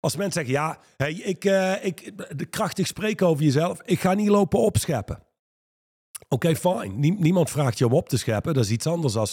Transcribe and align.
Als 0.00 0.16
mensen 0.16 0.32
zeggen, 0.32 0.52
ja, 0.52 0.78
hey, 0.96 1.12
ik, 1.12 1.44
eh, 1.44 1.84
ik, 1.84 2.12
de 2.38 2.46
krachtig 2.46 2.86
spreken 2.86 3.26
over 3.26 3.44
jezelf, 3.44 3.82
ik 3.84 4.00
ga 4.00 4.14
niet 4.14 4.28
lopen 4.28 4.58
opscheppen. 4.58 5.22
Oké, 6.28 6.56
fijn. 6.56 6.98
niemand 6.98 7.50
vraagt 7.50 7.78
je 7.78 7.86
om 7.86 7.92
op 7.92 8.08
te 8.08 8.18
scheppen. 8.18 8.54
Dat 8.54 8.64
is 8.64 8.70
iets 8.70 8.86
anders 8.86 9.12
dan 9.12 9.28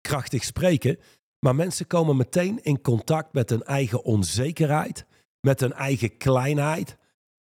krachtig 0.00 0.44
spreken. 0.44 0.98
Maar 1.38 1.54
mensen 1.54 1.86
komen 1.86 2.16
meteen 2.16 2.62
in 2.62 2.80
contact 2.80 3.32
met 3.32 3.50
hun 3.50 3.62
eigen 3.62 4.04
onzekerheid, 4.04 5.06
met 5.40 5.60
hun 5.60 5.72
eigen 5.72 6.16
kleinheid. 6.16 6.96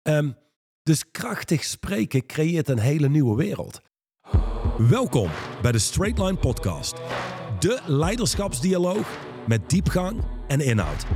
Ehm, 0.02 0.30
dus 0.82 1.10
krachtig 1.10 1.64
spreken 1.64 2.26
creëert 2.26 2.68
een 2.68 2.78
hele 2.78 3.08
nieuwe 3.08 3.36
wereld. 3.36 3.80
Welkom 4.78 5.30
bij 5.62 5.72
de 5.72 5.78
Straight 5.78 6.18
Line 6.18 6.36
Podcast. 6.36 6.94
De 7.58 7.80
leiderschapsdialoog 7.86 9.18
met 9.46 9.70
diepgang 9.70 10.24
en 10.48 10.60
inhoud. 10.60 11.06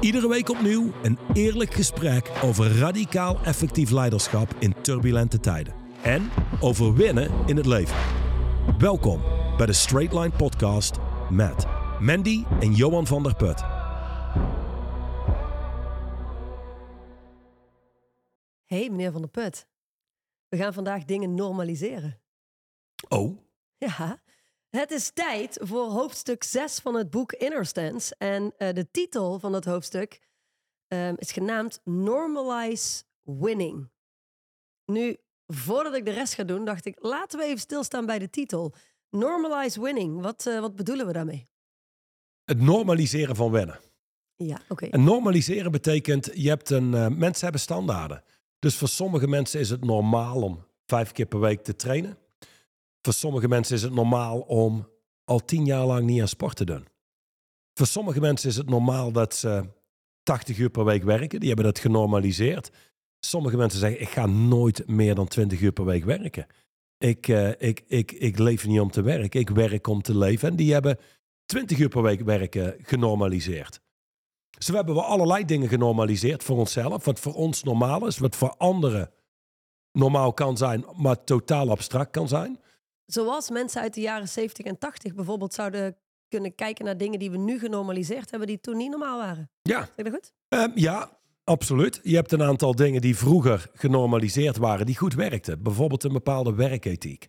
Iedere 0.00 0.28
week 0.28 0.48
opnieuw 0.48 0.92
een 1.02 1.18
eerlijk 1.32 1.74
gesprek 1.74 2.30
over 2.42 2.78
radicaal 2.78 3.38
effectief 3.44 3.90
leiderschap 3.90 4.54
in 4.58 4.74
turbulente 4.80 5.40
tijden. 5.40 5.74
En 6.02 6.30
over 6.60 6.94
winnen 6.94 7.30
in 7.46 7.56
het 7.56 7.66
leven. 7.66 7.96
Welkom 8.78 9.22
bij 9.56 9.66
de 9.66 9.72
Straight 9.72 10.12
Line 10.12 10.30
Podcast 10.30 10.96
met 11.30 11.66
Mandy 12.00 12.44
en 12.60 12.72
Johan 12.72 13.06
van 13.06 13.22
der 13.22 13.34
Put. 13.34 13.60
Hey 18.64 18.90
meneer 18.90 19.12
van 19.12 19.20
der 19.20 19.30
Put. 19.30 19.66
We 20.48 20.56
gaan 20.56 20.72
vandaag 20.72 21.04
dingen 21.04 21.34
normaliseren. 21.34 22.20
Oh? 23.08 23.38
Ja, 23.78 24.22
het 24.70 24.90
is 24.90 25.10
tijd 25.10 25.58
voor 25.60 25.84
hoofdstuk 25.84 26.42
6 26.42 26.78
van 26.78 26.94
het 26.94 27.10
boek 27.10 27.32
Inner 27.32 27.66
Stance. 27.66 28.14
En 28.18 28.42
uh, 28.42 28.72
de 28.72 28.90
titel 28.90 29.38
van 29.38 29.52
dat 29.52 29.64
hoofdstuk 29.64 30.20
um, 30.88 31.14
is 31.16 31.32
genaamd 31.32 31.80
Normalize 31.84 33.02
Winning. 33.22 33.90
Nu, 34.84 35.16
voordat 35.46 35.94
ik 35.94 36.04
de 36.04 36.10
rest 36.10 36.34
ga 36.34 36.44
doen, 36.44 36.64
dacht 36.64 36.86
ik, 36.86 36.96
laten 37.00 37.38
we 37.38 37.44
even 37.44 37.58
stilstaan 37.58 38.06
bij 38.06 38.18
de 38.18 38.30
titel. 38.30 38.74
Normalize 39.10 39.80
Winning, 39.80 40.20
wat, 40.20 40.46
uh, 40.48 40.60
wat 40.60 40.76
bedoelen 40.76 41.06
we 41.06 41.12
daarmee? 41.12 41.48
Het 42.44 42.60
normaliseren 42.60 43.36
van 43.36 43.50
wennen. 43.50 43.80
Ja, 44.36 44.54
oké. 44.54 44.72
Okay. 44.72 44.88
En 44.88 45.04
normaliseren 45.04 45.72
betekent, 45.72 46.30
je 46.34 46.48
hebt 46.48 46.70
een, 46.70 46.92
uh, 46.92 47.08
mensen 47.08 47.42
hebben 47.42 47.60
standaarden. 47.60 48.22
Dus 48.58 48.76
voor 48.76 48.88
sommige 48.88 49.28
mensen 49.28 49.60
is 49.60 49.70
het 49.70 49.84
normaal 49.84 50.42
om 50.42 50.66
vijf 50.86 51.12
keer 51.12 51.26
per 51.26 51.40
week 51.40 51.62
te 51.62 51.76
trainen. 51.76 52.18
Voor 53.08 53.16
sommige 53.16 53.48
mensen 53.48 53.76
is 53.76 53.82
het 53.82 53.92
normaal 53.92 54.40
om 54.40 54.88
al 55.24 55.44
tien 55.44 55.64
jaar 55.64 55.84
lang 55.86 56.06
niet 56.06 56.20
aan 56.20 56.28
sport 56.28 56.56
te 56.56 56.64
doen. 56.64 56.86
Voor 57.74 57.86
sommige 57.86 58.20
mensen 58.20 58.48
is 58.48 58.56
het 58.56 58.68
normaal 58.68 59.12
dat 59.12 59.34
ze 59.34 59.64
80 60.22 60.58
uur 60.58 60.70
per 60.70 60.84
week 60.84 61.02
werken. 61.02 61.40
Die 61.40 61.48
hebben 61.48 61.66
dat 61.66 61.78
genormaliseerd. 61.78 62.70
Sommige 63.20 63.56
mensen 63.56 63.78
zeggen, 63.80 64.00
ik 64.00 64.08
ga 64.08 64.26
nooit 64.26 64.86
meer 64.86 65.14
dan 65.14 65.28
20 65.28 65.60
uur 65.60 65.72
per 65.72 65.84
week 65.84 66.04
werken. 66.04 66.46
Ik, 66.98 67.28
uh, 67.28 67.48
ik, 67.58 67.84
ik, 67.86 68.12
ik 68.12 68.38
leef 68.38 68.66
niet 68.66 68.80
om 68.80 68.90
te 68.90 69.02
werken, 69.02 69.40
ik 69.40 69.50
werk 69.50 69.86
om 69.86 70.02
te 70.02 70.18
leven. 70.18 70.48
En 70.48 70.56
die 70.56 70.72
hebben 70.72 70.98
20 71.46 71.78
uur 71.78 71.88
per 71.88 72.02
week 72.02 72.20
werken 72.20 72.76
genormaliseerd. 72.82 73.80
Zo 74.58 74.74
hebben 74.74 74.94
we 74.94 75.02
allerlei 75.02 75.44
dingen 75.44 75.68
genormaliseerd 75.68 76.42
voor 76.42 76.58
onszelf. 76.58 77.04
Wat 77.04 77.20
voor 77.20 77.34
ons 77.34 77.62
normaal 77.62 78.06
is, 78.06 78.18
wat 78.18 78.36
voor 78.36 78.54
anderen 78.56 79.10
normaal 79.92 80.32
kan 80.32 80.56
zijn, 80.56 80.84
maar 80.96 81.24
totaal 81.24 81.70
abstract 81.70 82.10
kan 82.10 82.28
zijn. 82.28 82.58
Zoals 83.12 83.50
mensen 83.50 83.80
uit 83.80 83.94
de 83.94 84.00
jaren 84.00 84.28
70 84.28 84.66
en 84.66 84.78
80 84.78 85.14
bijvoorbeeld 85.14 85.54
zouden 85.54 85.96
kunnen 86.28 86.54
kijken 86.54 86.84
naar 86.84 86.96
dingen 86.96 87.18
die 87.18 87.30
we 87.30 87.36
nu 87.36 87.58
genormaliseerd 87.58 88.30
hebben, 88.30 88.48
die 88.48 88.60
toen 88.60 88.76
niet 88.76 88.90
normaal 88.90 89.18
waren. 89.18 89.50
Ja. 89.62 89.88
Zeg 89.96 90.04
dat 90.04 90.14
goed? 90.14 90.32
Um, 90.48 90.72
ja, 90.74 91.18
absoluut. 91.44 92.00
Je 92.02 92.14
hebt 92.14 92.32
een 92.32 92.42
aantal 92.42 92.74
dingen 92.74 93.00
die 93.00 93.16
vroeger 93.16 93.70
genormaliseerd 93.72 94.56
waren, 94.56 94.86
die 94.86 94.96
goed 94.96 95.14
werkten. 95.14 95.62
Bijvoorbeeld 95.62 96.04
een 96.04 96.12
bepaalde 96.12 96.54
werkethiek. 96.54 97.28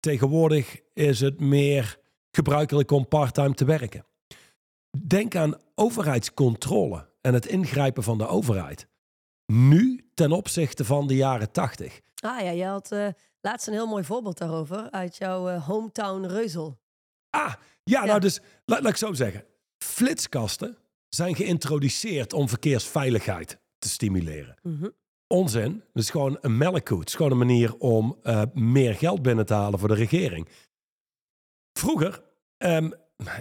Tegenwoordig 0.00 0.80
is 0.92 1.20
het 1.20 1.40
meer 1.40 1.98
gebruikelijk 2.30 2.90
om 2.90 3.08
parttime 3.08 3.54
te 3.54 3.64
werken. 3.64 4.06
Denk 5.06 5.36
aan 5.36 5.56
overheidscontrole 5.74 7.08
en 7.20 7.34
het 7.34 7.46
ingrijpen 7.46 8.02
van 8.02 8.18
de 8.18 8.26
overheid. 8.26 8.88
Nu 9.46 10.10
ten 10.14 10.32
opzichte 10.32 10.84
van 10.84 11.06
de 11.06 11.16
jaren 11.16 11.52
80. 11.52 12.00
Ah 12.20 12.40
ja, 12.40 12.50
je 12.50 12.64
had 12.64 12.92
uh, 12.92 13.08
laatst 13.44 13.66
een 13.66 13.72
heel 13.72 13.86
mooi 13.86 14.04
voorbeeld 14.04 14.38
daarover 14.38 14.90
uit 14.90 15.16
jouw 15.16 15.50
uh, 15.50 15.66
hometown 15.66 16.26
Reuzel. 16.26 16.78
Ah, 17.30 17.54
ja, 17.84 18.04
nou 18.04 18.20
dus, 18.20 18.40
laat, 18.64 18.82
laat 18.82 18.90
ik 18.90 18.96
zo 18.96 19.12
zeggen. 19.12 19.44
Flitskasten 19.78 20.76
zijn 21.08 21.36
geïntroduceerd 21.36 22.32
om 22.32 22.48
verkeersveiligheid 22.48 23.58
te 23.78 23.88
stimuleren. 23.88 24.56
Mm 24.62 24.78
-hmm. 24.78 24.92
Onzin, 25.26 25.82
dus 25.92 26.10
gewoon 26.10 26.38
een 26.40 26.56
melkkoet. 26.56 26.98
Het 26.98 27.08
is 27.08 27.14
gewoon 27.14 27.30
een 27.30 27.38
manier 27.38 27.76
om 27.76 28.18
uh, 28.22 28.42
meer 28.52 28.94
geld 28.94 29.22
binnen 29.22 29.46
te 29.46 29.54
halen 29.54 29.78
voor 29.78 29.88
de 29.88 29.94
regering. 29.94 30.48
Vroeger, 31.72 32.22
um, 32.58 32.92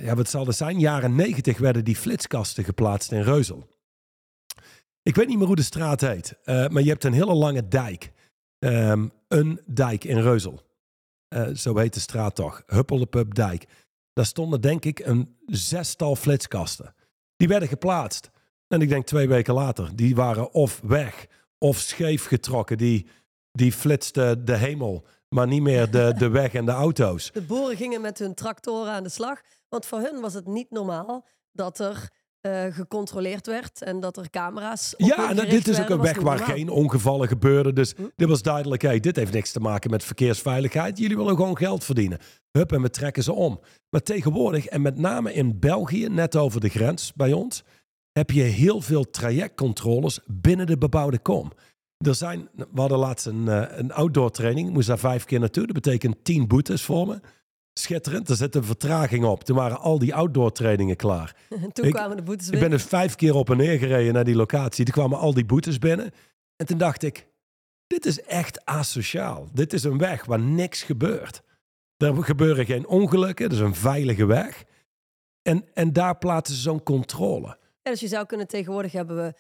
ja, 0.02 0.16
wat 0.16 0.30
zal 0.30 0.46
het 0.46 0.56
zijn? 0.56 0.80
Jaren 0.80 1.16
negentig 1.16 1.58
werden 1.58 1.84
die 1.84 1.96
flitskasten 1.96 2.64
geplaatst 2.64 3.12
in 3.12 3.22
Reuzel. 3.22 3.68
Ik 5.02 5.16
weet 5.16 5.28
niet 5.28 5.38
meer 5.38 5.48
hoe 5.48 5.56
de 5.56 5.62
straat 5.62 6.02
heet, 6.02 6.38
uh, 6.46 6.68
maar 6.68 6.82
je 6.82 6.90
hebt 6.90 7.04
een 7.04 7.14
hele 7.14 7.34
lange 7.34 7.68
dijk. 7.68 8.13
Um, 8.64 9.12
een 9.28 9.62
dijk 9.66 10.04
in 10.04 10.22
Reuzel. 10.22 10.62
Uh, 11.30 11.48
zo 11.48 11.78
heet 11.78 11.94
de 11.94 12.00
straat 12.00 12.36
toch. 12.36 12.64
Huppeldepup 12.66 13.36
dijk. 13.36 13.68
Daar 14.14 14.26
stonden 14.26 14.62
denk 14.62 14.86
ik 14.86 15.00
een 15.00 15.38
zestal 15.46 16.16
flitskasten. 16.16 16.96
Die 17.36 17.48
werden 17.48 17.68
geplaatst. 17.68 18.32
En 18.68 18.82
ik 18.82 18.90
denk 18.90 19.06
twee 19.06 19.28
weken 19.28 19.54
later, 19.54 19.96
die 19.96 20.16
waren 20.16 20.54
of 20.54 20.82
weg 20.84 21.28
of 21.58 21.78
scheef 21.78 22.26
getrokken. 22.26 22.78
Die, 22.78 23.08
die 23.52 23.72
flitsten 23.72 24.46
de 24.46 24.56
hemel, 24.56 25.06
maar 25.30 25.48
niet 25.48 25.62
meer 25.62 25.92
de, 25.92 26.14
de 26.18 26.30
weg 26.42 26.54
en 26.54 26.66
de 26.66 26.72
auto's. 26.72 27.32
De 27.32 27.42
boeren 27.42 27.78
gingen 27.78 28.02
met 28.02 28.20
hun 28.20 28.34
tractoren 28.34 28.92
aan 28.92 29.04
de 29.04 29.10
slag. 29.10 29.42
Want 29.70 29.86
voor 29.86 30.00
hun 30.00 30.22
was 30.22 30.34
het 30.34 30.48
niet 30.48 30.72
normaal 30.72 31.26
dat 31.52 31.80
er 31.80 32.10
uh, 32.46 32.66
gecontroleerd 32.70 33.48
werd 33.48 33.82
en 33.82 34.00
dat 34.00 34.18
er 34.18 34.30
camera's. 34.30 34.94
Op 34.98 35.08
ja, 35.08 35.30
en 35.30 35.50
dit 35.50 35.68
is 35.68 35.80
ook 35.80 35.90
een 35.90 36.02
weg 36.02 36.20
waar 36.20 36.38
normaal. 36.38 36.56
geen 36.56 36.70
ongevallen 36.70 37.28
gebeurden. 37.28 37.76
Dus 37.76 37.94
hm? 37.94 38.04
dit 38.16 38.28
was 38.28 38.42
duidelijk: 38.42 38.82
hey, 38.82 39.00
dit 39.00 39.16
heeft 39.16 39.34
niks 39.34 39.52
te 39.52 39.60
maken 39.60 39.90
met 39.90 40.04
verkeersveiligheid. 40.04 40.98
Jullie 40.98 41.18
willen 41.18 41.36
gewoon 41.36 41.58
geld 41.58 41.84
verdienen. 41.84 42.20
Hup, 42.52 42.72
en 42.72 42.82
we 42.82 42.90
trekken 42.90 43.24
ze 43.24 43.34
om. 43.34 43.60
Maar 43.90 44.02
tegenwoordig, 44.02 44.66
en 44.66 44.82
met 44.82 44.98
name 44.98 45.34
in 45.34 45.60
België, 45.60 46.08
net 46.08 46.36
over 46.36 46.60
de 46.60 46.70
grens 46.70 47.14
bij 47.14 47.34
ons, 47.34 47.64
heb 48.12 48.32
je 48.32 48.42
heel 48.42 48.82
veel 48.82 49.10
trajectcontroles 49.10 50.20
binnen 50.26 50.66
de 50.66 50.78
bebouwde 50.78 51.20
kom. 51.20 51.52
Er 51.98 52.16
zijn, 52.16 52.50
we 52.56 52.80
hadden 52.80 52.98
laatst 52.98 53.26
een, 53.26 53.46
uh, 53.46 53.64
een 53.70 53.92
outdoor 53.92 54.32
training, 54.32 54.68
ik 54.68 54.74
moest 54.74 54.88
daar 54.88 55.00
vijf 55.00 55.24
keer 55.24 55.40
naartoe. 55.40 55.66
Dat 55.66 55.76
betekent 55.76 56.24
tien 56.24 56.48
boetes 56.48 56.82
voor 56.84 57.08
me. 57.08 57.20
Schitterend, 57.74 58.30
er 58.30 58.36
zit 58.36 58.56
een 58.56 58.64
vertraging 58.64 59.26
op. 59.26 59.44
Toen 59.44 59.56
waren 59.56 59.80
al 59.80 60.00
die 60.00 60.16
outdoor 60.16 60.52
trainingen 60.52 60.96
klaar. 60.96 61.36
En 61.50 61.72
toen 61.74 61.86
ik, 61.86 61.94
kwamen 61.94 62.18
de 62.18 62.24
boetes 62.24 62.50
binnen. 62.50 62.64
Ik 62.64 62.70
ben 62.70 62.80
er 62.80 62.86
vijf 62.86 63.16
keer 63.16 63.36
op 63.36 63.50
en 63.50 63.58
neer 63.58 63.78
gereden 63.78 64.14
naar 64.14 64.24
die 64.24 64.36
locatie. 64.36 64.86
Toen 64.86 64.94
kwamen 64.94 65.18
al 65.18 65.34
die 65.34 65.46
boetes 65.46 65.80
binnen. 65.80 66.12
En 66.56 66.66
toen 66.66 66.78
dacht 66.78 67.04
ik, 67.04 67.28
dit 67.88 68.06
is 68.06 68.22
echt 68.22 68.66
asociaal. 68.66 69.50
Dit 69.54 69.74
is 69.74 69.84
een 69.84 69.98
weg 69.98 70.26
waar 70.26 70.40
niks 70.40 70.84
gebeurt. 70.84 71.42
Er 71.98 72.24
gebeuren 72.24 72.66
geen 72.66 72.88
ongelukken, 72.88 73.46
het 73.46 73.54
is 73.54 73.60
een 73.60 73.76
veilige 73.76 74.26
weg. 74.26 74.64
En, 75.42 75.66
en 75.74 75.94
daar 75.94 76.18
plaatsen 76.18 76.56
ze 76.56 76.62
zo'n 76.62 76.84
controle. 76.84 77.58
Ja, 77.82 77.92
dus 77.92 78.00
je 78.00 78.08
zou 78.08 78.26
kunnen 78.26 78.48
tegenwoordig 78.48 78.92
hebben 78.92 79.16
we 79.16 79.34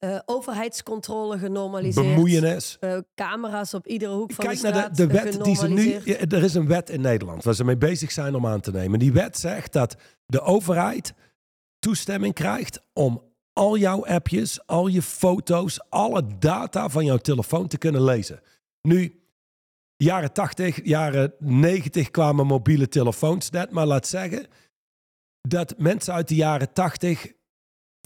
uh, 0.00 0.18
overheidscontrole 0.24 1.38
genormaliseerd. 1.38 2.06
Bemoeienis. 2.06 2.76
Uh, 2.80 2.98
camera's 3.14 3.74
op 3.74 3.86
iedere 3.86 4.12
hoek 4.12 4.32
van 4.32 4.44
Kijk 4.44 4.60
de 4.60 4.66
straat 4.66 4.74
naar 4.74 4.92
de, 4.92 5.06
de 5.06 5.12
wet 5.12 5.44
die 5.44 5.56
ze 5.56 5.68
nu... 5.68 5.92
Er 6.14 6.42
is 6.42 6.54
een 6.54 6.66
wet 6.66 6.90
in 6.90 7.00
Nederland 7.00 7.44
waar 7.44 7.54
ze 7.54 7.64
mee 7.64 7.76
bezig 7.76 8.12
zijn 8.12 8.34
om 8.34 8.46
aan 8.46 8.60
te 8.60 8.70
nemen. 8.70 8.98
Die 8.98 9.12
wet 9.12 9.38
zegt 9.38 9.72
dat 9.72 9.96
de 10.26 10.40
overheid 10.40 11.14
toestemming 11.78 12.34
krijgt 12.34 12.80
om 12.92 13.22
al 13.52 13.76
jouw 13.76 14.06
appjes, 14.06 14.66
al 14.66 14.86
je 14.86 15.02
foto's, 15.02 15.80
alle 15.88 16.22
data 16.38 16.88
van 16.88 17.04
jouw 17.04 17.16
telefoon 17.16 17.68
te 17.68 17.78
kunnen 17.78 18.04
lezen. 18.04 18.40
Nu, 18.82 19.22
jaren 19.96 20.32
80, 20.32 20.84
jaren 20.84 21.34
90 21.38 22.10
kwamen 22.10 22.46
mobiele 22.46 22.88
telefoons 22.88 23.50
net, 23.50 23.70
maar 23.70 23.86
laat 23.86 24.06
zeggen 24.06 24.46
dat 25.40 25.74
mensen 25.78 26.14
uit 26.14 26.28
de 26.28 26.34
jaren 26.34 26.72
80 26.72 27.32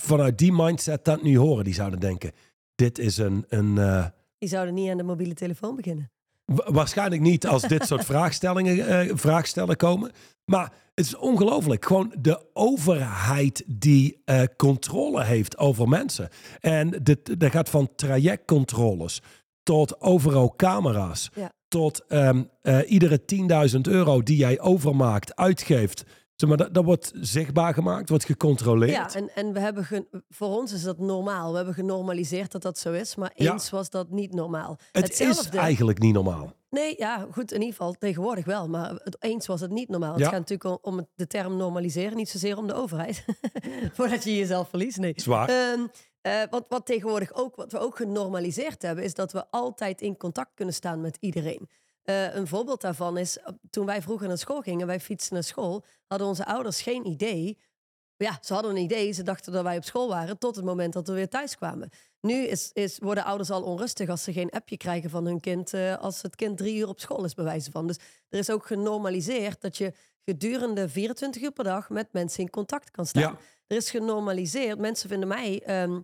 vanuit 0.02 0.38
die 0.38 0.52
mindset 0.52 1.04
dat 1.04 1.22
nu 1.22 1.38
horen. 1.38 1.64
Die 1.64 1.74
zouden 1.74 2.00
denken, 2.00 2.32
dit 2.74 2.98
is 2.98 3.16
een... 3.16 3.44
een 3.48 3.76
uh, 3.76 4.06
die 4.38 4.48
zouden 4.48 4.74
niet 4.74 4.90
aan 4.90 4.96
de 4.96 5.02
mobiele 5.02 5.34
telefoon 5.34 5.76
beginnen. 5.76 6.10
Waarschijnlijk 6.54 7.22
niet 7.22 7.46
als 7.46 7.62
dit 7.62 7.86
soort 7.86 8.04
vraagstellingen 8.12 9.06
uh, 9.06 9.12
vraagstellen 9.14 9.76
komen. 9.76 10.10
Maar 10.44 10.72
het 10.94 11.06
is 11.06 11.16
ongelooflijk. 11.16 11.84
Gewoon 11.84 12.14
de 12.18 12.46
overheid 12.52 13.64
die 13.66 14.22
uh, 14.24 14.42
controle 14.56 15.24
heeft 15.24 15.58
over 15.58 15.88
mensen. 15.88 16.28
En 16.60 16.90
dit, 17.02 17.40
dat 17.40 17.50
gaat 17.50 17.70
van 17.70 17.94
trajectcontroles 17.96 19.22
tot 19.62 20.00
overal 20.00 20.54
camera's. 20.56 21.30
Ja. 21.34 21.52
Tot 21.68 22.04
um, 22.08 22.48
uh, 22.62 22.90
iedere 22.90 23.20
10.000 23.74 23.80
euro 23.80 24.22
die 24.22 24.36
jij 24.36 24.60
overmaakt, 24.60 25.36
uitgeeft 25.36 26.04
Zeg 26.42 26.50
maar, 26.50 26.58
dat, 26.66 26.74
dat 26.74 26.84
wordt 26.84 27.12
zichtbaar 27.14 27.74
gemaakt, 27.74 28.08
wordt 28.08 28.24
gecontroleerd. 28.24 28.92
Ja, 29.12 29.14
en, 29.14 29.30
en 29.34 29.52
we 29.52 29.60
hebben 29.60 29.84
ge- 29.84 30.22
voor 30.28 30.48
ons 30.48 30.72
is 30.72 30.82
dat 30.82 30.98
normaal. 30.98 31.50
We 31.50 31.56
hebben 31.56 31.74
genormaliseerd 31.74 32.52
dat 32.52 32.62
dat 32.62 32.78
zo 32.78 32.92
is, 32.92 33.14
maar 33.14 33.32
Ja. 33.34 33.52
eens 33.52 33.70
was 33.70 33.90
dat 33.90 34.10
niet 34.10 34.34
normaal. 34.34 34.78
het 34.92 35.20
is 35.20 35.48
eigenlijk 35.48 35.98
niet 35.98 36.14
normaal. 36.14 36.52
Nee, 36.70 36.94
ja, 36.98 37.26
goed, 37.30 37.52
in 37.52 37.58
ieder 37.60 37.76
geval 37.76 37.92
tegenwoordig 37.92 38.44
wel. 38.44 38.68
Maar 38.68 38.90
het, 39.04 39.16
eens 39.22 39.46
was 39.46 39.60
het 39.60 39.70
niet 39.70 39.88
normaal. 39.88 40.12
Ja. 40.18 40.18
Het 40.24 40.28
gaat 40.34 40.48
natuurlijk 40.48 40.86
om, 40.86 41.06
de 41.14 41.26
term 41.26 41.56
normaliseren, 41.56 42.16
niet 42.16 42.28
zozeer 42.28 42.56
om 42.56 42.66
de 42.66 42.74
overheid. 42.74 43.24
Voordat 43.96 44.24
je 44.24 44.36
jezelf 44.36 44.68
verliest, 44.68 44.98
nee. 44.98 45.12
Zwaar. 45.16 45.48
Ehm, 45.48 45.86
eh, 46.20 46.40
wat, 46.50 46.64
wat 46.68 46.86
tegenwoordig 46.86 47.32
ook, 47.34 47.56
wat 47.56 47.72
we 47.72 47.78
ook 47.78 47.96
genormaliseerd 47.96 48.82
hebben, 48.82 49.04
is 49.04 49.14
dat 49.14 49.32
we 49.32 49.44
altijd 49.50 50.00
in 50.00 50.16
contact 50.16 50.50
kunnen 50.54 50.74
staan 50.74 51.00
met 51.00 51.16
iedereen. 51.20 51.68
Eh, 52.02 52.34
een 52.34 52.46
voorbeeld 52.46 52.80
daarvan 52.80 53.18
is, 53.18 53.38
eh, 53.38 53.48
toen 53.70 53.86
wij 53.86 54.02
vroeger 54.02 54.28
naar 54.28 54.38
school 54.38 54.60
gingen, 54.60 54.86
wij 54.86 55.00
fietsen 55.00 55.34
naar 55.34 55.44
school, 55.44 55.84
hadden 56.06 56.28
onze 56.28 56.44
ouders 56.44 56.82
geen 56.82 57.06
idee. 57.06 57.58
Ja, 58.16 58.38
ze 58.40 58.54
hadden 58.54 58.70
een 58.70 58.82
idee, 58.82 59.12
ze 59.12 59.22
dachten 59.22 59.52
dat 59.52 59.62
wij 59.62 59.76
op 59.76 59.84
school 59.84 60.08
waren, 60.08 60.38
tot 60.38 60.56
het 60.56 60.64
moment 60.64 60.92
dat 60.92 61.06
we 61.06 61.12
weer 61.12 61.28
thuis 61.28 61.56
kwamen. 61.56 61.90
Nu 62.20 62.46
is, 62.46 62.70
is, 62.72 62.98
worden 62.98 63.24
ouders 63.24 63.50
al 63.50 63.62
onrustig 63.62 64.08
als 64.08 64.22
ze 64.22 64.32
geen 64.32 64.50
appje 64.50 64.76
krijgen 64.76 65.10
van 65.10 65.24
hun 65.24 65.40
kind, 65.40 65.74
eh, 65.74 65.98
als 65.98 66.22
het 66.22 66.36
kind 66.36 66.58
drie 66.58 66.76
uur 66.76 66.88
op 66.88 67.00
school 67.00 67.24
is, 67.24 67.34
bij 67.34 67.44
wijze 67.44 67.70
van. 67.70 67.86
Dus 67.86 67.96
er 68.28 68.38
is 68.38 68.50
ook 68.50 68.66
genormaliseerd 68.66 69.60
dat 69.60 69.76
je 69.76 69.92
gedurende 70.24 70.88
24 70.88 71.42
uur 71.42 71.52
per 71.52 71.64
dag 71.64 71.90
met 71.90 72.12
mensen 72.12 72.42
in 72.42 72.50
contact 72.50 72.90
kan 72.90 73.06
staan. 73.06 73.22
Ja. 73.22 73.38
Er 73.66 73.76
is 73.76 73.90
genormaliseerd. 73.90 74.78
Mensen 74.78 75.08
vinden 75.08 75.28
mij 75.28 75.62
ehm, 75.62 76.00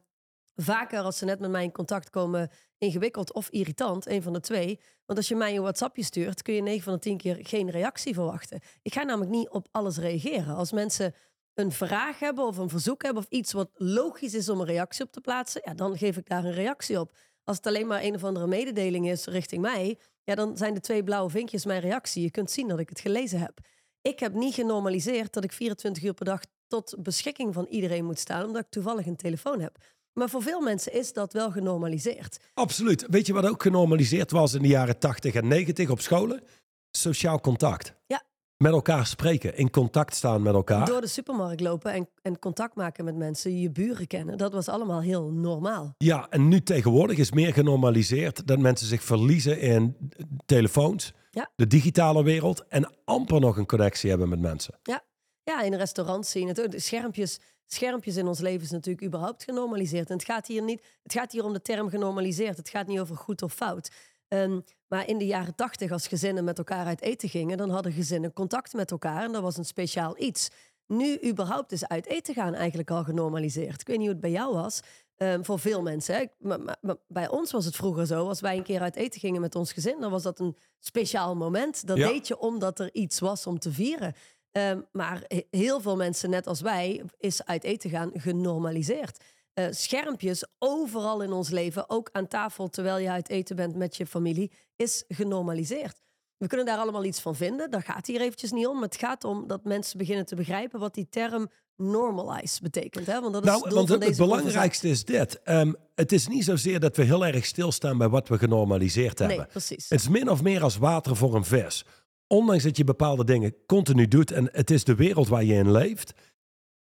vaker 0.62 1.00
als 1.00 1.18
ze 1.18 1.24
net 1.24 1.40
met 1.40 1.50
mij 1.50 1.62
in 1.62 1.72
contact 1.72 2.10
komen 2.10 2.50
ingewikkeld 2.78 3.32
of 3.32 3.48
irritant, 3.50 4.06
een 4.06 4.22
van 4.22 4.32
de 4.32 4.40
twee. 4.40 4.80
Want 5.06 5.18
als 5.18 5.28
je 5.28 5.36
mij 5.36 5.56
een 5.56 5.62
WhatsAppje 5.62 6.02
stuurt, 6.02 6.42
kun 6.42 6.54
je 6.54 6.62
9 6.62 6.82
van 6.82 6.92
de 6.92 6.98
10 6.98 7.16
keer 7.16 7.38
geen 7.40 7.70
reactie 7.70 8.14
verwachten. 8.14 8.60
Ik 8.82 8.92
ga 8.92 9.02
namelijk 9.02 9.30
niet 9.30 9.48
op 9.48 9.68
alles 9.70 9.98
reageren. 9.98 10.54
Als 10.54 10.72
mensen 10.72 11.14
een 11.54 11.72
vraag 11.72 12.18
hebben 12.18 12.46
of 12.46 12.56
een 12.56 12.68
verzoek 12.68 13.02
hebben 13.02 13.22
of 13.22 13.28
iets 13.28 13.52
wat 13.52 13.70
logisch 13.74 14.34
is 14.34 14.48
om 14.48 14.60
een 14.60 14.66
reactie 14.66 15.04
op 15.04 15.12
te 15.12 15.20
plaatsen, 15.20 15.60
ja, 15.64 15.74
dan 15.74 15.98
geef 15.98 16.16
ik 16.16 16.28
daar 16.28 16.44
een 16.44 16.52
reactie 16.52 17.00
op. 17.00 17.16
Als 17.44 17.56
het 17.56 17.66
alleen 17.66 17.86
maar 17.86 18.02
een 18.02 18.14
of 18.14 18.24
andere 18.24 18.46
mededeling 18.46 19.08
is 19.08 19.26
richting 19.26 19.62
mij, 19.62 19.98
ja, 20.24 20.34
dan 20.34 20.56
zijn 20.56 20.74
de 20.74 20.80
twee 20.80 21.04
blauwe 21.04 21.30
vinkjes 21.30 21.64
mijn 21.64 21.80
reactie. 21.80 22.22
Je 22.22 22.30
kunt 22.30 22.50
zien 22.50 22.68
dat 22.68 22.78
ik 22.78 22.88
het 22.88 23.00
gelezen 23.00 23.40
heb. 23.40 23.58
Ik 24.02 24.18
heb 24.18 24.34
niet 24.34 24.54
genormaliseerd 24.54 25.32
dat 25.32 25.44
ik 25.44 25.52
24 25.52 26.02
uur 26.02 26.14
per 26.14 26.24
dag 26.24 26.40
tot 26.66 26.96
beschikking 26.98 27.54
van 27.54 27.66
iedereen 27.66 28.04
moet 28.04 28.18
staan, 28.18 28.44
omdat 28.44 28.62
ik 28.62 28.70
toevallig 28.70 29.06
een 29.06 29.16
telefoon 29.16 29.60
heb. 29.60 29.78
Maar 30.18 30.28
voor 30.28 30.42
veel 30.42 30.60
mensen 30.60 30.92
is 30.92 31.12
dat 31.12 31.32
wel 31.32 31.50
genormaliseerd. 31.50 32.38
Absoluut. 32.54 33.06
Weet 33.08 33.26
je 33.26 33.32
wat 33.32 33.46
ook 33.46 33.62
genormaliseerd 33.62 34.30
was 34.30 34.54
in 34.54 34.62
de 34.62 34.68
jaren 34.68 34.98
80 34.98 35.34
en 35.34 35.48
90 35.48 35.90
op 35.90 36.00
scholen? 36.00 36.42
Sociaal 36.90 37.40
contact. 37.40 37.94
Ja. 38.06 38.22
Met 38.56 38.72
elkaar 38.72 39.06
spreken, 39.06 39.56
in 39.56 39.70
contact 39.70 40.14
staan 40.14 40.42
met 40.42 40.54
elkaar. 40.54 40.86
Door 40.86 41.00
de 41.00 41.06
supermarkt 41.06 41.60
lopen 41.60 41.92
en, 41.92 42.08
en 42.22 42.38
contact 42.38 42.74
maken 42.74 43.04
met 43.04 43.16
mensen, 43.16 43.60
je 43.60 43.70
buren 43.70 44.06
kennen, 44.06 44.38
dat 44.38 44.52
was 44.52 44.68
allemaal 44.68 45.00
heel 45.00 45.30
normaal. 45.30 45.94
Ja, 45.98 46.26
en 46.30 46.48
nu 46.48 46.62
tegenwoordig 46.62 47.18
is 47.18 47.32
meer 47.32 47.52
genormaliseerd 47.52 48.46
dat 48.46 48.58
mensen 48.58 48.86
zich 48.86 49.02
verliezen 49.02 49.60
in 49.60 49.96
telefoons, 50.46 51.12
Ja. 51.30 51.50
de 51.56 51.66
digitale 51.66 52.22
wereld 52.22 52.64
en 52.68 52.92
amper 53.04 53.40
nog 53.40 53.56
een 53.56 53.66
connectie 53.66 54.10
hebben 54.10 54.28
met 54.28 54.40
mensen. 54.40 54.78
Ja, 55.44 55.62
in 55.62 55.74
restaurants 55.74 56.30
zien 56.30 56.48
het 56.48 56.60
ook. 56.60 56.70
De 56.70 56.80
schermpjes, 56.80 57.38
schermpjes 57.72 58.16
in 58.16 58.26
ons 58.26 58.38
leven 58.40 58.62
is 58.62 58.70
natuurlijk 58.70 59.06
überhaupt 59.06 59.44
genormaliseerd. 59.44 60.08
En 60.10 60.16
het 60.16 60.24
gaat 60.24 60.46
hier 60.46 60.62
niet, 60.62 60.82
het 61.02 61.12
gaat 61.12 61.32
hier 61.32 61.44
om 61.44 61.52
de 61.52 61.62
term 61.62 61.88
genormaliseerd. 61.88 62.56
Het 62.56 62.68
gaat 62.68 62.86
niet 62.86 63.00
over 63.00 63.16
goed 63.16 63.42
of 63.42 63.52
fout. 63.52 63.90
Ehm, 64.28 64.60
maar 64.88 65.06
in 65.08 65.18
de 65.18 65.26
jaren 65.26 65.54
tachtig, 65.54 65.90
als 65.90 66.06
gezinnen 66.06 66.44
met 66.44 66.58
elkaar 66.58 66.86
uit 66.86 67.00
eten 67.00 67.28
gingen, 67.28 67.56
dan 67.56 67.70
hadden 67.70 67.92
gezinnen 67.92 68.32
contact 68.32 68.72
met 68.72 68.90
elkaar 68.90 69.22
en 69.24 69.32
dat 69.32 69.42
was 69.42 69.56
een 69.56 69.64
speciaal 69.64 70.14
iets. 70.18 70.48
Nu 70.86 71.18
überhaupt 71.24 71.72
is 71.72 71.86
uit 71.88 72.06
eten 72.06 72.34
gaan 72.34 72.54
eigenlijk 72.54 72.90
al 72.90 73.04
genormaliseerd. 73.04 73.80
Ik 73.80 73.86
weet 73.86 73.96
niet 73.96 74.06
hoe 74.06 74.14
het 74.14 74.20
bij 74.20 74.30
jou 74.30 74.54
was. 74.54 74.80
Ehm, 75.16 75.42
voor 75.42 75.58
veel 75.58 75.82
mensen. 75.82 76.14
Hè. 76.14 76.24
Maar, 76.38 76.60
maar- 76.60 76.76
maar 76.80 76.96
bij 77.08 77.28
ons 77.28 77.50
was 77.52 77.64
het 77.64 77.76
vroeger 77.76 78.06
zo. 78.06 78.28
Als 78.28 78.40
wij 78.40 78.56
een 78.56 78.62
keer 78.62 78.80
uit 78.80 78.96
eten 78.96 79.20
gingen 79.20 79.40
met 79.40 79.54
ons 79.54 79.72
gezin, 79.72 80.00
dan 80.00 80.10
was 80.10 80.22
dat 80.22 80.38
een 80.40 80.56
speciaal 80.78 81.36
moment. 81.36 81.86
Dat 81.86 81.96
Ja. 81.96 82.08
deed 82.08 82.28
je 82.28 82.38
omdat 82.38 82.78
er 82.78 82.94
iets 82.94 83.18
was 83.18 83.46
om 83.46 83.58
te 83.58 83.72
vieren. 83.72 84.14
Ehm, 84.52 84.80
maar 84.92 85.22
he- 85.26 85.46
heel 85.50 85.80
veel 85.80 85.96
mensen, 85.96 86.30
net 86.30 86.46
als 86.46 86.60
wij, 86.60 87.02
is 87.18 87.44
uit 87.44 87.64
eten 87.64 87.90
gaan 87.90 88.10
genormaliseerd. 88.14 89.24
Eh, 89.52 89.66
schermpjes 89.70 90.44
overal 90.58 91.22
in 91.22 91.32
ons 91.32 91.48
leven, 91.50 91.90
ook 91.90 92.08
aan 92.12 92.28
tafel 92.28 92.68
terwijl 92.68 92.98
je 92.98 93.10
uit 93.10 93.28
eten 93.28 93.56
bent 93.56 93.76
met 93.76 93.96
je 93.96 94.06
familie, 94.06 94.50
is 94.76 95.04
genormaliseerd. 95.08 96.00
We 96.36 96.46
kunnen 96.46 96.66
daar 96.66 96.78
allemaal 96.78 97.04
iets 97.04 97.20
van 97.20 97.36
vinden. 97.36 97.70
Daar 97.70 97.82
gaat 97.82 98.06
hier 98.06 98.20
eventjes 98.20 98.52
niet 98.52 98.66
om. 98.66 98.74
Maar 98.74 98.88
het 98.88 98.96
gaat 98.96 99.24
om 99.24 99.46
dat 99.46 99.64
mensen 99.64 99.98
beginnen 99.98 100.26
te 100.26 100.34
begrijpen 100.34 100.80
wat 100.80 100.94
die 100.94 101.06
term 101.10 101.50
normalize 101.76 102.62
betekent. 102.62 103.06
Hè? 103.06 103.20
Want 103.20 103.32
dat 103.32 103.42
is 103.44 103.50
Nou, 103.50 103.64
het 103.64 103.72
want 103.74 103.88
het, 103.88 104.16
belangrijkste 104.16 104.88
is 104.88 105.04
dit. 105.04 105.42
Ehm, 105.42 105.72
het 105.94 106.12
is 106.12 106.28
niet 106.28 106.44
zozeer 106.44 106.80
dat 106.80 106.96
we 106.96 107.02
heel 107.02 107.26
erg 107.26 107.44
stilstaan 107.46 107.98
bij 107.98 108.08
wat 108.08 108.28
we 108.28 108.38
genormaliseerd 108.38 109.18
hebben. 109.18 109.36
Nee, 109.36 109.46
precies. 109.46 109.88
Het 109.88 110.00
is 110.00 110.08
min 110.08 110.30
of 110.30 110.42
meer 110.42 110.62
als 110.62 110.76
water 110.76 111.16
voor 111.16 111.34
een 111.34 111.44
vis. 111.44 111.84
Ondanks 112.28 112.62
dat 112.62 112.76
je 112.76 112.84
bepaalde 112.84 113.24
dingen 113.24 113.54
continu 113.66 114.08
doet 114.08 114.30
en 114.30 114.48
het 114.52 114.70
is 114.70 114.84
de 114.84 114.94
wereld 114.94 115.28
waar 115.28 115.44
je 115.44 115.54
in 115.54 115.70
leeft, 115.70 116.14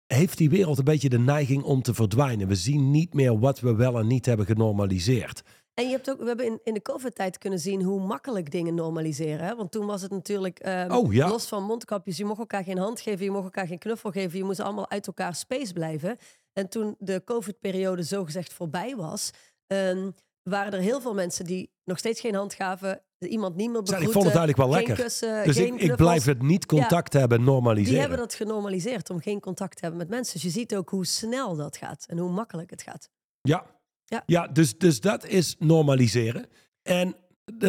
heeft 0.07 0.37
die 0.37 0.49
wereld 0.49 0.77
een 0.77 0.83
beetje 0.83 1.09
de 1.09 1.19
neiging 1.19 1.63
om 1.63 1.81
te 1.81 1.93
verdwijnen. 1.93 2.47
We 2.47 2.55
zien 2.55 2.91
niet 2.91 3.13
meer 3.13 3.39
wat 3.39 3.59
we 3.59 3.75
wel 3.75 3.99
en 3.99 4.07
niet 4.07 4.25
hebben 4.25 4.45
genormaliseerd. 4.45 5.43
En 5.73 5.85
je 5.85 5.91
hebt 5.91 6.09
ook, 6.09 6.19
we 6.19 6.25
hebben 6.27 6.45
in, 6.45 6.59
in 6.63 6.73
de 6.73 6.81
COVID-tijd 6.81 7.37
kunnen 7.37 7.59
zien 7.59 7.81
hoe 7.81 8.01
makkelijk 8.01 8.51
dingen 8.51 8.75
normaliseren. 8.75 9.45
Hè? 9.45 9.55
Want 9.55 9.71
toen 9.71 9.85
was 9.85 10.01
het 10.01 10.11
natuurlijk 10.11 10.59
ehm, 10.59 10.91
Oh, 10.91 11.13
ja. 11.13 11.27
los 11.27 11.47
van 11.47 11.63
mondkapjes. 11.63 12.17
Je 12.17 12.25
mocht 12.25 12.39
elkaar 12.39 12.63
geen 12.63 12.77
hand 12.77 13.01
geven, 13.01 13.25
je 13.25 13.31
mocht 13.31 13.43
elkaar 13.43 13.67
geen 13.67 13.77
knuffel 13.77 14.11
geven. 14.11 14.37
Je 14.37 14.43
moest 14.43 14.59
allemaal 14.59 14.89
uit 14.89 15.07
elkaar 15.07 15.35
space 15.35 15.73
blijven. 15.73 16.17
En 16.53 16.69
toen 16.69 16.95
de 16.99 17.21
COVID-periode 17.25 18.03
zogezegd 18.03 18.53
voorbij 18.53 18.95
was, 18.95 19.31
ehm, 19.67 20.11
waren 20.43 20.73
er 20.73 20.79
heel 20.79 21.01
veel 21.01 21.13
mensen 21.13 21.45
die 21.45 21.71
nog 21.83 21.97
steeds 21.97 22.19
geen 22.19 22.35
hand 22.35 22.53
gaven. 22.53 23.01
Iemand 23.19 23.55
niet 23.55 23.71
meer 23.71 23.81
begroeten. 23.81 24.07
ik 24.07 24.13
vond 24.13 24.25
het 24.25 24.35
eigenlijk 24.35 24.69
wel 24.69 24.69
lekker. 24.77 25.03
Kussen, 25.03 25.43
Dus 25.43 25.57
ik, 25.57 25.73
ik 25.75 25.95
blijf 25.95 26.25
het 26.25 26.41
niet 26.41 26.65
contact 26.65 27.13
hebben 27.13 27.43
normaliseren. 27.43 27.91
Die 27.91 27.99
hebben 27.99 28.17
dat 28.17 28.33
genormaliseerd 28.33 29.09
om 29.09 29.19
geen 29.19 29.39
contact 29.39 29.73
te 29.75 29.81
hebben 29.81 29.99
met 29.99 30.09
mensen. 30.09 30.33
Dus 30.33 30.43
je 30.43 30.49
ziet 30.49 30.75
ook 30.75 30.89
hoe 30.89 31.05
snel 31.05 31.55
dat 31.55 31.77
gaat 31.77 32.05
en 32.07 32.17
hoe 32.17 32.31
makkelijk 32.31 32.69
het 32.69 32.81
gaat. 32.81 33.09
Ja, 33.41 33.65
Ja. 34.05 34.23
ja. 34.25 34.47
dus, 34.47 34.77
dus 34.77 34.99
dat 35.01 35.25
is 35.27 35.55
normaliseren. 35.59 36.45
En 36.81 37.15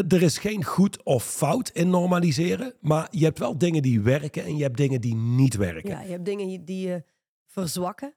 er 0.09 0.23
is 0.23 0.39
geen 0.39 0.65
goed 0.65 1.05
of 1.05 1.25
fout 1.25 1.69
in 1.69 1.91
normaliseren. 1.91 2.75
Maar 2.81 3.09
je 3.11 3.25
hebt 3.25 3.39
wel 3.39 3.59
dingen 3.59 3.83
die 3.83 4.01
werken 4.01 4.45
en 4.45 4.57
je 4.57 4.63
hebt 4.63 4.77
dingen 4.77 5.01
die 5.01 5.15
niet 5.15 5.55
werken. 5.57 5.91
Ja, 5.91 6.01
je 6.01 6.11
hebt 6.11 6.25
dingen 6.25 6.65
die 6.65 6.89
je 6.89 7.05
verzwakken 7.47 8.15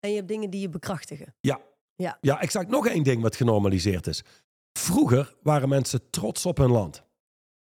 en 0.00 0.10
je 0.10 0.16
hebt 0.16 0.28
dingen 0.28 0.50
die 0.50 0.60
je 0.60 0.68
bekrachtigen. 0.68 1.34
Ja. 1.40 1.60
Ja. 1.96 2.18
Ja, 2.20 2.40
ik 2.40 2.50
zag 2.50 2.66
nog 2.66 2.86
één 2.86 3.02
ding 3.02 3.22
wat 3.22 3.36
genormaliseerd 3.36 4.06
is. 4.06 4.22
Vroeger 4.78 5.34
waren 5.42 5.68
mensen 5.68 6.10
trots 6.10 6.46
op 6.46 6.56
hun 6.58 6.70
land. 6.70 7.02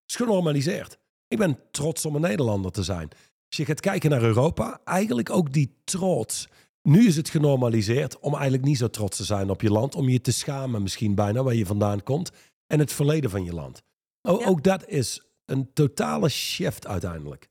is 0.06 0.16
genormaliseerd. 0.16 0.98
Ik 1.28 1.38
ben 1.38 1.58
trots 1.70 2.04
om 2.04 2.14
een 2.14 2.20
Nederlander 2.20 2.70
te 2.72 2.82
zijn. 2.82 3.08
Als 3.48 3.56
je 3.56 3.64
gaat 3.64 3.80
kijken 3.80 4.10
naar 4.10 4.22
Europa, 4.22 4.80
eigenlijk 4.84 5.30
ook 5.30 5.52
die 5.52 5.80
trots. 5.84 6.48
Nu 6.82 7.06
is 7.06 7.16
het 7.16 7.28
genormaliseerd 7.28 8.18
om 8.18 8.32
eigenlijk 8.34 8.64
niet 8.64 8.78
zo 8.78 8.88
trots 8.88 9.16
te 9.16 9.24
zijn 9.24 9.50
op 9.50 9.60
je 9.60 9.70
land. 9.70 9.94
Om 9.94 10.08
je 10.08 10.20
te 10.20 10.32
schamen 10.32 10.82
misschien 10.82 11.14
bijna 11.14 11.42
waar 11.42 11.54
je 11.54 11.66
vandaan 11.66 12.02
komt. 12.02 12.30
En 12.66 12.78
het 12.78 12.92
verleden 12.92 13.30
van 13.30 13.44
je 13.44 13.52
land. 13.54 13.82
O- 14.22 14.38
Ja. 14.38 14.46
Ook 14.46 14.62
dat 14.62 14.86
is 14.88 15.22
een 15.44 15.72
totale 15.72 16.28
shift 16.28 16.86
uiteindelijk. 16.86 17.46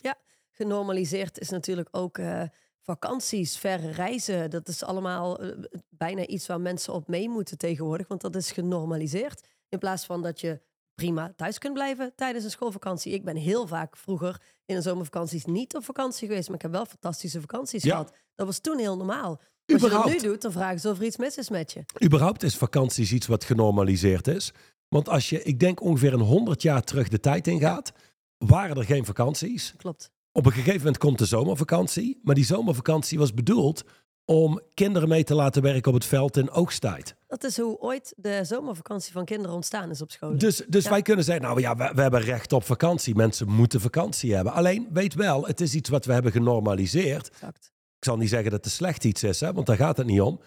Genormaliseerd 0.51 1.39
is 1.39 1.49
natuurlijk 1.49 1.87
ook 1.91 2.17
eh, 2.17 2.43
vakanties, 2.93 3.57
verre 3.57 3.91
reizen. 3.91 4.49
Dat 4.49 4.67
is 4.67 4.83
allemaal 4.83 5.39
eh, 5.39 5.57
bijna 5.89 6.25
iets 6.25 6.47
waar 6.47 6.61
mensen 6.61 6.93
op 6.93 7.07
mee 7.07 7.29
moeten 7.29 7.57
tegenwoordig. 7.57 8.07
Want 8.07 8.21
dat 8.21 8.35
is 8.35 8.51
genormaliseerd. 8.51 9.47
In 9.69 9.79
plaats 9.79 10.05
van 10.05 10.21
dat 10.21 10.39
je 10.39 10.61
prima 10.95 11.33
thuis 11.35 11.57
kunt 11.57 11.73
blijven 11.73 12.11
tijdens 12.15 12.43
een 12.43 12.49
schoolvakantie. 12.51 13.13
Ik 13.13 13.23
ben 13.23 13.35
heel 13.35 13.67
vaak 13.67 13.97
vroeger 13.97 14.41
in 14.65 14.75
de 14.75 14.81
zomervakanties 14.81 15.45
niet 15.45 15.75
op 15.75 15.83
vakantie 15.83 16.27
geweest. 16.27 16.47
Maar 16.47 16.55
ik 16.55 16.61
heb 16.61 16.71
wel 16.71 16.85
fantastische 16.85 17.39
vakanties 17.41 17.83
Ja. 17.83 17.89
gehad. 17.91 18.13
Dat 18.35 18.45
was 18.45 18.59
toen 18.59 18.77
heel 18.77 18.97
normaal. 18.97 19.41
Als 19.65 19.81
je 19.81 19.89
dat 19.89 20.05
nu 20.05 20.17
doet, 20.19 20.41
dan 20.41 20.51
vragen 20.51 20.79
ze 20.79 20.89
of 20.89 20.97
er 20.99 21.05
iets 21.05 21.17
mis 21.17 21.37
is 21.37 21.49
met 21.49 21.71
je. 21.71 21.83
Überhaupt 22.03 22.43
is 22.43 22.55
vakanties 22.57 23.11
iets 23.11 23.27
wat 23.27 23.43
genormaliseerd 23.43 24.27
is. 24.27 24.51
Want 24.87 25.09
als 25.09 25.29
je, 25.29 25.43
ik 25.43 25.59
denk 25.59 25.81
ongeveer 25.81 26.13
een 26.13 26.19
100 26.19 26.61
jaar 26.61 26.83
terug 26.83 27.07
de 27.07 27.19
tijd 27.19 27.47
ingaat, 27.47 27.91
waren 28.37 28.77
er 28.77 28.85
geen 28.85 29.05
vakanties. 29.05 29.73
Klopt. 29.77 30.11
Op 30.31 30.45
een 30.45 30.51
gegeven 30.51 30.77
moment 30.77 30.97
komt 30.97 31.17
de 31.17 31.25
zomervakantie. 31.25 32.19
Maar 32.23 32.35
die 32.35 32.45
zomervakantie 32.45 33.17
was 33.19 33.33
bedoeld 33.33 33.83
om 34.25 34.61
kinderen 34.73 35.09
mee 35.09 35.23
te 35.23 35.35
laten 35.35 35.61
werken 35.61 35.87
op 35.87 35.93
het 35.93 36.05
veld 36.05 36.37
in 36.37 36.51
oogsttijd. 36.51 37.15
Dat 37.27 37.43
is 37.43 37.57
hoe 37.57 37.77
ooit 37.79 38.13
de 38.17 38.39
zomervakantie 38.43 39.11
van 39.11 39.25
kinderen 39.25 39.55
ontstaan 39.55 39.89
is 39.89 40.01
op 40.01 40.11
school. 40.11 40.37
Dus, 40.37 40.63
dus 40.67 40.83
Ja. 40.83 40.89
wij 40.89 41.01
kunnen 41.01 41.23
zeggen, 41.25 41.43
nou 41.43 41.59
ja, 41.61 41.75
we, 41.75 41.91
we 41.95 42.01
hebben 42.01 42.21
recht 42.21 42.53
op 42.53 42.63
vakantie. 42.63 43.15
Mensen 43.15 43.49
moeten 43.49 43.81
vakantie 43.81 44.35
hebben. 44.35 44.53
Alleen, 44.53 44.87
weet 44.91 45.13
wel, 45.13 45.45
het 45.45 45.61
is 45.61 45.75
iets 45.75 45.89
wat 45.89 46.05
we 46.05 46.13
hebben 46.13 46.31
genormaliseerd. 46.31 47.29
Exact. 47.29 47.71
Ik 47.97 48.05
zal 48.05 48.17
niet 48.17 48.29
zeggen 48.29 48.51
dat 48.51 48.63
het 48.63 48.73
slecht 48.73 49.03
iets 49.03 49.23
is, 49.23 49.39
hè, 49.39 49.53
want 49.53 49.67
daar 49.67 49.75
gaat 49.75 49.97
het 49.97 50.07
niet 50.07 50.21
om. 50.21 50.39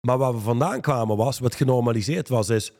Maar 0.00 0.18
waar 0.18 0.32
we 0.34 0.40
vandaan 0.40 0.80
kwamen 0.80 1.16
was, 1.16 1.38
wat 1.38 1.54
genormaliseerd 1.54 2.28
was, 2.28 2.48
is 2.48 2.72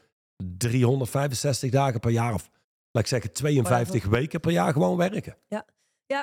365 0.59 1.71
dagen 1.71 2.01
per 2.01 2.11
jaar. 2.11 2.35
Of 2.35 2.51
laat 2.91 3.03
ik 3.03 3.09
zeggen, 3.09 3.33
52 3.33 4.05
weken 4.05 4.41
per 4.41 4.51
jaar 4.53 4.73
gewoon 4.73 4.97
werken. 4.97 5.37
Ja, 5.49 5.65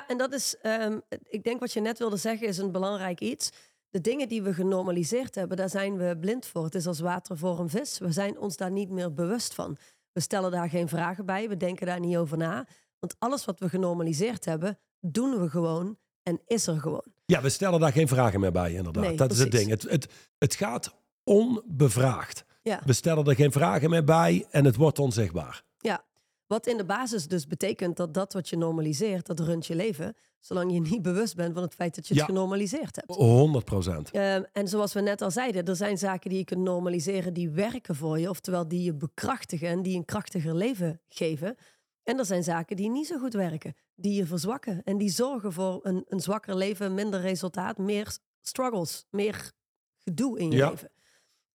en 0.08 0.18
dat 0.18 0.34
is, 0.34 0.58
ehm, 0.62 1.00
ik 1.24 1.44
denk 1.44 1.60
wat 1.60 1.72
je 1.72 1.80
net 1.80 1.98
wilde 1.98 2.18
zeggen, 2.18 2.48
is 2.48 2.58
een 2.58 2.72
belangrijk 2.72 3.20
iets. 3.20 3.50
De 3.90 4.02
dingen 4.02 4.28
die 4.28 4.42
we 4.42 4.54
genormaliseerd 4.54 5.36
hebben, 5.36 5.58
daar 5.58 5.70
zijn 5.70 5.98
we 5.98 6.18
blind 6.20 6.46
voor. 6.46 6.64
Het 6.64 6.76
is 6.76 6.88
als 6.88 7.00
water 7.00 7.38
voor 7.38 7.60
een 7.60 7.70
vis. 7.70 7.98
We 7.98 8.12
zijn 8.12 8.40
ons 8.40 8.58
daar 8.58 8.72
niet 8.72 8.90
meer 8.90 9.14
bewust 9.14 9.54
van. 9.54 9.78
We 10.12 10.20
stellen 10.20 10.52
daar 10.52 10.70
geen 10.70 10.88
vragen 10.88 11.26
bij, 11.26 11.50
we 11.50 11.58
denken 11.58 11.86
daar 11.86 12.00
niet 12.00 12.18
over 12.18 12.38
na. 12.38 12.68
Want 13.00 13.16
alles 13.20 13.46
wat 13.46 13.60
we 13.60 13.70
genormaliseerd 13.70 14.46
hebben, 14.46 14.80
doen 15.00 15.40
we 15.40 15.50
gewoon 15.50 15.98
en 16.24 16.42
is 16.46 16.68
er 16.68 16.80
gewoon. 16.80 17.06
Ja, 17.26 17.42
we 17.42 17.50
stellen 17.50 17.80
daar 17.80 17.92
geen 17.92 18.08
vragen 18.08 18.40
meer 18.40 18.52
bij, 18.52 18.74
inderdaad. 18.74 19.04
Nee, 19.04 19.18
dat 19.18 19.32
is 19.32 19.40
het 19.40 19.52
ding. 19.52 19.70
Het, 19.70 19.82
het, 19.82 20.08
het 20.38 20.56
gaat 20.56 20.96
onbevraagd. 21.24 22.46
Ja. 22.62 22.82
We 22.86 22.94
stellen 22.94 23.26
er 23.26 23.36
geen 23.36 23.52
vragen 23.52 23.90
meer 23.90 24.04
bij 24.04 24.48
en 24.50 24.66
het 24.66 24.76
wordt 24.76 25.00
onzichtbaar. 25.00 25.64
Ja, 25.78 26.04
wat 26.50 26.68
in 26.68 26.78
de 26.78 26.86
basis 26.86 27.28
dus 27.28 27.48
betekent 27.48 27.98
dat 27.98 28.14
dat 28.14 28.34
wat 28.34 28.50
je 28.50 28.58
normaliseert, 28.58 29.26
dat 29.26 29.40
runt 29.40 29.66
je 29.66 29.76
leven. 29.76 30.16
Zolang 30.40 30.74
je 30.74 30.80
niet 30.80 31.02
bewust 31.02 31.36
bent 31.36 31.54
van 31.54 31.64
het 31.64 31.74
feit 31.74 31.96
dat 31.96 32.08
je 32.08 32.14
het 32.14 32.24
Ja. 32.24 32.30
genormaliseerd 32.30 32.96
hebt. 32.96 33.16
100 33.16 33.66
procent. 33.66 34.12
Ehm, 34.12 34.44
en 34.54 34.68
zoals 34.68 34.94
we 34.94 35.02
net 35.02 35.22
al 35.22 35.32
zeiden, 35.32 35.66
er 35.66 35.76
zijn 35.76 35.98
zaken 35.98 36.30
die 36.30 36.40
je 36.40 36.46
kunt 36.46 36.62
normaliseren 36.62 37.34
die 37.34 37.50
werken 37.50 37.96
voor 37.96 38.20
je. 38.20 38.30
Oftewel 38.30 38.68
die 38.68 38.84
je 38.84 38.94
bekrachtigen 38.94 39.68
en 39.68 39.82
die 39.82 39.96
een 39.98 40.06
krachtiger 40.06 40.56
leven 40.56 41.02
geven. 41.10 41.56
En 42.04 42.18
er 42.20 42.26
zijn 42.26 42.44
zaken 42.44 42.76
die 42.76 42.90
niet 42.90 43.08
zo 43.08 43.18
goed 43.20 43.34
werken. 43.34 43.76
Die 43.96 44.14
je 44.14 44.26
verzwakken 44.26 44.84
en 44.84 44.98
die 44.98 45.10
zorgen 45.10 45.54
voor 45.54 45.80
een, 45.84 46.06
een 46.08 46.20
zwakker 46.20 46.56
leven, 46.56 46.94
minder 46.94 47.22
resultaat, 47.22 47.78
meer 47.78 48.18
struggles, 48.42 49.06
meer 49.10 49.52
gedoe 49.98 50.40
in 50.40 50.52
je 50.52 50.58
Ja. 50.58 50.70
leven. 50.70 50.92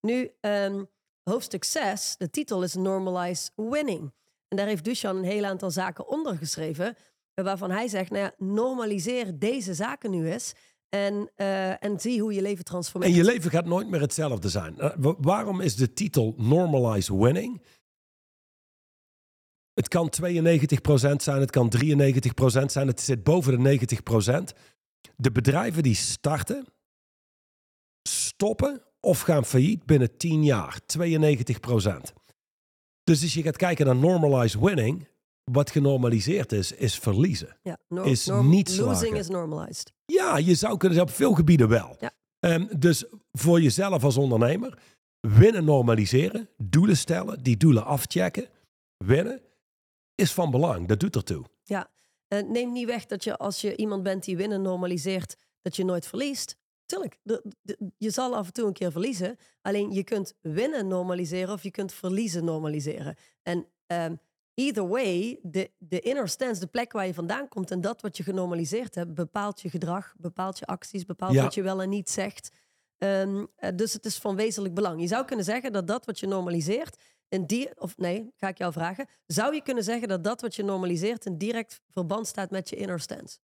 Nu, 0.01 0.31
ehm, 0.41 0.83
hoofdstuk 1.23 1.63
6, 1.63 2.15
de 2.17 2.29
titel 2.29 2.63
is 2.63 2.73
Normalize 2.75 3.49
Winning. 3.55 4.13
En 4.55 4.61
daar 4.61 4.69
heeft 4.69 4.83
Duchan 4.85 5.15
een 5.17 5.23
heel 5.23 5.45
aantal 5.45 5.71
zaken 5.71 6.07
onder 6.07 6.37
geschreven. 6.37 6.95
Waarvan 7.33 7.71
hij 7.71 7.87
zegt, 7.87 8.09
nou 8.11 8.23
ja, 8.23 8.33
normaliseer 8.37 9.39
deze 9.39 9.73
zaken 9.73 10.11
nu 10.11 10.31
eens. 10.31 10.53
En, 10.89 11.31
eh, 11.35 11.83
en 11.83 11.99
zie 11.99 12.21
hoe 12.21 12.33
je 12.33 12.41
leven 12.41 12.63
transformeert. 12.65 13.11
En 13.11 13.17
je 13.17 13.23
leven 13.25 13.51
gaat 13.51 13.65
nooit 13.65 13.89
meer 13.89 14.01
hetzelfde 14.01 14.49
zijn. 14.49 14.79
Eh, 14.79 14.91
wa- 14.97 15.15
waarom 15.19 15.61
is 15.61 15.75
de 15.75 15.93
titel 15.93 16.33
Normalize 16.37 17.17
Winning? 17.17 17.61
Het 19.73 19.87
kan 19.87 20.09
92% 20.09 21.23
zijn, 21.23 21.39
het 21.39 21.51
kan 21.51 21.69
93% 21.69 22.71
zijn, 22.71 22.87
het 22.87 23.01
zit 23.01 23.23
boven 23.23 23.51
de 23.51 23.57
90%. 23.57 24.53
De 25.15 25.31
bedrijven 25.31 25.83
die 25.83 25.95
starten, 25.95 26.65
stoppen 28.09 28.81
of 28.99 29.21
gaan 29.21 29.45
failliet 29.45 29.85
binnen 29.85 30.17
10 30.17 30.43
jaar. 30.43 30.79
92%. 30.85 32.13
Dus 33.05 33.21
als 33.21 33.33
je 33.33 33.41
gaat 33.41 33.57
kijken 33.57 33.85
naar 33.85 33.95
Normalize 33.95 34.65
Winning, 34.65 35.07
wat 35.43 35.69
genormaliseerd 35.71 36.51
is, 36.51 36.71
is 36.71 36.99
verliezen. 36.99 37.57
ja, 37.63 37.77
is 38.03 38.25
norm- 38.25 38.49
niet 38.49 38.69
Losing 38.77 38.97
slagen. 38.97 39.17
is 39.17 39.27
normalized. 39.27 39.93
Ja, 40.05 40.37
je 40.37 40.55
zou 40.55 40.77
kunnen 40.77 40.97
zeggen, 40.97 41.13
op 41.13 41.19
veel 41.19 41.33
gebieden 41.33 41.67
wel. 41.69 41.95
Ja. 41.99 42.11
Ehm, 42.39 42.65
dus 42.79 43.05
voor 43.31 43.61
jezelf 43.61 44.03
als 44.03 44.17
ondernemer, 44.17 44.77
winnen 45.19 45.65
normaliseren, 45.65 46.49
doelen 46.57 46.97
stellen, 46.97 47.43
die 47.43 47.57
doelen 47.57 47.85
afchecken, 47.85 48.47
winnen, 48.97 49.41
is 50.15 50.33
van 50.33 50.51
belang. 50.51 50.87
Dat 50.87 50.99
doet 50.99 51.15
ertoe. 51.15 51.43
Ja, 51.63 51.93
Eh, 52.27 52.43
neem 52.43 52.71
niet 52.71 52.85
weg 52.87 53.05
dat 53.05 53.23
je 53.23 53.37
als 53.37 53.61
je 53.61 53.75
iemand 53.75 54.03
bent 54.03 54.23
die 54.23 54.37
winnen 54.37 54.61
normaliseert, 54.61 55.35
dat 55.61 55.75
je 55.75 55.85
nooit 55.85 56.07
verliest. 56.07 56.57
Tuurlijk, 56.85 57.19
de- 57.23 57.43
de- 57.61 57.77
je 57.97 58.09
zal 58.09 58.35
af 58.35 58.47
en 58.47 58.53
toe 58.53 58.67
een 58.67 58.73
keer 58.73 58.91
verliezen. 58.91 59.37
Alleen 59.61 59.91
je 59.91 60.03
kunt 60.03 60.33
winnen 60.41 60.87
normaliseren 60.87 61.53
of 61.53 61.63
je 61.63 61.71
kunt 61.71 61.93
verliezen 61.93 62.45
normaliseren. 62.45 63.15
En 63.43 63.67
ehm, 63.87 64.15
either 64.53 64.87
way, 64.87 65.39
de, 65.41 65.71
de 65.77 65.99
inner 65.99 66.27
stance, 66.29 66.59
de 66.59 66.67
plek 66.67 66.91
waar 66.91 67.05
je 67.07 67.13
vandaan 67.13 67.47
komt 67.47 67.71
en 67.71 67.81
dat 67.81 68.01
wat 68.01 68.17
je 68.17 68.23
genormaliseerd 68.23 68.95
hebt, 68.95 69.13
bepaalt 69.13 69.61
je 69.61 69.69
gedrag, 69.69 70.13
bepaalt 70.17 70.59
je 70.59 70.65
acties, 70.65 71.05
bepaalt 71.05 71.33
Ja. 71.33 71.43
wat 71.43 71.53
je 71.53 71.61
wel 71.61 71.81
en 71.81 71.89
niet 71.89 72.09
zegt. 72.09 72.49
Ehm, 72.97 73.45
eh, 73.55 73.69
dus 73.75 73.93
het 73.93 74.05
is 74.05 74.17
van 74.17 74.35
wezenlijk 74.35 74.73
belang. 74.73 75.01
Je 75.01 75.07
zou 75.07 75.25
kunnen 75.25 75.45
zeggen 75.45 75.71
dat 75.71 75.87
dat 75.87 76.05
wat 76.05 76.19
je 76.19 76.27
normaliseert, 76.27 76.97
een 77.29 77.47
di- 77.47 77.69
of 77.77 77.97
nee, 77.97 78.31
ga 78.35 78.47
ik 78.47 78.57
jou 78.57 78.71
vragen. 78.73 79.07
Zou 79.27 79.53
je 79.55 79.61
kunnen 79.61 79.83
zeggen 79.83 80.07
dat 80.07 80.23
dat 80.23 80.41
wat 80.41 80.55
je 80.55 80.63
normaliseert 80.63 81.25
in 81.25 81.37
direct 81.37 81.81
verband 81.89 82.27
staat 82.27 82.51
met 82.51 82.69
je 82.69 82.75
inner 82.75 82.99
stance? 82.99 83.37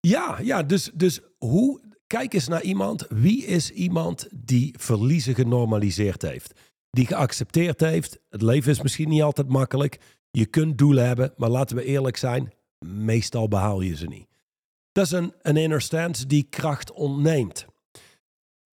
Ja, 0.00 0.38
ja 0.40 0.62
dus, 0.62 0.90
dus 0.94 1.20
hoe, 1.38 1.80
kijk 2.18 2.34
eens 2.34 2.48
naar 2.48 2.62
iemand. 2.62 3.06
Wie 3.08 3.44
is 3.44 3.70
iemand 3.70 4.28
die 4.34 4.74
verliezen 4.78 5.34
genormaliseerd 5.34 6.22
heeft? 6.22 6.60
Die 6.90 7.06
geaccepteerd 7.06 7.80
heeft. 7.80 8.18
Het 8.28 8.42
leven 8.42 8.70
is 8.70 8.82
misschien 8.82 9.08
niet 9.08 9.22
altijd 9.22 9.48
makkelijk. 9.48 10.00
Je 10.30 10.46
kunt 10.46 10.78
doelen 10.78 11.06
hebben, 11.06 11.32
maar 11.36 11.48
laten 11.48 11.76
we 11.76 11.84
eerlijk 11.84 12.16
zijn. 12.16 12.52
Meestal 12.86 13.48
behaal 13.48 13.80
je 13.80 13.96
ze 13.96 14.06
niet. 14.06 14.26
Dat 14.92 15.04
is 15.04 15.10
een, 15.10 15.56
inner 15.56 15.80
stance 15.80 16.26
die 16.26 16.42
kracht 16.42 16.92
ontneemt. 16.92 17.66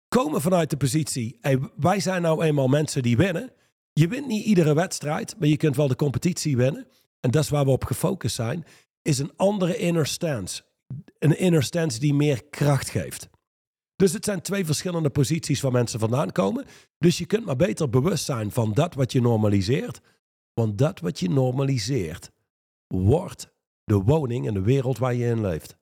Komen 0.09 0.41
vanuit 0.41 0.71
de 0.71 0.77
positie, 0.77 1.39
wij 1.77 2.01
zijn 2.01 2.23
nou 2.23 2.45
eenmaal 2.45 2.69
mensen 2.69 3.03
die 3.03 3.17
winnen. 3.17 3.53
Je 3.93 4.09
wint 4.09 4.27
niet 4.27 4.45
iedere 4.45 4.75
wedstrijd, 4.75 5.35
maar 5.39 5.49
je 5.49 5.57
kunt 5.57 5.77
wel 5.77 5.89
de 5.89 5.97
competitie 5.97 6.57
winnen. 6.57 6.87
En 7.21 7.31
dat 7.31 7.43
is 7.43 7.49
waar 7.49 7.65
we 7.65 7.71
op 7.71 7.85
gefocust 7.85 8.35
zijn. 8.35 8.65
Is 9.03 9.19
een 9.19 9.33
andere 9.37 9.77
inner 9.77 10.07
stance 10.07 10.62
een 11.23 11.38
inner 11.38 11.62
stance 11.62 11.99
die 11.99 12.14
meer 12.14 12.45
kracht 12.45 12.91
geeft. 12.91 13.29
Dus 13.97 14.12
het 14.12 14.25
zijn 14.25 14.43
twee 14.43 14.64
verschillende 14.64 15.11
posities 15.11 15.61
waar 15.61 15.73
mensen 15.73 16.00
vandaan 16.00 16.33
komen. 16.33 16.64
Dus 16.99 17.19
je 17.19 17.26
kunt 17.26 17.45
maar 17.45 17.57
beter 17.57 17.88
bewust 17.91 18.25
zijn 18.25 18.50
van 18.50 18.73
dat 18.73 18.95
wat 18.95 19.12
je 19.12 19.21
normaliseert. 19.21 20.00
Want 20.55 20.79
dat 20.79 21.00
wat 21.00 21.21
je 21.21 21.29
normaliseert, 21.29 22.31
wordt 22.87 23.52
de 23.85 23.95
woning 23.95 24.47
en 24.47 24.55
de 24.55 24.61
wereld 24.61 24.99
waar 24.99 25.14
je 25.14 25.26
in 25.26 25.41
leeft. 25.41 25.76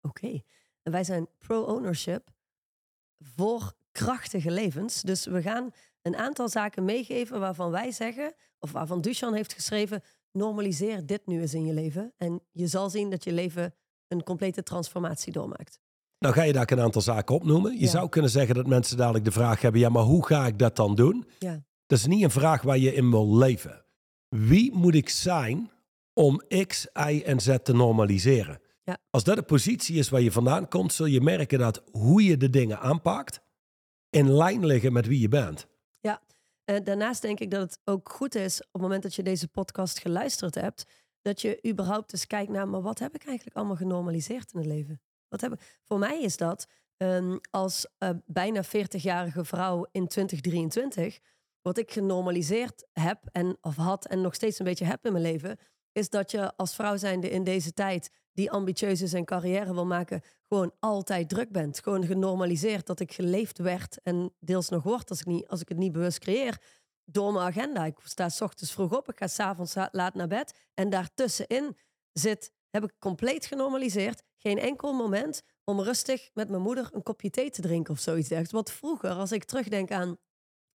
Oké. 0.00 0.42
En 0.82 0.92
wij 0.92 1.04
zijn 1.04 1.28
pro-ownership 1.38 2.30
voor 3.18 3.72
krachtige 3.92 4.50
levens. 4.50 5.02
Dus 5.02 5.26
we 5.26 5.42
gaan 5.42 5.70
een 6.02 6.16
aantal 6.16 6.48
zaken 6.48 6.84
meegeven 6.84 7.40
waarvan 7.40 7.70
wij 7.70 7.92
zeggen, 7.92 8.34
of 8.58 8.72
waarvan 8.72 9.00
Duchan 9.00 9.34
heeft 9.34 9.52
geschreven, 9.52 10.02
normaliseer 10.32 11.06
dit 11.06 11.26
nu 11.26 11.40
eens 11.40 11.54
in 11.54 11.66
je 11.66 11.72
leven. 11.72 12.12
En 12.16 12.42
je 12.52 12.66
zal 12.66 12.90
zien 12.90 13.10
dat 13.10 13.24
je 13.24 13.32
leven 13.32 13.74
een 14.08 14.22
complete 14.22 14.62
transformatie 14.62 15.32
doormaakt. 15.32 15.78
Nou 16.18 16.34
ga 16.34 16.42
je 16.42 16.52
daar 16.52 16.70
een 16.72 16.80
aantal 16.80 17.00
zaken 17.02 17.34
opnoemen. 17.34 17.72
Je 17.72 17.80
Ja. 17.80 17.86
zou 17.90 18.08
kunnen 18.08 18.30
zeggen 18.30 18.54
dat 18.54 18.66
mensen 18.66 18.96
dadelijk 18.96 19.24
de 19.24 19.30
vraag 19.30 19.60
hebben, 19.60 19.80
ja 19.80 19.88
maar 19.88 20.02
hoe 20.02 20.26
ga 20.26 20.46
ik 20.46 20.58
dat 20.58 20.76
dan 20.76 20.94
doen? 20.94 21.26
Ja. 21.38 21.64
Dat 21.86 21.98
is 21.98 22.06
niet 22.06 22.22
een 22.22 22.30
vraag 22.30 22.62
waar 22.62 22.78
je 22.78 22.94
in 22.94 23.10
wil 23.10 23.36
leven. 23.36 23.84
Wie 24.28 24.72
moet 24.74 24.94
ik 24.94 25.08
zijn 25.08 25.70
om 26.12 26.42
X, 26.66 26.86
Y 27.08 27.22
en 27.24 27.40
Z 27.40 27.56
te 27.62 27.72
normaliseren? 27.72 28.60
Ja. 28.82 28.98
Als 29.10 29.24
dat 29.24 29.36
de 29.36 29.42
positie 29.42 29.96
is 29.98 30.08
waar 30.08 30.20
je 30.20 30.32
vandaan 30.32 30.68
komt, 30.68 30.92
zul 30.92 31.06
je 31.06 31.20
merken 31.20 31.58
dat 31.58 31.82
hoe 31.90 32.24
je 32.24 32.36
de 32.36 32.50
dingen 32.50 32.80
aanpakt 32.80 33.40
in 34.10 34.32
lijn 34.32 34.66
liggen 34.66 34.92
met 34.92 35.06
wie 35.06 35.20
je 35.20 35.28
bent. 35.28 35.66
Eh, 36.64 36.76
daarnaast 36.84 37.22
denk 37.22 37.40
ik 37.40 37.50
dat 37.50 37.60
het 37.60 37.78
ook 37.84 38.08
goed 38.08 38.34
is 38.34 38.60
op 38.60 38.68
het 38.72 38.82
moment 38.82 39.02
dat 39.02 39.14
je 39.14 39.22
deze 39.22 39.48
podcast 39.48 39.98
geluisterd 39.98 40.54
hebt, 40.54 40.84
dat 41.26 41.40
je 41.40 41.68
überhaupt 41.68 42.12
eens 42.12 42.26
kijkt 42.26 42.50
naar, 42.50 42.68
maar 42.68 42.82
wat 42.82 42.98
heb 42.98 43.14
ik 43.14 43.24
eigenlijk 43.26 43.56
allemaal 43.56 43.76
genormaliseerd 43.76 44.52
in 44.52 44.58
het 44.58 44.68
leven? 44.68 45.00
Wat 45.28 45.40
heb? 45.40 45.60
Voor 45.82 45.98
mij 45.98 46.22
is 46.22 46.36
dat 46.36 46.66
ehm, 46.96 47.36
als 47.50 47.86
eh, 47.98 48.10
bijna 48.26 48.64
40-jarige 48.64 49.44
vrouw 49.44 49.86
in 49.92 50.06
2023, 50.06 51.18
wat 51.62 51.78
ik 51.78 51.92
genormaliseerd 51.92 52.86
heb 52.92 53.18
en 53.32 53.56
of 53.60 53.76
had 53.76 54.06
en 54.06 54.20
nog 54.20 54.34
steeds 54.34 54.58
een 54.58 54.64
beetje 54.64 54.84
heb 54.84 55.06
in 55.06 55.12
mijn 55.12 55.24
leven, 55.24 55.58
is 55.92 56.10
dat 56.10 56.30
je 56.30 56.56
als 56.56 56.74
vrouw 56.74 56.96
zijnde 56.96 57.30
in 57.30 57.44
deze 57.44 57.72
tijd 57.72 58.10
die 58.32 58.50
ambitieus 58.50 59.02
is 59.02 59.12
en 59.12 59.24
carrière 59.24 59.74
wil 59.74 59.86
maken, 59.86 60.22
gewoon 60.48 60.72
altijd 60.80 61.28
druk 61.28 61.52
bent. 61.52 61.80
Gewoon 61.80 62.04
genormaliseerd 62.04 62.86
dat 62.86 63.00
ik 63.00 63.12
geleefd 63.12 63.58
werd 63.58 63.98
en 64.02 64.34
deels 64.38 64.68
nog 64.68 64.82
word 64.82 65.10
als 65.10 65.20
ik, 65.20 65.26
niet, 65.26 65.48
als 65.48 65.60
ik 65.60 65.68
het 65.68 65.78
niet 65.78 65.92
bewust 65.92 66.18
creëer. 66.18 66.60
Door 67.10 67.32
mijn 67.32 67.46
agenda. 67.46 67.84
Ik 67.84 67.98
sta 68.04 68.28
s 68.28 68.40
ochtends 68.40 68.72
vroeg 68.72 68.96
op, 68.96 69.08
ik 69.08 69.18
ga 69.18 69.26
s'avonds 69.26 69.74
laat 69.90 70.14
naar 70.14 70.28
bed. 70.28 70.54
En 70.74 70.90
daartussenin 70.90 71.76
zit, 72.12 72.52
heb 72.70 72.84
ik 72.84 72.92
compleet 72.98 73.46
genormaliseerd, 73.46 74.22
geen 74.36 74.58
enkel 74.58 74.92
moment 74.92 75.42
om 75.64 75.80
rustig 75.80 76.30
met 76.34 76.48
mijn 76.48 76.62
moeder 76.62 76.88
een 76.92 77.02
kopje 77.02 77.30
thee 77.30 77.50
te 77.50 77.60
drinken 77.60 77.92
of 77.92 78.00
zoiets 78.00 78.28
dergelijks. 78.28 78.54
Want 78.54 78.70
vroeger, 78.70 79.10
als 79.10 79.32
ik 79.32 79.44
terugdenk 79.44 79.90
aan 79.90 80.16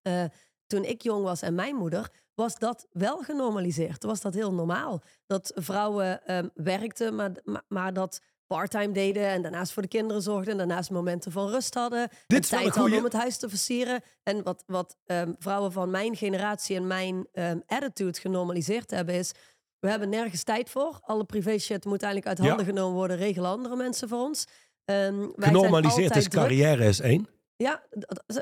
eh, 0.01 0.25
toen 0.67 0.83
ik 0.83 1.01
jong 1.01 1.23
was 1.23 1.41
en 1.41 1.55
mijn 1.55 1.75
moeder, 1.75 2.11
was 2.35 2.59
dat 2.59 2.87
wel 2.91 3.17
genormaliseerd. 3.17 4.03
Was 4.03 4.21
dat 4.21 4.33
heel 4.33 4.53
normaal. 4.53 5.01
Dat 5.25 5.51
vrouwen 5.55 6.25
ehm, 6.25 6.47
werkten, 6.53 7.15
maar, 7.15 7.31
maar, 7.43 7.63
maar 7.67 7.93
dat 7.93 8.21
parttime 8.55 8.91
deden 8.91 9.27
en 9.27 9.41
daarnaast 9.41 9.71
voor 9.71 9.81
de 9.81 9.87
kinderen 9.87 10.21
zorgden 10.21 10.51
en 10.51 10.57
daarnaast 10.57 10.89
momenten 10.89 11.31
van 11.31 11.49
rust 11.49 11.73
hadden. 11.73 12.09
Dit 12.27 12.43
is 12.43 12.49
tijd 12.49 12.75
hadden 12.75 12.97
om 12.97 13.03
het 13.03 13.13
huis 13.13 13.37
te 13.37 13.49
versieren. 13.49 14.01
En 14.23 14.43
wat, 14.43 14.63
wat 14.67 14.97
ehm, 15.05 15.33
vrouwen 15.39 15.71
van 15.71 15.89
mijn 15.89 16.15
generatie 16.15 16.75
en 16.75 16.87
mijn 16.87 17.27
ehm, 17.33 17.59
attitude 17.65 18.19
genormaliseerd 18.19 18.91
hebben 18.91 19.15
is... 19.15 19.31
We 19.79 19.89
hebben 19.89 20.09
nergens 20.09 20.43
tijd 20.43 20.69
voor. 20.69 20.99
Alle 21.01 21.23
privé 21.25 21.57
shit 21.57 21.85
moet 21.85 22.03
eigenlijk 22.03 22.27
uit 22.27 22.37
Ja. 22.37 22.47
handen 22.47 22.65
genomen 22.65 22.95
worden. 22.95 23.17
Regelen 23.17 23.49
andere 23.49 23.75
mensen 23.75 24.07
voor 24.07 24.19
ons. 24.19 24.45
Ehm, 24.85 25.19
wij 25.35 25.47
Genormaliseerd 25.47 26.15
is 26.15 26.23
druk. 26.27 26.43
carrière 26.43 26.85
is 26.85 26.99
één. 26.99 27.27
Ja, 27.55 27.83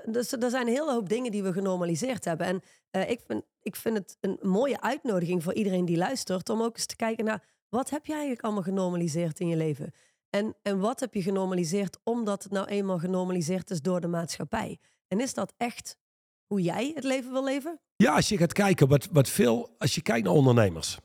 dus 0.06 0.32
er 0.32 0.50
zijn 0.50 0.68
een 0.68 0.74
hele 0.74 0.92
hoop 0.92 1.10
dingen 1.10 1.32
die 1.32 1.44
we 1.44 1.54
genormaliseerd 1.54 2.26
hebben. 2.26 2.48
En 2.48 2.62
eh, 2.90 3.10
ik, 3.10 3.22
vind, 3.28 3.44
ik 3.62 3.76
vind 3.76 3.98
het 3.98 4.18
een 4.20 4.38
mooie 4.42 4.82
uitnodiging 4.82 5.44
voor 5.44 5.54
iedereen 5.54 5.86
die 5.86 5.98
luistert 5.98 6.50
om 6.50 6.62
ook 6.62 6.76
eens 6.76 6.86
te 6.86 6.96
kijken 6.96 7.26
naar 7.26 7.44
Wat 7.70 7.90
heb 7.90 8.06
je 8.06 8.12
eigenlijk 8.12 8.42
allemaal 8.42 8.64
genormaliseerd 8.64 9.40
in 9.40 9.48
je 9.48 9.56
leven? 9.56 9.92
En, 10.30 10.56
en 10.62 10.80
wat 10.80 11.00
heb 11.00 11.14
je 11.14 11.22
genormaliseerd 11.22 11.98
omdat 12.04 12.44
het 12.44 12.52
nou 12.52 12.68
eenmaal 12.68 13.00
genormaliseerd 13.00 13.70
is 13.70 13.82
door 13.82 14.02
de 14.02 14.08
maatschappij? 14.08 14.80
En 15.08 15.20
is 15.20 15.34
dat 15.34 15.54
echt 15.58 15.98
hoe 16.46 16.62
jij 16.62 16.92
het 16.96 17.04
leven 17.04 17.32
wil 17.32 17.44
leven? 17.44 17.80
Ja, 17.96 18.16
als 18.16 18.30
je 18.30 18.38
gaat 18.38 18.54
kijken, 18.54 18.88
wat, 18.88 19.08
wat 19.12 19.30
veel, 19.30 19.76
als 19.78 19.96
je 19.96 20.02
kijkt 20.02 20.26
naar 20.26 20.36
ondernemers. 20.36 20.98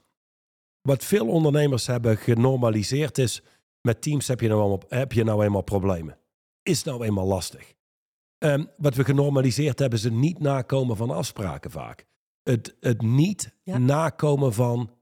Wat 0.81 1.05
veel 1.05 1.29
ondernemers 1.29 1.87
hebben 1.87 2.17
genormaliseerd 2.17 3.19
is, 3.19 3.43
met 3.81 4.03
teams 4.03 4.29
heb 4.29 4.41
je 4.41 4.49
nou 4.49 4.63
eenmaal, 4.63 4.83
heb 4.89 5.13
je 5.13 5.25
nou 5.25 5.45
eenmaal 5.45 5.63
problemen. 5.63 6.19
Is 6.63 6.83
nou 6.83 7.05
eenmaal 7.05 7.27
lastig. 7.27 7.75
Ehm, 8.39 8.65
wat 8.77 8.95
we 8.95 9.05
genormaliseerd 9.05 9.79
hebben, 9.79 9.99
is 9.99 10.05
het 10.05 10.13
niet 10.13 10.39
nakomen 10.39 10.97
van 10.97 11.11
afspraken 11.11 11.71
vaak. 11.71 12.05
Het, 12.43 12.77
het 12.81 13.03
niet 13.03 13.55
Ja. 13.63 13.79
nakomen 13.79 14.53
van 14.53 14.94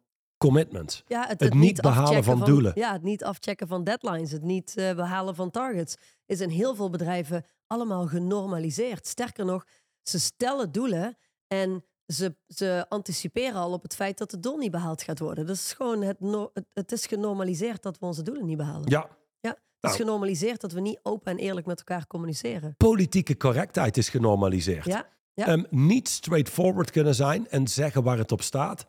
commitments. 0.46 1.02
Ja, 1.06 1.26
het, 1.26 1.40
Het 1.40 1.54
niet 1.54 1.80
behalen 1.80 2.25
van 2.25 2.40
doelen. 2.44 2.72
Ja, 2.75 2.92
het 2.92 3.02
niet 3.02 3.25
afchecken 3.25 3.66
van 3.68 3.84
deadlines, 3.84 4.30
het 4.30 4.42
niet 4.42 4.76
eh, 4.76 4.94
behalen 4.94 5.34
van 5.34 5.50
targets, 5.50 5.94
is 6.26 6.40
in 6.40 6.49
heel 6.49 6.75
veel 6.75 6.90
bedrijven 6.90 7.44
allemaal 7.66 8.06
genormaliseerd. 8.06 9.06
Sterker 9.06 9.44
nog, 9.44 9.64
ze 10.02 10.20
stellen 10.20 10.72
doelen 10.72 11.16
en 11.46 11.84
ze, 12.06 12.34
ze 12.46 12.84
anticiperen 12.88 13.54
al 13.61 13.72
op 13.72 13.82
het 13.82 13.94
feit 13.94 14.18
dat 14.18 14.30
het 14.30 14.42
doel 14.42 14.56
niet 14.56 14.70
behaald 14.70 15.02
gaat 15.02 15.18
worden. 15.18 15.46
Dat 15.46 15.56
is 15.56 15.72
gewoon 15.72 16.02
het, 16.02 16.20
no- 16.20 16.50
het, 16.54 16.64
het 16.72 16.92
is 16.92 17.06
genormaliseerd 17.06 17.82
dat 17.82 17.99
we 17.99 18.06
onze 18.06 18.22
doelen 18.22 18.46
niet 18.46 18.56
behalen. 18.56 18.90
Ja, 18.90 19.08
Ja, 19.40 19.49
het 19.50 19.58
Nou. 19.80 19.94
is 19.94 20.00
genormaliseerd 20.00 20.61
dat 20.61 20.72
we 20.72 20.80
niet 20.80 20.99
open 21.02 21.32
en 21.32 21.38
eerlijk 21.38 21.66
met 21.66 21.78
elkaar 21.78 22.06
communiceren. 22.06 22.75
politieke 22.76 23.37
correctheid 23.37 23.96
is 23.96 24.08
genormaliseerd. 24.08 24.84
Ja, 24.84 25.06
ja. 25.34 25.46
Ehm, 25.46 25.64
niet 25.70 26.08
straightforward 26.08 26.90
kunnen 26.90 27.14
zijn 27.14 27.49
en 27.49 27.68
zeggen 27.68 28.02
waar 28.02 28.18
het 28.18 28.32
op 28.32 28.42
staat. 28.42 28.87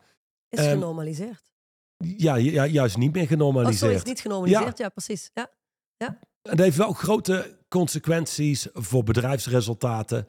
Is 0.58 0.64
ehm, 0.64 0.74
genormaliseerd. 0.74 1.52
Ja, 1.96 2.34
ja 2.34 2.66
juist 2.66 2.96
niet 2.96 3.12
meer 3.12 3.22
Oh, 3.22 3.28
sorry, 3.28 3.40
genormaliseerd. 3.42 3.94
is 3.94 4.02
niet 4.02 4.20
genormaliseerd. 4.20 4.78
Ja, 4.78 4.88
precies. 4.88 5.30
Ja. 5.34 5.50
Het 6.42 6.58
heeft 6.58 6.76
wel 6.76 6.92
grote 6.92 7.58
consequenties 7.68 8.68
voor 8.72 9.02
bedrijfsresultaten. 9.02 10.28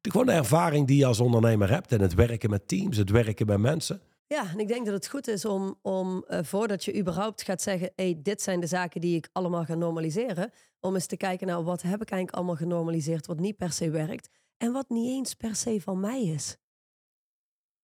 De, 0.00 0.10
gewoon 0.10 0.26
de 0.26 0.32
ervaring 0.32 0.86
die 0.86 0.96
je 0.96 1.06
als 1.06 1.20
ondernemer 1.20 1.70
hebt 1.70 1.92
en 1.92 2.00
het 2.00 2.14
werken 2.14 2.50
met 2.50 2.68
teams, 2.68 2.96
het 2.96 3.10
werken 3.10 3.46
met 3.46 3.58
mensen. 3.58 4.00
Ja, 4.26 4.50
en 4.50 4.58
ik 4.58 4.68
denk 4.68 4.84
dat 4.84 4.94
het 4.94 5.08
goed 5.08 5.28
is 5.28 5.44
om, 5.44 5.78
om 5.82 6.24
eh, 6.28 6.38
voordat 6.42 6.84
je 6.84 6.98
überhaupt 6.98 7.42
gaat 7.42 7.62
zeggen: 7.62 7.92
hey, 7.96 8.20
dit 8.22 8.42
zijn 8.42 8.60
de 8.60 8.66
zaken 8.66 9.00
die 9.00 9.16
ik 9.16 9.28
allemaal 9.32 9.64
ga 9.64 9.74
normaliseren. 9.74 10.52
Om 10.80 10.94
eens 10.94 11.06
te 11.06 11.16
kijken 11.16 11.46
naar 11.46 11.62
wat 11.62 11.82
heb 11.82 12.02
ik 12.02 12.10
eigenlijk 12.10 12.36
allemaal 12.36 12.56
genormaliseerd, 12.56 13.26
wat 13.26 13.38
niet 13.38 13.56
per 13.56 13.72
se 13.72 13.90
werkt. 13.90 14.28
En 14.56 14.72
wat 14.72 14.88
niet 14.88 15.08
eens 15.08 15.34
per 15.34 15.56
se 15.56 15.80
van 15.80 16.00
mij 16.00 16.22
is. 16.22 16.56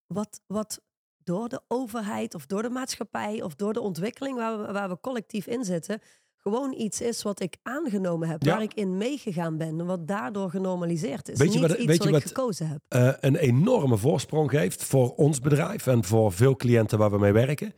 Wat, 0.06 0.40
wat 0.46 0.80
door 1.28 1.48
de 1.48 1.60
overheid 1.68 2.34
of 2.34 2.46
door 2.46 2.62
de 2.62 2.70
maatschappij 2.70 3.42
of 3.42 3.54
door 3.54 3.72
de 3.72 3.80
ontwikkeling 3.80 4.36
waar 4.36 4.60
we, 4.66 4.72
waar 4.72 4.88
we 4.88 4.98
collectief 5.00 5.46
in 5.46 5.64
zitten, 5.64 6.00
gewoon 6.36 6.72
iets 6.78 7.00
is 7.00 7.22
wat 7.22 7.40
ik 7.40 7.56
aangenomen 7.62 8.28
heb, 8.28 8.42
Ja. 8.42 8.52
waar 8.52 8.62
ik 8.62 8.74
in 8.74 8.96
meegegaan 8.96 9.56
ben, 9.56 9.80
en 9.80 9.86
wat 9.86 10.06
daardoor 10.08 10.50
genormaliseerd 10.50 11.28
is. 11.28 11.38
Weet 11.38 11.52
je 11.52 11.58
niet 11.58 11.68
wat- 11.68 11.76
iets 11.78 11.86
weet 11.86 11.96
je 11.96 12.10
wat, 12.10 12.10
wat- 12.12 12.20
ik 12.30 12.36
gekozen 12.36 12.68
heb. 12.68 12.78
eh, 12.88 13.12
een 13.20 13.36
enorme 13.36 13.96
voorsprong 13.96 14.50
geeft 14.50 14.84
voor 14.84 15.14
ons 15.14 15.40
bedrijf 15.40 15.86
en 15.86 16.04
voor 16.04 16.32
veel 16.32 16.56
cliënten 16.56 16.98
waar 16.98 17.10
we 17.10 17.18
mee 17.18 17.32
werken. 17.32 17.72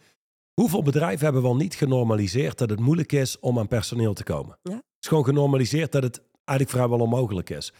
Hoeveel 0.54 0.82
bedrijven 0.82 1.24
hebben 1.24 1.42
wel 1.42 1.56
niet 1.56 1.74
genormaliseerd 1.74 2.58
dat 2.58 2.70
het 2.70 2.80
moeilijk 2.80 3.12
is 3.12 3.38
om 3.38 3.58
aan 3.58 3.68
personeel 3.68 4.14
te 4.14 4.24
komen? 4.24 4.58
Ja. 4.62 4.72
Het 4.72 4.82
is 5.00 5.08
gewoon 5.08 5.24
genormaliseerd 5.24 5.92
dat 5.92 6.02
het 6.02 6.22
eigenlijk 6.44 6.78
vrijwel 6.78 6.98
onmogelijk 7.06 7.50
is. 7.50 7.72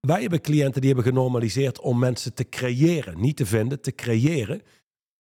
Wij 0.00 0.20
hebben 0.20 0.40
cliënten 0.40 0.80
die 0.80 0.92
hebben 0.94 1.12
genormaliseerd 1.12 1.80
om 1.80 1.98
mensen 1.98 2.34
te 2.34 2.48
creëren. 2.48 3.20
Niet 3.20 3.36
te 3.36 3.46
vinden, 3.46 3.80
te 3.80 3.92
creëren. 3.94 4.62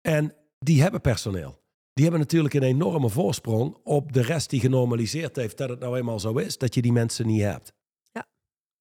En 0.08 0.34
die 0.58 0.82
hebben 0.82 1.00
personeel. 1.00 1.62
Die 1.92 2.04
hebben 2.04 2.20
natuurlijk 2.20 2.54
een 2.54 2.62
enorme 2.62 3.08
voorsprong 3.08 3.76
op 3.84 4.12
de 4.12 4.22
rest 4.22 4.50
die 4.50 4.60
genormaliseerd 4.60 5.36
heeft 5.36 5.56
dat 5.56 5.68
het 5.68 5.78
nou 5.78 5.96
eenmaal 5.96 6.20
zo 6.20 6.36
is 6.36 6.58
dat 6.58 6.74
je 6.74 6.82
die 6.82 6.92
mensen 6.92 7.26
niet 7.26 7.42
hebt. 7.42 7.72
Ja. 8.12 8.26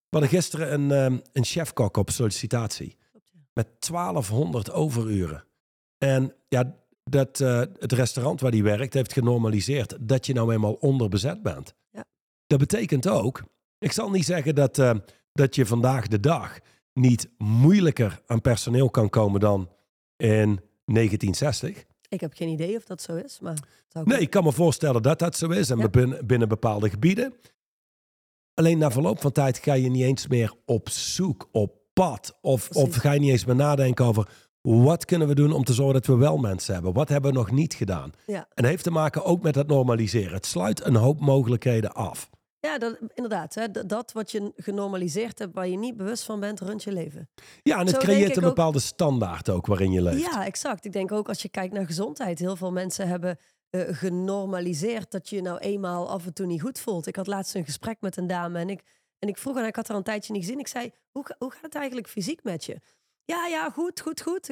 We 0.10 0.17
hadden 0.17 0.29
gisteren 0.29 0.74
een, 0.74 0.91
ehm, 0.91 1.19
een 1.34 1.43
chefkok 1.43 1.98
op 1.98 2.10
sollicitatie 2.10 2.98
met 3.53 3.67
1200 3.79 4.72
overuren. 4.72 5.46
En 5.98 6.35
ja, 6.48 6.75
dat, 7.03 7.40
eh, 7.40 7.59
het 7.59 7.92
restaurant 7.92 8.42
waar 8.42 8.51
die 8.51 8.63
werkt 8.63 8.94
heeft 8.94 9.13
genormaliseerd 9.13 9.98
dat 10.00 10.25
je 10.25 10.33
nou 10.33 10.53
eenmaal 10.53 10.74
onderbezet 10.74 11.44
bent. 11.44 11.74
Ja. 11.92 12.05
Dat 12.46 12.59
betekent 12.59 13.07
ook, 13.07 13.44
ik 13.77 13.92
zal 13.92 14.09
niet 14.09 14.25
zeggen 14.25 14.55
dat, 14.55 14.77
eh, 14.77 14.96
dat 15.31 15.55
je 15.55 15.66
vandaag 15.66 16.07
de 16.07 16.20
dag 16.20 16.59
niet 16.94 17.29
moeilijker 17.37 18.22
aan 18.25 18.42
personeel 18.42 18.90
kan 18.90 19.09
komen 19.09 19.40
dan 19.40 19.70
in 20.16 20.66
1960. 20.94 21.86
Ik 22.10 22.22
heb 22.22 22.34
geen 22.34 22.50
idee 22.50 22.76
of 22.76 22.84
dat 22.86 23.02
zo 23.02 23.16
is, 23.16 23.40
maar 23.40 23.58
zou 23.88 24.06
Nee, 24.08 24.20
ik 24.20 24.30
kan 24.30 24.44
me 24.44 24.52
voorstellen 24.52 25.02
dat 25.02 25.20
dat 25.20 25.36
zo 25.38 25.50
is 25.50 25.70
en 25.70 25.78
Ja. 25.78 25.90
binnen, 25.90 26.26
binnen 26.28 26.48
bepaalde 26.48 26.90
gebieden. 26.90 27.34
Alleen 28.54 28.78
na 28.78 28.92
verloop 28.92 29.22
van 29.22 29.32
tijd 29.32 29.58
ga 29.58 29.74
je 29.74 29.90
niet 29.90 30.04
eens 30.04 30.28
meer 30.28 30.54
op 30.66 30.90
zoek, 30.90 31.50
op 31.52 31.76
pad. 31.94 32.38
Of, 32.42 32.70
of 32.70 32.96
ga 32.96 33.12
je 33.12 33.20
niet 33.20 33.32
eens 33.32 33.46
meer 33.46 33.56
nadenken 33.56 34.06
over 34.06 34.30
wat 34.62 35.06
kunnen 35.06 35.28
we 35.28 35.36
doen 35.36 35.52
om 35.52 35.64
te 35.64 35.74
zorgen 35.74 35.94
dat 35.94 36.06
we 36.06 36.16
wel 36.16 36.38
mensen 36.38 36.74
hebben. 36.74 36.94
Wat 36.94 37.10
hebben 37.10 37.32
we 37.32 37.38
nog 37.38 37.52
niet 37.52 37.74
gedaan? 37.74 38.12
Ja. 38.26 38.48
En 38.54 38.66
heeft 38.66 38.84
te 38.84 38.92
maken 38.92 39.24
ook 39.26 39.42
met 39.42 39.54
dat 39.54 39.68
normaliseren. 39.68 40.34
Het 40.34 40.46
sluit 40.46 40.86
een 40.86 40.96
hoop 40.96 41.20
mogelijkheden 41.20 41.94
af. 41.94 42.30
Ja, 42.68 42.77
dat, 42.77 42.98
inderdaad. 43.14 43.56
Hè, 43.56 43.72
dat 43.86 44.12
wat 44.12 44.32
je 44.32 44.51
genormaliseerd 44.56 45.40
hebt, 45.40 45.53
waar 45.53 45.68
je 45.68 45.77
niet 45.77 45.98
bewust 45.98 46.24
van 46.24 46.40
bent, 46.40 46.60
runt 46.60 46.84
je 46.84 46.92
leven. 46.92 47.30
Ja, 47.64 47.74
en 47.80 47.86
het 47.86 47.90
Zo 47.96 47.98
creëert 48.01 48.38
een 48.38 48.44
ook- 48.44 48.50
bepaalde 48.56 48.80
standaard 48.80 49.50
ook 49.50 49.66
waarin 49.66 49.92
je 49.92 50.01
leeft. 50.01 50.22
Ja, 50.22 50.46
exact. 50.46 50.86
Ik 50.86 50.92
denk 50.94 51.12
ook 51.12 51.27
als 51.27 51.42
je 51.42 51.50
kijkt 51.50 51.74
naar 51.74 51.86
gezondheid. 51.86 52.40
Heel 52.40 52.56
veel 52.56 52.72
mensen 52.72 53.08
hebben 53.08 53.38
eh, 53.70 53.82
genormaliseerd 54.38 55.12
dat 55.12 55.30
je 55.30 55.36
je 55.36 55.42
nou 55.42 55.58
eenmaal 55.58 56.10
af 56.10 56.25
en 56.25 56.34
toe 56.34 56.46
niet 56.46 56.62
goed 56.62 56.80
voelt. 56.80 57.08
Ik 57.08 57.16
had 57.16 57.27
laatst 57.27 57.56
een 57.56 57.66
gesprek 57.66 57.98
met 58.01 58.18
een 58.18 58.27
dame 58.27 58.60
en 58.60 58.70
ik, 58.70 58.82
en 59.20 59.27
ik 59.27 59.38
vroeg 59.38 59.56
haar, 59.56 59.68
ik 59.68 59.75
had 59.75 59.88
haar 59.88 59.98
een 59.98 60.03
tijdje 60.03 60.34
niet 60.34 60.44
gezien. 60.44 60.60
Ik 60.60 60.68
zei, 60.68 60.92
hoe, 61.12 61.25
hoe 61.38 61.51
gaat 61.51 61.62
het 61.62 61.75
eigenlijk 61.75 62.08
fysiek 62.08 62.44
met 62.44 62.66
je? 62.66 62.80
Ja, 63.25 63.46
ja, 63.48 63.70
goed, 63.70 64.00
goed, 64.01 64.22
goed. 64.22 64.46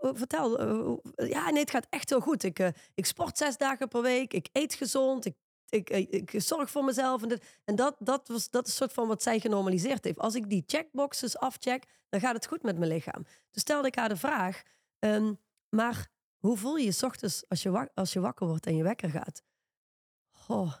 Vertel. 0.00 0.58
eh, 0.58 1.28
Ja, 1.30 1.50
nee, 1.50 1.60
het 1.60 1.70
gaat 1.70 1.86
echt 1.90 2.08
heel 2.10 2.20
goed. 2.20 2.42
Ik, 2.42 2.58
eh, 2.58 2.68
ik 2.94 3.06
sport 3.06 3.38
zes 3.38 3.56
dagen 3.56 3.88
per 3.88 4.02
week. 4.02 4.32
Ik 4.32 4.48
eet 4.52 4.74
gezond. 4.74 5.24
Ik, 5.24 5.34
ik, 5.70 5.90
ik, 5.90 6.32
ik 6.32 6.42
zorg 6.42 6.70
voor 6.70 6.84
mezelf. 6.84 7.22
En, 7.22 7.40
en 7.64 7.76
dat, 7.76 7.96
dat, 7.98 8.28
was, 8.28 8.50
dat 8.50 8.66
is 8.66 8.76
soort 8.76 8.92
van 8.92 9.08
wat 9.08 9.22
zij 9.22 9.40
genormaliseerd 9.40 10.04
heeft. 10.04 10.18
Als 10.18 10.34
ik 10.34 10.48
die 10.48 10.64
checkboxes 10.66 11.38
afcheck, 11.38 11.84
dan 12.08 12.20
gaat 12.20 12.34
het 12.34 12.46
goed 12.46 12.62
met 12.62 12.78
mijn 12.78 12.90
lichaam. 12.90 13.26
Dus 13.50 13.62
stelde 13.62 13.88
ik 13.88 13.94
haar 13.94 14.08
de 14.08 14.16
vraag, 14.16 14.62
ehm, 14.98 15.34
maar 15.68 16.08
hoe 16.36 16.56
voel 16.56 16.76
je 16.76 16.84
je 16.84 16.92
's 16.92 17.02
ochtends 17.02 17.48
als 17.48 17.62
je, 17.62 17.90
als 17.94 18.12
je 18.12 18.20
wakker 18.20 18.46
wordt 18.46 18.66
en 18.66 18.76
je 18.76 18.82
wekker 18.82 19.10
gaat? 19.10 19.42
Goh. 20.30 20.74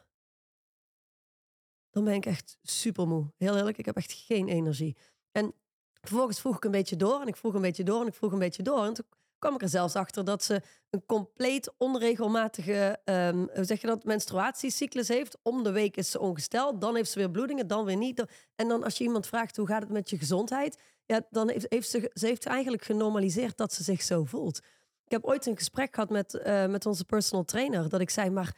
Dan 1.90 2.04
ben 2.04 2.14
ik 2.14 2.26
echt 2.26 2.58
super 2.62 3.06
moe. 3.06 3.32
Heel 3.36 3.56
eerlijk, 3.56 3.78
ik 3.78 3.84
heb 3.84 3.96
echt 3.96 4.12
geen 4.12 4.48
energie. 4.48 4.96
En 5.32 5.54
vervolgens 6.00 6.40
vroeg 6.40 6.56
ik 6.56 6.64
een 6.64 6.70
beetje 6.70 6.96
door 6.96 7.20
en 7.20 7.26
ik 7.26 7.36
vroeg 7.36 7.54
een 7.54 7.60
beetje 7.60 7.84
door 7.84 8.00
en 8.00 8.06
ik 8.06 8.14
vroeg 8.14 8.32
een 8.32 8.38
beetje 8.38 8.62
door. 8.62 8.84
En 8.84 8.94
toen 8.94 9.06
kwam 9.40 9.54
ik 9.54 9.62
er 9.62 9.68
zelfs 9.68 9.94
achter 9.94 10.24
dat 10.24 10.44
ze 10.44 10.62
een 10.90 11.06
compleet 11.06 11.72
onregelmatige, 11.76 12.98
ehm, 13.04 13.46
hoe 13.54 13.64
zeg 13.64 13.80
je 13.80 13.86
dat, 13.86 14.04
menstruatiecyclus 14.04 15.08
heeft. 15.08 15.38
Om 15.42 15.62
de 15.62 15.72
week 15.72 15.96
is 15.96 16.10
ze 16.10 16.20
ongesteld, 16.20 16.80
dan 16.80 16.94
heeft 16.94 17.10
ze 17.10 17.18
weer 17.18 17.30
bloedingen, 17.30 17.66
dan 17.66 17.84
weer 17.84 17.96
niet. 17.96 18.24
En 18.56 18.68
dan 18.68 18.84
als 18.84 18.98
je 18.98 19.04
iemand 19.04 19.26
vraagt 19.26 19.56
hoe 19.56 19.66
gaat 19.66 19.82
het 19.82 19.90
met 19.90 20.10
je 20.10 20.18
gezondheid, 20.18 20.78
ja, 21.06 21.20
dan 21.30 21.48
heeft, 21.48 21.66
heeft 21.68 21.90
ze, 21.90 22.10
ze 22.14 22.26
heeft 22.26 22.46
eigenlijk 22.46 22.84
genormaliseerd 22.84 23.56
dat 23.56 23.72
ze 23.72 23.82
zich 23.82 24.02
zo 24.02 24.24
voelt. 24.24 24.58
Ik 25.04 25.12
heb 25.12 25.24
ooit 25.24 25.46
een 25.46 25.56
gesprek 25.56 25.94
gehad 25.94 26.10
met, 26.10 26.34
eh, 26.34 26.66
met 26.66 26.86
onze 26.86 27.04
personal 27.04 27.44
trainer. 27.44 27.88
Dat 27.88 28.00
ik 28.00 28.10
zei, 28.10 28.30
maar 28.30 28.56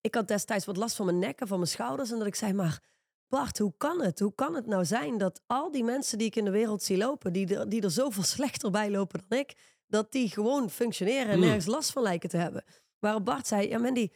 ik 0.00 0.14
had 0.14 0.28
destijds 0.28 0.64
wat 0.64 0.76
last 0.76 0.96
van 0.96 1.06
mijn 1.06 1.18
nek 1.18 1.40
en 1.40 1.46
van 1.46 1.58
mijn 1.58 1.70
schouders. 1.70 2.10
En 2.10 2.18
dat 2.18 2.26
ik 2.26 2.34
zei, 2.34 2.52
maar 2.52 2.80
Bart, 3.28 3.58
hoe 3.58 3.72
kan 3.76 4.02
het? 4.02 4.18
Hoe 4.18 4.34
kan 4.34 4.54
het 4.54 4.66
nou 4.66 4.84
zijn 4.84 5.18
dat 5.18 5.42
al 5.46 5.70
die 5.70 5.84
mensen 5.84 6.18
die 6.18 6.26
ik 6.26 6.36
in 6.36 6.44
de 6.44 6.50
wereld 6.50 6.82
zie 6.82 6.96
lopen, 6.96 7.32
die 7.32 7.66
die 7.68 7.82
er 7.82 7.90
zoveel 7.90 8.22
slechter 8.36 8.70
bij 8.70 8.90
lopen 8.90 9.20
dan 9.28 9.38
ik, 9.38 9.54
dat 9.92 10.12
die 10.12 10.28
gewoon 10.30 10.70
functioneren 10.70 11.28
en 11.28 11.38
Mm. 11.38 11.44
nergens 11.44 11.66
last 11.66 11.90
van 11.92 12.02
lijken 12.02 12.28
te 12.28 12.36
hebben? 12.36 12.64
Waarop 12.98 13.24
Bart 13.24 13.46
zei, 13.46 13.68
ja 13.68 13.78
Mandy, 13.78 14.08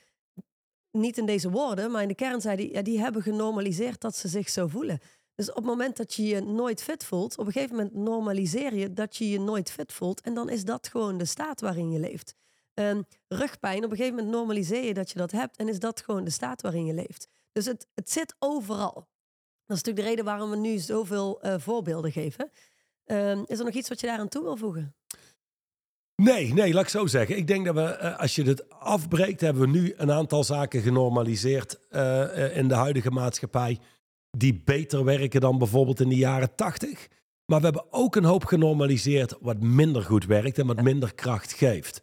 niet 0.90 1.18
in 1.18 1.26
deze 1.26 1.50
woorden, 1.50 1.90
maar 1.90 2.02
in 2.02 2.08
de 2.08 2.14
kern 2.14 2.40
zei 2.40 2.56
hij, 2.56 2.68
ja, 2.72 2.82
die 2.82 3.00
hebben 3.00 3.22
genormaliseerd 3.22 4.00
dat 4.00 4.16
ze 4.16 4.28
zich 4.28 4.48
zo 4.48 4.66
voelen. 4.66 4.98
Dus 5.34 5.48
op 5.48 5.56
het 5.56 5.64
moment 5.64 5.96
dat 5.96 6.14
je 6.14 6.24
je 6.26 6.40
nooit 6.40 6.82
fit 6.82 7.04
voelt, 7.04 7.38
op 7.38 7.46
een 7.46 7.52
gegeven 7.52 7.76
moment 7.76 7.94
normaliseer 7.94 8.74
je 8.74 8.92
dat 8.92 9.16
je 9.16 9.28
je 9.28 9.40
nooit 9.40 9.70
fit 9.70 9.92
voelt. 9.92 10.20
En 10.20 10.34
dan 10.34 10.48
is 10.48 10.64
dat 10.64 10.88
gewoon 10.88 11.18
de 11.18 11.24
staat 11.24 11.60
waarin 11.60 11.90
je 11.90 11.98
leeft. 12.00 12.34
Ehm, 12.74 13.02
rugpijn, 13.28 13.84
op 13.84 13.90
een 13.90 13.96
gegeven 13.96 14.16
moment 14.16 14.34
normaliseer 14.34 14.84
je 14.84 14.94
dat 14.94 15.10
je 15.10 15.18
dat 15.18 15.30
hebt. 15.30 15.56
En 15.56 15.68
is 15.68 15.78
dat 15.78 16.00
gewoon 16.00 16.24
de 16.24 16.30
staat 16.30 16.62
waarin 16.62 16.86
je 16.86 16.94
leeft. 16.94 17.28
Dus 17.52 17.66
het, 17.66 17.86
het 17.94 18.10
zit 18.10 18.34
overal. 18.38 18.94
Dat 19.66 19.76
is 19.76 19.82
natuurlijk 19.82 19.96
de 20.04 20.10
reden 20.10 20.24
waarom 20.24 20.50
we 20.50 20.56
nu 20.56 20.78
zoveel 20.78 21.40
eh, 21.40 21.54
voorbeelden 21.58 22.12
geven. 22.12 22.50
Ehm, 23.04 23.42
is 23.46 23.58
er 23.58 23.64
nog 23.64 23.74
iets 23.74 23.88
wat 23.88 24.00
je 24.00 24.06
daaraan 24.06 24.28
toe 24.28 24.42
wil 24.42 24.56
voegen? 24.56 24.94
Nee, 26.22 26.55
nee, 26.55 26.72
laat 26.72 26.83
ik 26.83 26.88
zo 26.88 27.07
zeggen. 27.07 27.37
Ik 27.37 27.46
denk 27.46 27.64
dat 27.64 27.74
we, 27.74 27.83
eh, 27.83 28.18
als 28.18 28.35
je 28.35 28.42
het 28.42 28.70
afbreekt, 28.70 29.40
hebben 29.40 29.62
we 29.62 29.79
nu 29.79 29.94
een 29.96 30.11
aantal 30.12 30.44
zaken 30.44 30.81
genormaliseerd 30.81 31.79
eh, 31.88 32.44
eh, 32.44 32.57
in 32.57 32.68
de 32.68 32.74
huidige 32.74 33.11
maatschappij. 33.11 33.79
Die 34.31 34.62
beter 34.64 35.05
werken 35.05 35.40
dan 35.40 35.59
bijvoorbeeld 35.59 36.00
in 36.00 36.09
de 36.09 36.16
jaren 36.16 36.55
tachtig. 36.55 37.09
Maar 37.46 37.59
we 37.59 37.64
hebben 37.64 37.92
ook 37.92 38.16
een 38.16 38.24
hoop 38.24 38.44
genormaliseerd 38.44 39.37
wat 39.40 39.61
minder 39.61 40.02
goed 40.02 40.24
werkt 40.26 40.59
en 40.59 40.66
wat 40.66 40.83
minder 40.83 41.14
kracht 41.14 41.52
geeft. 41.52 42.02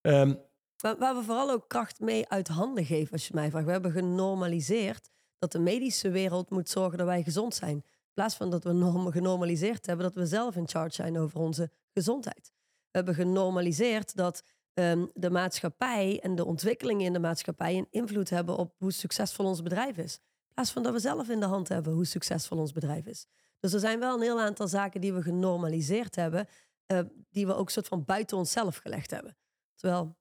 Ehm, 0.00 0.34
Waar, 0.76 0.98
waar 0.98 1.14
we 1.16 1.22
vooral 1.22 1.50
ook 1.50 1.68
kracht 1.68 2.00
mee 2.00 2.28
uit 2.28 2.48
handen 2.48 2.84
geven, 2.84 3.12
als 3.12 3.26
je 3.26 3.34
mij 3.34 3.50
vraagt. 3.50 3.66
We 3.66 3.72
hebben 3.72 3.90
genormaliseerd 3.92 5.10
dat 5.38 5.52
de 5.52 5.58
medische 5.58 6.10
wereld 6.10 6.50
moet 6.50 6.68
zorgen 6.68 6.98
dat 6.98 7.06
wij 7.06 7.22
gezond 7.22 7.54
zijn. 7.54 7.76
In 7.76 7.84
plaats 8.14 8.34
van 8.34 8.50
dat 8.50 8.64
we 8.64 8.72
norm- 8.72 9.10
genormaliseerd 9.10 9.86
hebben 9.86 10.06
dat 10.06 10.14
we 10.14 10.26
zelf 10.26 10.56
in 10.56 10.68
charge 10.68 10.94
zijn 10.94 11.18
over 11.18 11.40
onze 11.40 11.70
gezondheid. 11.94 12.52
Hebben 12.92 13.14
genormaliseerd 13.14 14.16
dat 14.16 14.42
ehm, 14.74 15.06
de 15.14 15.30
maatschappij 15.30 16.20
en 16.22 16.34
de 16.34 16.44
ontwikkelingen 16.44 17.06
in 17.06 17.12
de 17.12 17.18
maatschappij 17.18 17.76
een 17.76 17.86
invloed 17.90 18.30
hebben 18.30 18.56
op 18.56 18.74
hoe 18.78 18.92
succesvol 18.92 19.46
ons 19.46 19.62
bedrijf 19.62 19.96
is. 19.96 20.14
In 20.14 20.54
plaats 20.54 20.70
van 20.70 20.82
dat 20.82 20.92
we 20.92 20.98
zelf 20.98 21.28
in 21.28 21.40
de 21.40 21.46
hand 21.46 21.68
hebben 21.68 21.92
hoe 21.92 22.06
succesvol 22.06 22.58
ons 22.58 22.72
bedrijf 22.72 23.06
is. 23.06 23.26
Dus 23.60 23.72
er 23.72 23.80
zijn 23.80 23.98
wel 23.98 24.14
een 24.14 24.22
heel 24.22 24.40
aantal 24.40 24.68
zaken 24.68 25.00
die 25.00 25.12
we 25.12 25.22
genormaliseerd 25.22 26.16
hebben, 26.16 26.46
eh, 26.86 26.98
die 27.30 27.46
we 27.46 27.54
ook 27.54 27.70
soort 27.70 27.88
van 27.88 28.04
buiten 28.04 28.36
onszelf 28.36 28.76
gelegd 28.76 29.10
hebben. 29.10 29.36
Terwijl 29.74 30.16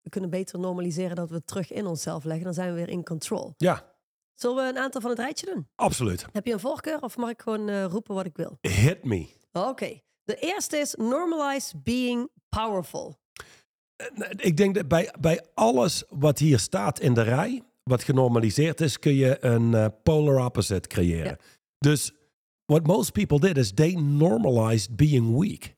we 0.00 0.10
kunnen 0.10 0.30
beter 0.30 0.58
normaliseren 0.58 1.16
dat 1.16 1.28
we 1.28 1.34
het 1.34 1.46
terug 1.46 1.72
in 1.72 1.86
onszelf 1.86 2.24
leggen, 2.24 2.44
dan 2.44 2.54
zijn 2.54 2.68
we 2.68 2.74
weer 2.74 2.88
in 2.88 3.04
control. 3.04 3.54
Ja, 3.56 3.96
Zullen 4.34 4.56
we 4.56 4.62
een 4.70 4.78
aantal 4.78 5.00
van 5.00 5.10
het 5.10 5.18
rijtje 5.18 5.46
doen? 5.46 5.68
absoluut. 5.74 6.26
Heb 6.32 6.46
je 6.46 6.52
een 6.52 6.60
voorkeur 6.60 7.02
of 7.02 7.16
mag 7.16 7.30
ik 7.30 7.42
gewoon 7.42 7.68
eh, 7.68 7.84
roepen 7.84 8.14
wat 8.14 8.26
ik 8.26 8.36
wil? 8.36 8.58
Hit 8.60 9.04
me. 9.04 9.28
Oké. 9.52 10.00
De 10.28 10.36
eerste 10.40 10.76
is 10.76 10.94
normalize 10.94 11.76
being 11.76 12.28
powerful. 12.48 13.16
Ik 14.36 14.56
denk 14.56 14.74
dat 14.74 14.88
bij, 14.88 15.14
bij 15.20 15.44
alles 15.54 16.04
wat 16.08 16.38
hier 16.38 16.58
staat 16.58 17.00
in 17.00 17.14
de 17.14 17.22
rij, 17.22 17.62
wat 17.82 18.02
genormaliseerd 18.02 18.80
is, 18.80 18.98
kun 18.98 19.14
je 19.14 19.44
een 19.44 19.74
eh, 19.74 19.86
polar 20.02 20.44
opposite 20.44 20.88
creëren. 20.88 21.26
Ja. 21.30 21.38
Dus 21.78 22.12
what 22.64 22.86
most 22.86 23.12
people 23.12 23.38
did 23.40 23.56
is 23.56 23.72
they 23.74 23.92
normalized 23.94 24.96
being 24.96 25.38
weak. 25.40 25.74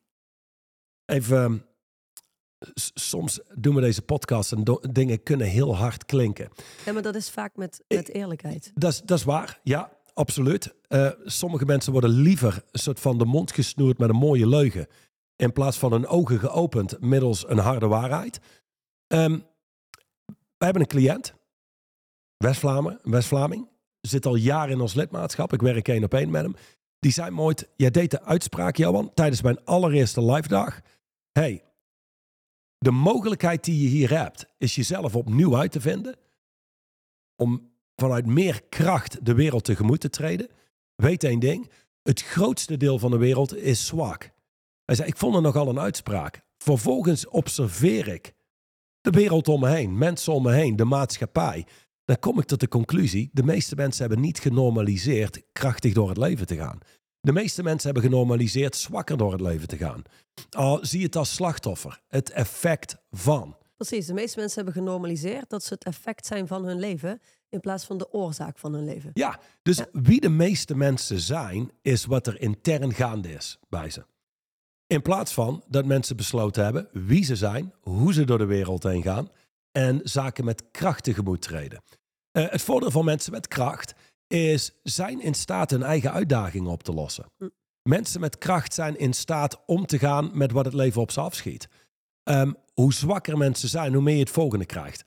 Even, 1.05 1.43
um, 1.43 1.65
s- 2.75 2.91
soms 2.95 3.41
doen 3.55 3.75
we 3.75 3.81
deze 3.81 4.03
podcast 4.03 4.53
en 4.53 4.63
dingen 4.93 5.23
kunnen 5.23 5.47
heel 5.47 5.77
hard 5.77 6.05
klinken. 6.05 6.49
Ja, 6.85 6.93
maar 6.93 7.03
dat 7.03 7.15
is 7.15 7.31
vaak 7.31 7.57
met, 7.57 7.85
met 7.89 8.09
eerlijkheid. 8.09 8.71
Dat 8.75 8.93
is, 8.93 9.01
dat 9.01 9.19
is 9.19 9.25
waar, 9.25 9.61
ja, 9.63 9.93
absoluut. 10.15 10.75
Eh, 10.89 11.11
sommige 11.25 11.65
mensen 11.65 11.93
worden 11.93 12.11
liever 12.11 12.65
een 12.71 12.79
soort 12.79 13.01
van 13.01 13.19
de 13.19 13.25
mond 13.25 13.53
gesnoerd 13.53 13.99
met 13.99 14.09
een 14.09 14.17
mooie 14.17 14.49
leugen. 14.49 14.87
In 15.37 15.53
plaats 15.53 15.79
van 15.79 15.93
hun 15.93 16.07
ogen 16.07 16.39
geopend 16.39 17.01
middels 17.01 17.49
een 17.49 17.59
harde 17.59 17.87
waarheid. 17.87 18.41
Ehm, 19.07 19.39
we 20.27 20.65
hebben 20.65 20.83
een 20.83 20.89
cliënt, 20.89 21.35
West-Vlaming, 22.37 22.99
West-Vlaming, 23.03 23.69
zit 24.01 24.27
al 24.27 24.35
jaren 24.35 24.75
in 24.75 24.81
ons 24.81 24.95
lidmaatschap. 24.95 25.53
Ik 25.53 25.61
werk 25.61 25.89
één 25.89 26.05
op 26.05 26.15
één 26.15 26.31
met 26.31 26.43
hem. 26.43 26.55
Die 26.99 27.13
zei 27.13 27.31
me 27.31 27.41
ooit, 27.41 27.69
jij 27.77 27.91
deed 27.91 28.11
de 28.11 28.23
uitspraak, 28.23 28.77
Johan, 28.77 29.15
tijdens 29.15 29.43
mijn 29.43 29.65
allereerste 29.65 30.25
live 30.25 30.49
dag. 30.49 30.81
hey, 31.33 31.65
de 32.79 32.91
mogelijkheid 32.91 33.65
die 33.65 33.83
je 33.83 33.89
hier 33.89 34.19
hebt, 34.19 34.47
is 34.59 34.75
jezelf 34.75 35.17
opnieuw 35.17 35.57
uit 35.57 35.73
te 35.73 35.81
vinden. 35.81 36.17
Om 37.37 37.70
vanuit 38.01 38.27
meer 38.27 38.63
kracht 38.69 39.25
de 39.27 39.35
wereld 39.35 39.65
tegemoet 39.65 40.01
te 40.01 40.11
treden. 40.11 40.49
Weet 40.95 41.25
één 41.25 41.41
ding, 41.41 41.71
het 42.03 42.23
grootste 42.23 42.77
deel 42.77 42.99
van 42.99 43.11
de 43.11 43.17
wereld 43.17 43.57
is 43.57 43.87
zwak. 43.87 44.31
Hij 44.85 44.95
zei, 44.95 45.09
ik 45.09 45.17
vond 45.17 45.35
het 45.35 45.43
nogal 45.43 45.69
een 45.69 45.81
uitspraak. 45.81 46.43
Vervolgens 46.59 47.29
observeer 47.29 48.09
ik 48.09 48.33
de 49.01 49.11
wereld 49.11 49.49
om 49.49 49.61
me 49.61 49.69
heen, 49.69 49.99
mensen 49.99 50.33
om 50.33 50.43
me 50.43 50.53
heen, 50.53 50.77
de 50.77 50.85
maatschappij. 50.85 51.67
Dan 52.05 52.19
kom 52.19 52.39
ik 52.39 52.45
tot 52.45 52.61
de 52.61 52.69
conclusie, 52.69 53.31
de 53.33 53.43
meeste 53.43 53.75
mensen 53.75 54.01
hebben 54.01 54.21
niet 54.21 54.39
genormaliseerd 54.39 55.43
krachtig 55.53 55.93
door 55.93 56.09
het 56.09 56.19
leven 56.19 56.47
te 56.47 56.57
gaan. 56.57 56.79
De 57.21 57.33
meeste 57.33 57.63
mensen 57.63 57.93
hebben 57.93 58.11
genormaliseerd 58.11 58.77
zwakker 58.77 59.17
door 59.17 59.33
het 59.33 59.41
leven 59.41 59.69
te 59.69 59.77
gaan. 59.77 60.03
Al 60.51 60.79
zie 60.83 61.03
het 61.03 61.17
als 61.17 61.35
slachtoffer, 61.35 62.01
het 62.09 62.31
effect 62.31 62.97
van. 63.11 63.57
Precies, 63.77 64.07
de 64.07 64.13
meeste 64.13 64.39
mensen 64.39 64.65
hebben 64.65 64.83
genormaliseerd 64.83 65.51
dat 65.51 65.65
ze 65.65 65.75
het 65.75 65.85
effect 65.85 66.27
zijn 66.27 66.47
van 66.47 66.65
hun 66.65 66.79
leven 66.79 67.21
in 67.51 67.61
plaats 67.61 67.85
van 67.85 67.99
de 67.99 68.13
oorzaak 68.13 68.59
van 68.59 68.73
hun 68.73 68.85
leven. 68.85 69.11
Ja, 69.15 69.41
dus 69.63 69.81
wie 69.93 70.21
de 70.21 70.29
meeste 70.29 70.75
mensen 70.75 71.21
zijn, 71.21 71.71
is 71.83 72.05
wat 72.05 72.27
er 72.27 72.41
intern 72.41 72.95
gaande 72.95 73.33
is 73.33 73.59
bij 73.69 73.91
ze. 73.91 74.05
In 74.87 75.03
plaats 75.03 75.33
van 75.33 75.65
dat 75.69 75.85
mensen 75.85 76.17
besloten 76.17 76.65
hebben 76.65 76.89
wie 76.93 77.25
ze 77.25 77.37
zijn, 77.37 77.75
hoe 77.81 78.13
ze 78.13 78.25
door 78.25 78.39
de 78.39 78.45
wereld 78.45 78.83
heen 78.83 79.03
gaan 79.03 79.29
en 79.73 80.01
zaken 80.03 80.45
met 80.45 80.71
kracht 80.71 81.05
tegemoet 81.05 81.43
treden. 81.43 81.83
Eh, 82.31 82.51
het 82.51 82.63
voordeel 82.63 82.91
van 82.91 83.05
mensen 83.05 83.33
met 83.33 83.49
kracht 83.49 83.95
is 84.27 84.73
zijn 84.83 85.21
in 85.21 85.35
staat 85.35 85.71
hun 85.71 85.83
eigen 85.83 86.13
uitdagingen 86.13 86.71
op 86.71 86.83
te 86.83 86.93
lossen. 86.93 87.27
Hm. 87.37 87.49
Mensen 87.83 88.21
met 88.21 88.39
kracht 88.39 88.75
zijn 88.75 88.99
in 88.99 89.13
staat 89.13 89.63
om 89.67 89.87
te 89.87 89.99
gaan 89.99 90.31
met 90.33 90.53
wat 90.53 90.65
het 90.65 90.75
leven 90.75 91.01
op 91.01 91.11
ze 91.11 91.21
afschiet. 91.21 91.69
Ehm, 92.23 92.53
hoe 92.75 92.93
zwakker 92.93 93.37
mensen 93.37 93.69
zijn, 93.69 93.93
hoe 93.93 94.03
meer 94.03 94.15
je 94.15 94.21
het 94.21 94.31
volgende 94.31 94.67
krijgt. 94.67 95.05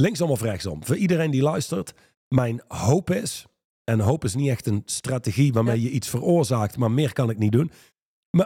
Linksom 0.00 0.30
of 0.30 0.40
rechtsom. 0.40 0.84
Voor 0.84 0.96
iedereen 0.96 1.30
die 1.30 1.42
luistert, 1.42 1.94
mijn 2.28 2.62
hoop 2.68 3.10
is, 3.10 3.46
en 3.84 4.00
hoop 4.00 4.24
is 4.24 4.34
niet 4.34 4.48
echt 4.48 4.66
een 4.66 4.82
strategie 4.84 5.52
waarmee 5.52 5.80
je 5.80 5.90
iets 5.90 6.08
veroorzaakt, 6.08 6.76
maar 6.76 6.90
meer 6.90 7.12
kan 7.12 7.30
ik 7.30 7.38
niet 7.38 7.52
doen. 7.52 7.70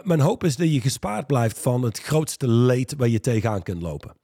Mijn 0.03 0.19
hoop 0.19 0.43
is 0.43 0.55
dat 0.55 0.73
je 0.73 0.81
gespaard 0.81 1.27
blijft 1.27 1.59
van 1.59 1.83
het 1.83 1.99
grootste 1.99 2.47
leed 2.47 2.95
waar 2.95 3.07
je 3.07 3.19
tegenaan 3.19 3.63
kunt 3.63 3.81
lopen. 3.81 4.15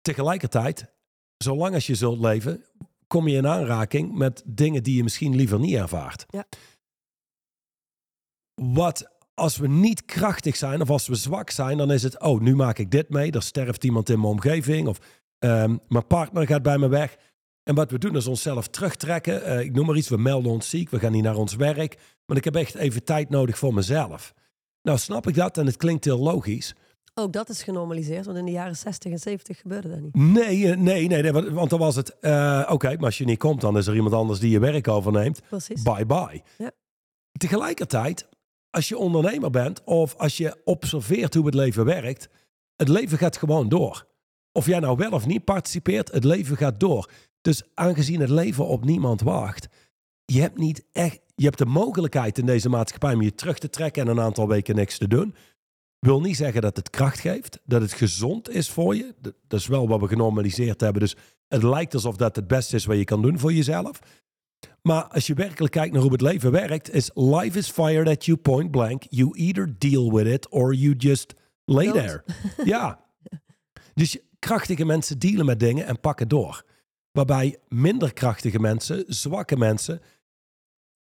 Tegelijkertijd, 0.00 0.94
zolang 1.36 1.74
als 1.74 1.86
je 1.86 1.94
zult 1.94 2.20
leven, 2.20 2.64
kom 3.06 3.28
je 3.28 3.36
in 3.36 3.46
aanraking 3.46 4.14
met 4.14 4.42
dingen 4.46 4.82
die 4.82 4.96
je 4.96 5.02
misschien 5.02 5.36
liever 5.36 5.58
niet 5.58 5.74
ervaart. 5.74 6.26
Ja. 6.28 6.46
Wat 8.54 9.14
als 9.34 9.56
we 9.56 9.68
niet 9.68 10.04
krachtig 10.04 10.56
zijn 10.56 10.80
of 10.80 10.90
als 10.90 11.06
we 11.06 11.14
zwak 11.14 11.50
zijn, 11.50 11.76
dan 11.76 11.92
is 11.92 12.02
het, 12.02 12.20
oh, 12.20 12.40
nu 12.40 12.54
maak 12.54 12.78
ik 12.78 12.90
dit 12.90 13.08
mee, 13.08 13.32
er 13.32 13.42
sterft 13.42 13.84
iemand 13.84 14.08
in 14.08 14.20
mijn 14.20 14.32
omgeving 14.32 14.88
of 14.88 14.98
ehm, 15.38 15.76
mijn 15.88 16.06
partner 16.06 16.46
gaat 16.46 16.62
bij 16.62 16.78
me 16.78 16.88
weg. 16.88 17.16
En 17.62 17.74
wat 17.74 17.90
we 17.90 17.98
doen 17.98 18.16
is 18.16 18.26
onszelf 18.26 18.68
terugtrekken. 18.68 19.44
Eh, 19.44 19.60
ik 19.60 19.72
noem 19.72 19.86
maar 19.86 19.96
iets, 19.96 20.08
we 20.08 20.16
melden 20.16 20.52
ons 20.52 20.70
ziek, 20.70 20.90
we 20.90 20.98
gaan 20.98 21.12
niet 21.12 21.22
naar 21.22 21.36
ons 21.36 21.54
werk. 21.54 21.98
Maar 22.26 22.36
ik 22.36 22.44
heb 22.44 22.56
echt 22.56 22.74
even 22.74 23.04
tijd 23.04 23.28
nodig 23.28 23.58
voor 23.58 23.74
mezelf. 23.74 24.34
Nou, 24.82 24.98
snap 24.98 25.26
ik 25.26 25.34
dat 25.34 25.58
en 25.58 25.66
het 25.66 25.76
klinkt 25.76 26.04
heel 26.04 26.18
logisch. 26.18 26.74
Ook 27.14 27.32
dat 27.32 27.48
is 27.48 27.62
genormaliseerd, 27.62 28.26
want 28.26 28.38
in 28.38 28.44
de 28.44 28.50
jaren 28.50 28.76
60 28.76 29.12
en 29.12 29.18
70 29.18 29.58
gebeurde 29.58 29.88
dat 29.88 30.00
niet. 30.00 30.14
Nee, 30.14 30.70
eh, 30.70 30.78
nee, 30.78 31.08
nee, 31.08 31.22
nee 31.22 31.32
want, 31.32 31.48
want 31.48 31.70
dan 31.70 31.78
was 31.78 31.96
het, 31.96 32.18
eh, 32.18 32.68
oké, 32.70 32.88
maar 32.88 33.04
als 33.04 33.18
je 33.18 33.24
niet 33.24 33.38
komt, 33.38 33.60
dan 33.60 33.76
is 33.76 33.86
er 33.86 33.94
iemand 33.94 34.14
anders 34.14 34.38
die 34.38 34.50
je 34.50 34.58
werk 34.58 34.88
overneemt. 34.88 35.40
Precies. 35.48 35.82
Bye 35.82 36.06
bye. 36.06 36.42
Ja. 36.58 36.70
Tegelijkertijd, 37.32 38.28
als 38.70 38.88
je 38.88 38.98
ondernemer 38.98 39.50
bent 39.50 39.84
of 39.84 40.14
als 40.14 40.36
je 40.36 40.60
observeert 40.64 41.34
hoe 41.34 41.46
het 41.46 41.54
leven 41.54 41.84
werkt, 41.84 42.28
het 42.76 42.88
leven 42.88 43.18
gaat 43.18 43.36
gewoon 43.36 43.68
door. 43.68 44.06
Of 44.56 44.66
jij 44.66 44.78
nou 44.78 44.96
wel 44.96 45.10
of 45.10 45.26
niet 45.26 45.44
participeert, 45.44 46.12
het 46.12 46.24
leven 46.24 46.56
gaat 46.56 46.80
door. 46.80 47.10
Dus 47.40 47.62
aangezien 47.74 48.20
het 48.20 48.30
leven 48.30 48.66
op 48.66 48.84
niemand 48.84 49.20
wacht, 49.20 49.68
je 50.24 50.40
hebt 50.40 50.58
niet 50.58 50.84
echt, 50.92 51.20
je 51.34 51.44
hebt 51.44 51.58
de 51.58 51.66
mogelijkheid 51.66 52.38
in 52.38 52.46
deze 52.46 52.68
maatschappij 52.68 53.14
om 53.14 53.22
je 53.22 53.34
terug 53.34 53.58
te 53.58 53.70
trekken 53.70 54.02
en 54.02 54.08
een 54.08 54.20
aantal 54.20 54.48
weken 54.48 54.74
niks 54.74 54.98
te 54.98 55.08
doen. 55.08 55.34
Wil 55.98 56.20
niet 56.20 56.36
zeggen 56.36 56.62
dat 56.62 56.76
het 56.76 56.90
kracht 56.90 57.18
geeft, 57.18 57.60
dat 57.64 57.80
het 57.80 57.92
gezond 57.92 58.50
is 58.50 58.70
voor 58.70 58.96
je. 58.96 59.14
Dat 59.20 59.60
is 59.60 59.66
wel 59.66 59.88
wat 59.88 60.00
we 60.00 60.08
genormaliseerd 60.08 60.80
hebben. 60.80 61.02
Dus 61.02 61.16
het 61.48 61.62
lijkt 61.62 61.94
alsof 61.94 62.16
dat 62.16 62.36
het 62.36 62.46
beste 62.46 62.76
is 62.76 62.84
wat 62.84 62.96
je 62.96 63.04
kan 63.04 63.22
doen 63.22 63.38
voor 63.38 63.52
jezelf. 63.52 64.00
Maar 64.82 65.04
als 65.04 65.26
je 65.26 65.34
werkelijk 65.34 65.72
kijkt 65.72 65.92
naar 65.92 66.02
hoe 66.02 66.12
het 66.12 66.20
leven 66.20 66.50
werkt, 66.50 66.92
is 66.92 67.10
life 67.14 67.58
is 67.58 67.70
fired 67.70 68.08
at 68.08 68.24
you 68.24 68.38
point 68.38 68.70
blank. 68.70 69.02
You 69.08 69.38
either 69.38 69.74
deal 69.78 70.12
with 70.12 70.26
it 70.26 70.48
or 70.48 70.74
you 70.74 70.94
just 70.96 71.34
lay 71.64 71.84
Don't. 71.84 71.96
there. 71.96 72.24
Ja. 72.64 72.98
Dus 73.94 74.18
krachtige 74.46 74.84
mensen 74.84 75.18
dealen 75.18 75.46
met 75.46 75.60
dingen 75.60 75.86
en 75.86 76.00
pakken 76.00 76.28
door. 76.28 76.64
Waarbij 77.12 77.58
minder 77.68 78.12
krachtige 78.12 78.58
mensen, 78.58 79.04
zwakke 79.06 79.56
mensen, 79.56 80.00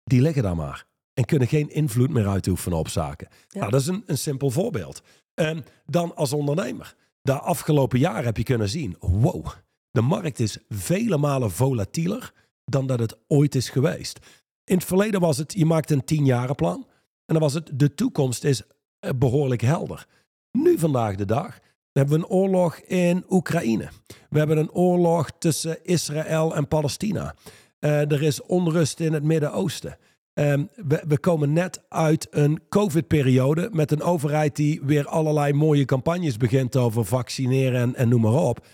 die 0.05 0.21
liggen 0.21 0.43
daar 0.43 0.57
maar. 0.57 0.87
En 1.14 1.25
kunnen 1.25 1.49
geen 1.49 1.71
invloed 1.71 2.11
meer 2.11 2.29
uitoefenen 2.29 2.79
op 2.79 2.88
zaken. 2.88 3.29
Ja. 3.49 3.59
Nou, 3.59 3.71
dat 3.71 3.81
is 3.81 3.87
een, 3.87 4.03
een 4.07 4.19
simpel 4.19 4.51
voorbeeld. 4.51 5.03
En 5.35 5.64
dan 5.87 6.17
als 6.17 6.33
ondernemer. 6.33 6.95
De 7.23 7.33
afgelopen 7.33 7.99
jaren 7.99 8.25
heb 8.25 8.37
je 8.37 8.43
kunnen 8.43 8.69
zien, 8.69 8.97
wow, 9.01 9.47
de 9.91 10.01
markt 10.01 10.41
is 10.41 10.59
vele 10.69 11.17
malen 11.17 11.51
volatieler 11.51 12.33
dan 12.64 12.87
dat 12.87 12.99
het 12.99 13.17
ooit 13.27 13.55
is 13.55 13.71
geweest. 13.71 14.19
In 14.64 14.77
het 14.77 14.85
verleden 14.85 15.21
was 15.21 15.38
het, 15.38 15.53
je 15.53 15.67
maakt 15.67 15.91
een 15.91 16.05
tienjarenplan 16.05 16.87
en 17.25 17.35
dan 17.35 17.38
was 17.38 17.55
het, 17.55 17.71
de 17.75 17.95
toekomst 17.95 18.45
is 18.45 18.62
eh, 18.99 19.11
behoorlijk 19.17 19.61
helder. 19.61 20.07
Nu 20.53 20.79
vandaag 20.79 21.14
de 21.14 21.25
dag 21.25 21.59
hebben 21.99 22.19
we 22.19 22.25
een 22.25 22.31
oorlog 22.31 22.77
in 22.79 23.25
Oekraïne. 23.31 23.89
We 24.31 24.39
hebben 24.39 24.59
een 24.59 24.73
oorlog 24.73 25.31
tussen 25.39 25.85
Israël 25.85 26.55
en 26.57 26.69
Palestina. 26.69 27.35
Eh, 27.79 28.13
er 28.13 28.23
is 28.23 28.43
onrust 28.43 29.01
in 29.01 29.13
het 29.13 29.23
Midden-Oosten. 29.23 29.97
Ehm, 30.35 30.65
we, 30.89 31.03
we 31.09 31.19
komen 31.19 31.53
net 31.53 31.83
uit 31.89 32.27
een 32.31 32.61
COVID-periode 32.69 33.69
met 33.73 33.91
een 33.91 34.03
overheid 34.03 34.57
die 34.57 34.81
weer 34.83 35.07
allerlei 35.07 35.53
mooie 35.53 35.85
campagnes 35.85 36.37
begint 36.37 36.77
over 36.77 37.05
vaccineren 37.05 37.81
en, 37.81 37.95
en 37.95 38.09
noem 38.09 38.21
maar 38.21 38.33
op. 38.43 38.67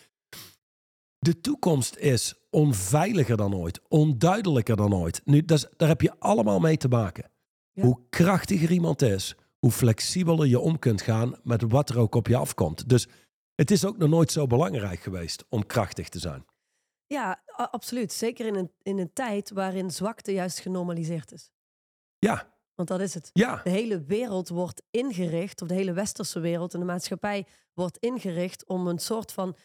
De 1.18 1.40
toekomst 1.40 1.96
is 1.96 2.34
onveiliger 2.50 3.36
dan 3.36 3.54
ooit, 3.56 3.80
onduidelijker 3.88 4.76
dan 4.76 4.94
ooit. 4.94 5.20
Nu, 5.24 5.44
dat 5.44 5.58
is- 5.58 5.66
daar 5.76 5.88
heb 5.88 6.00
je 6.00 6.12
allemaal 6.18 6.60
mee 6.60 6.76
te 6.76 6.88
maken. 6.88 7.30
Ja. 7.72 7.82
Hoe 7.82 7.98
krachtiger 8.10 8.70
iemand 8.70 9.02
is, 9.02 9.36
hoe 9.64 9.72
flexibeler 9.72 10.46
je 10.46 10.58
om 10.58 10.78
kunt 10.78 11.02
gaan 11.02 11.36
met 11.42 11.62
wat 11.62 11.88
er 11.88 11.98
ook 11.98 12.14
op 12.14 12.26
je 12.26 12.36
afkomt. 12.36 12.88
Dus 12.88 13.08
het 13.54 13.70
is 13.70 13.84
ook 13.84 13.96
nog 13.96 14.08
nooit 14.08 14.32
zo 14.32 14.46
belangrijk 14.46 15.00
geweest 15.00 15.44
om 15.48 15.66
krachtig 15.66 16.08
te 16.08 16.18
zijn. 16.18 16.44
Ja, 17.06 17.42
absoluut. 17.46 18.12
Zeker 18.12 18.46
in 18.46 18.54
een, 18.54 18.70
in 18.82 18.98
een 18.98 19.12
tijd 19.12 19.50
waarin 19.50 19.90
zwakte 19.90 20.32
juist 20.32 20.58
genormaliseerd 20.58 21.32
is. 21.32 21.50
Ja, 22.18 22.54
Want 22.74 22.88
dat 22.88 23.00
is 23.00 23.14
het. 23.14 23.30
ja, 23.32 23.60
De 23.64 23.70
hele 23.70 24.04
wereld 24.04 24.48
wordt 24.48 24.82
ingericht, 24.90 25.62
of 25.62 25.68
de 25.68 25.74
hele 25.74 25.92
westerse 25.92 26.40
wereld 26.40 26.74
en 26.74 26.80
de 26.80 26.86
maatschappij 26.86 27.46
wordt 27.74 27.98
ingericht 27.98 28.66
om 28.66 28.86
een 28.86 28.98
soort 28.98 29.32
van 29.32 29.56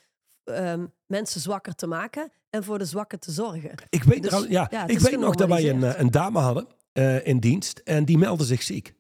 ehm, 0.44 0.86
mensen 1.06 1.42
zwakker 1.42 1.76
te 1.76 1.88
maken 1.88 2.32
en 2.50 2.64
voor 2.64 2.78
de 2.78 2.86
zwakken 2.86 3.20
te 3.20 3.32
zorgen. 3.32 3.72
Ik 3.90 4.04
weet, 4.04 4.24
Dus, 4.30 4.46
ja, 4.48 4.88
ik 4.88 5.00
weet 5.00 5.20
nog 5.20 5.36
dat 5.36 5.50
wij 5.50 5.70
een, 5.70 5.84
eh, 5.84 6.00
een 6.00 6.12
dame 6.12 6.40
hadden 6.40 6.68
eh, 6.92 7.28
in 7.28 7.40
dienst 7.40 7.78
en 7.84 8.06
die 8.06 8.18
meldde 8.18 8.46
zich 8.46 8.62
ziek. 8.62 8.98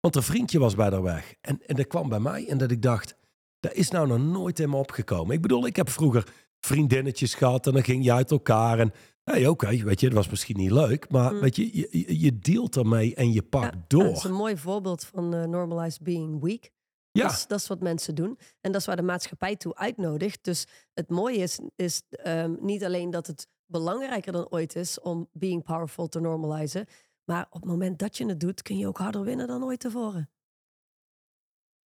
Want 0.00 0.16
een 0.16 0.22
vriendje 0.22 0.58
was 0.58 0.74
bij 0.74 0.90
haar 0.90 1.02
weg. 1.02 1.34
En, 1.40 1.60
en 1.66 1.76
dat 1.76 1.86
kwam 1.86 2.08
bij 2.08 2.20
mij 2.20 2.48
en 2.48 2.58
dat 2.58 2.70
ik 2.70 2.82
dacht, 2.82 3.14
dat 3.60 3.72
is 3.72 3.90
nou 3.90 4.06
nog 4.06 4.18
nooit 4.18 4.58
in 4.58 4.70
me 4.70 4.76
opgekomen. 4.76 5.34
Ik 5.34 5.42
bedoel, 5.42 5.66
ik 5.66 5.76
heb 5.76 5.88
vroeger 5.90 6.32
vriendinnetjes 6.60 7.34
gehad 7.34 7.66
en 7.66 7.72
dan 7.72 7.84
ging 7.84 8.04
je 8.04 8.12
uit 8.12 8.30
elkaar. 8.30 8.78
En 8.78 8.92
hey, 9.24 9.46
oké, 9.46 9.76
weet 9.82 10.00
je, 10.00 10.06
het 10.06 10.14
was 10.14 10.28
misschien 10.28 10.56
niet 10.56 10.70
leuk, 10.70 11.10
maar 11.10 11.32
Mm. 11.34 11.40
weet 11.40 11.56
je, 11.56 11.88
je, 12.20 12.38
dealt 12.38 12.76
ermee 12.76 13.14
en 13.14 13.32
je 13.32 13.42
pakt 13.42 13.74
Ja, 13.74 13.84
door. 13.86 14.02
Dat 14.02 14.16
is 14.16 14.24
een 14.24 14.32
mooi 14.32 14.56
voorbeeld 14.56 15.04
van 15.04 15.34
eh, 15.34 15.44
normalized 15.44 16.00
being 16.02 16.42
weak. 16.42 16.70
ja, 17.12 17.22
Dat, 17.22 17.32
is, 17.32 17.46
dat 17.46 17.60
is 17.60 17.66
wat 17.66 17.80
mensen 17.80 18.14
doen. 18.14 18.38
En 18.60 18.72
dat 18.72 18.80
is 18.80 18.86
waar 18.86 18.96
de 18.96 19.02
maatschappij 19.02 19.56
toe 19.56 19.74
uitnodigt. 19.76 20.44
Dus 20.44 20.66
het 20.94 21.08
mooie 21.08 21.38
is, 21.38 21.60
is 21.76 22.02
ehm, 22.10 22.54
niet 22.60 22.84
alleen 22.84 23.10
dat 23.10 23.26
het 23.26 23.46
belangrijker 23.66 24.32
dan 24.32 24.46
ooit 24.50 24.76
is 24.76 25.00
om 25.00 25.28
being 25.32 25.64
powerful 25.64 26.08
te 26.08 26.20
normalizen. 26.20 26.86
Maar 27.30 27.46
op 27.50 27.60
het 27.60 27.70
moment 27.70 27.98
dat 27.98 28.16
je 28.16 28.26
het 28.26 28.40
doet, 28.40 28.62
kun 28.62 28.78
je 28.78 28.86
ook 28.86 28.98
harder 28.98 29.22
winnen 29.22 29.46
dan 29.46 29.64
ooit 29.64 29.80
tevoren. 29.80 30.30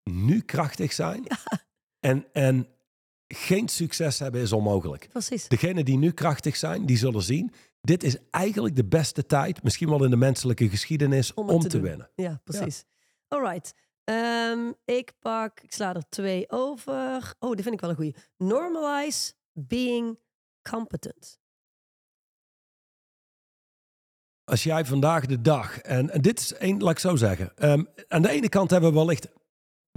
nu 0.02 0.40
krachtig 0.40 0.92
zijn 0.92 1.26
en, 2.10 2.26
en 2.32 2.68
geen 3.28 3.68
succes 3.68 4.18
hebben 4.18 4.40
is 4.40 4.52
onmogelijk. 4.52 5.08
Precies. 5.08 5.48
Degenen 5.48 5.84
die 5.84 5.96
nu 5.96 6.10
krachtig 6.10 6.56
zijn, 6.56 6.86
die 6.86 6.96
zullen 6.96 7.22
zien. 7.22 7.52
Dit 7.80 8.02
is 8.02 8.16
eigenlijk 8.30 8.76
de 8.76 8.84
beste 8.84 9.26
tijd, 9.26 9.62
misschien 9.62 9.88
wel 9.88 10.04
in 10.04 10.10
de 10.10 10.16
menselijke 10.16 10.68
geschiedenis, 10.68 11.34
om, 11.34 11.60
te, 11.60 11.80
winnen. 11.80 12.10
Ja, 12.14 12.40
precies. 12.44 12.84
Alright. 13.28 13.74
Ehm, 14.04 14.72
ik 14.84 15.12
pak, 15.18 15.60
ik 15.60 15.72
sla 15.72 15.94
er 15.94 16.08
twee 16.08 16.50
over. 16.50 17.34
Oh, 17.38 17.52
die 17.52 17.62
vind 17.62 17.74
ik 17.74 17.80
wel 17.80 17.90
een 17.90 17.96
goeie. 17.96 18.14
Normalize 18.36 19.32
being 19.52 20.18
competent. 20.62 21.42
Als 24.44 24.62
jij 24.62 24.84
vandaag 24.84 25.26
de 25.26 25.40
dag, 25.40 25.78
en, 25.78 26.10
en 26.10 26.20
dit 26.20 26.40
is 26.40 26.54
één, 26.54 26.82
laat 26.82 26.90
ik 26.90 26.98
zo 26.98 27.16
zeggen. 27.16 27.52
ehm, 27.56 27.82
aan 28.08 28.22
de 28.22 28.30
ene 28.30 28.48
kant 28.48 28.70
hebben 28.70 28.90
we 28.92 28.96
wellicht 28.96 29.28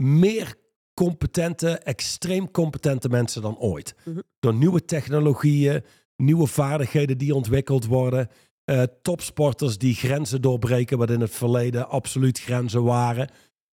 meer 0.01 0.55
competente, 0.93 1.69
extreem 1.77 2.51
competente 2.51 3.09
mensen 3.09 3.41
dan 3.41 3.57
ooit. 3.57 3.95
Mhm. 4.05 4.19
Door 4.39 4.53
nieuwe 4.53 4.85
technologieën, 4.85 5.83
nieuwe 6.15 6.47
vaardigheden 6.47 7.17
die 7.17 7.35
ontwikkeld 7.35 7.85
worden. 7.85 8.29
eh, 8.63 8.83
topsporters 9.01 9.77
die 9.77 9.95
grenzen 9.95 10.41
doorbreken, 10.41 10.97
wat 10.97 11.09
in 11.09 11.21
het 11.21 11.31
verleden 11.31 11.89
absoluut 11.89 12.39
grenzen 12.39 12.83
waren. 12.83 13.29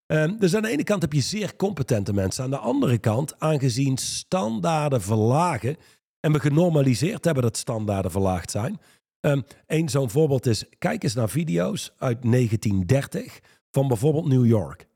Ehm, 0.07 0.39
dus 0.39 0.55
aan 0.55 0.63
de 0.63 0.69
ene 0.69 0.85
kant 0.85 1.03
heb 1.03 1.13
je 1.13 1.21
zeer 1.21 1.57
competente 1.57 2.13
mensen. 2.13 2.45
Aan 2.45 2.51
de 2.51 2.57
andere 2.57 2.99
kant, 2.99 3.41
aangezien 3.41 3.97
standaarden 3.99 5.03
verlagen 5.03 5.77
en 6.21 6.33
we 6.33 6.41
genormaliseerd 6.41 7.25
hebben 7.25 7.43
dat 7.43 7.57
standaarden 7.57 8.11
verlaagd 8.11 8.51
zijn. 8.51 8.81
Eén 9.25 9.45
Eén 9.67 9.89
zo'n 9.89 10.11
voorbeeld 10.11 10.47
is, 10.47 10.65
kijk 10.79 11.03
eens 11.03 11.15
naar 11.15 11.29
video's 11.29 11.93
uit 11.99 12.23
1930 12.23 13.41
van 13.71 13.89
bijvoorbeeld 13.89 14.27
New 14.27 14.47
York. 14.47 14.87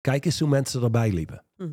Kijk 0.00 0.24
eens 0.24 0.38
hoe 0.38 0.48
mensen 0.48 0.82
erbij 0.82 1.12
liepen. 1.12 1.44
Hm. 1.56 1.72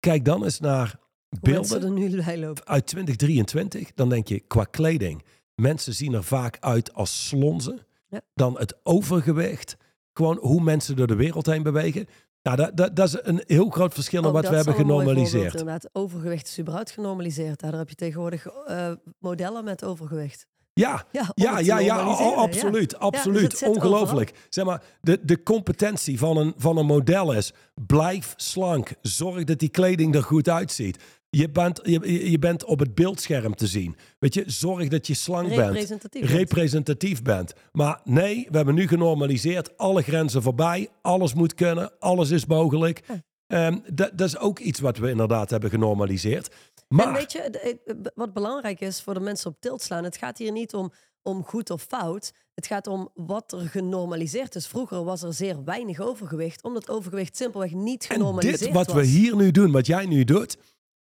Kijk 0.00 0.24
dan 0.24 0.44
eens 0.44 0.60
naar 0.60 0.98
beelden 1.40 1.82
er 1.82 1.90
nu 1.90 2.22
bij 2.24 2.38
lopen. 2.38 2.66
uit 2.66 2.86
2023. 2.86 3.92
Dan 3.94 4.08
denk 4.08 4.28
je, 4.28 4.40
qua 4.40 4.64
kleding, 4.64 5.24
mensen 5.54 5.94
zien 5.94 6.12
er 6.12 6.24
vaak 6.24 6.56
uit 6.60 6.94
als 6.94 7.28
slonzen. 7.28 7.86
Ja. 8.08 8.20
Dan 8.34 8.58
het 8.58 8.80
overgewicht. 8.82 9.76
Gewoon 10.12 10.38
hoe 10.40 10.62
mensen 10.62 10.96
door 10.96 11.06
de 11.06 11.14
wereld 11.14 11.46
heen 11.46 11.62
bewegen. 11.62 12.06
Nou, 12.42 12.56
dat, 12.56 12.76
dat, 12.76 12.96
dat 12.96 13.08
is 13.08 13.18
een 13.22 13.42
heel 13.46 13.70
groot 13.70 13.94
verschil 13.94 14.22
naar 14.22 14.32
wat 14.32 14.48
we 14.48 14.54
hebben 14.54 14.74
genormaliseerd. 14.74 15.54
Inderdaad, 15.54 15.88
overgewicht 15.92 16.46
is 16.46 16.58
überhaupt 16.58 16.90
genormaliseerd. 16.90 17.60
Daar 17.60 17.72
heb 17.72 17.88
je 17.88 17.94
tegenwoordig 17.94 18.46
eh, 18.46 18.92
modellen 19.18 19.64
met 19.64 19.84
overgewicht. 19.84 20.46
Ja, 20.72 21.04
Ja, 21.12 21.32
Ja, 21.34 21.58
ja, 21.58 21.78
ja, 21.78 22.08
oh, 22.08 22.36
absoluut, 22.36 22.90
dus 22.90 22.98
absoluut. 22.98 23.62
Ongelooflijk. 23.62 24.32
Zeg 24.48 24.64
maar, 24.64 24.82
de, 25.00 25.18
de 25.22 25.42
competentie 25.42 26.18
van 26.18 26.36
een, 26.36 26.54
van 26.56 26.76
een 26.76 26.86
model 26.86 27.32
is, 27.32 27.52
blijf 27.86 28.34
slank. 28.36 28.92
Zorg 29.02 29.44
dat 29.44 29.58
die 29.58 29.68
kleding 29.68 30.14
er 30.14 30.22
goed 30.22 30.48
uitziet. 30.48 30.98
Je 31.30 31.50
bent, 31.50 31.80
je, 31.82 32.30
je 32.30 32.38
bent 32.38 32.64
op 32.64 32.78
het 32.78 32.94
beeldscherm 32.94 33.54
te 33.54 33.66
zien. 33.66 33.96
Weet 34.18 34.34
je, 34.34 34.44
zorg 34.46 34.88
dat 34.88 35.06
je 35.06 35.14
slank 35.14 35.48
bent. 35.48 35.60
Representatief. 35.60 36.20
bent. 36.20 36.32
Representatief 36.32 37.22
bent. 37.22 37.52
Maar 37.72 38.00
nee, 38.04 38.46
we 38.50 38.56
hebben 38.56 38.74
nu 38.74 38.88
genormaliseerd. 38.88 39.78
Alle 39.78 40.02
grenzen 40.02 40.42
voorbij. 40.42 40.88
Alles 41.02 41.34
moet 41.34 41.54
kunnen. 41.54 41.92
Alles 41.98 42.30
is 42.30 42.46
mogelijk. 42.46 43.02
Ja. 43.06 43.22
Ehm, 43.50 43.78
dat, 43.92 44.10
dat 44.18 44.28
is 44.28 44.38
ook 44.38 44.58
iets 44.58 44.80
wat 44.80 44.96
we 44.96 45.10
inderdaad 45.10 45.50
hebben 45.50 45.70
genormaliseerd. 45.70 46.48
En 46.48 46.96
Maar 46.96 47.12
weet 47.12 47.32
je, 47.32 47.78
wat 48.14 48.32
belangrijk 48.32 48.80
is 48.80 49.02
voor 49.02 49.14
de 49.14 49.20
mensen 49.20 49.50
op 49.50 49.60
tilt 49.60 49.82
slaan, 49.82 50.04
het 50.04 50.16
gaat 50.16 50.38
hier 50.38 50.52
niet 50.52 50.74
om, 50.74 50.92
om 51.22 51.44
goed 51.44 51.70
of 51.70 51.82
fout. 51.82 52.32
Het 52.54 52.66
gaat 52.66 52.86
om 52.86 53.08
wat 53.14 53.52
er 53.52 53.60
genormaliseerd 53.60 54.54
is. 54.54 54.66
Vroeger 54.66 55.04
was 55.04 55.22
er 55.22 55.34
zeer 55.34 55.64
weinig 55.64 56.00
overgewicht, 56.00 56.62
omdat 56.62 56.88
overgewicht 56.88 57.36
simpelweg 57.36 57.72
niet 57.72 58.06
En 58.06 58.14
genormaliseerd 58.14 58.58
dit 58.58 58.72
wat 58.72 58.86
was. 58.86 58.94
we 58.94 59.04
hier 59.04 59.36
nu 59.36 59.50
doen, 59.50 59.72
wat 59.72 59.86
jij 59.86 60.06
nu 60.06 60.24
doet, 60.24 60.56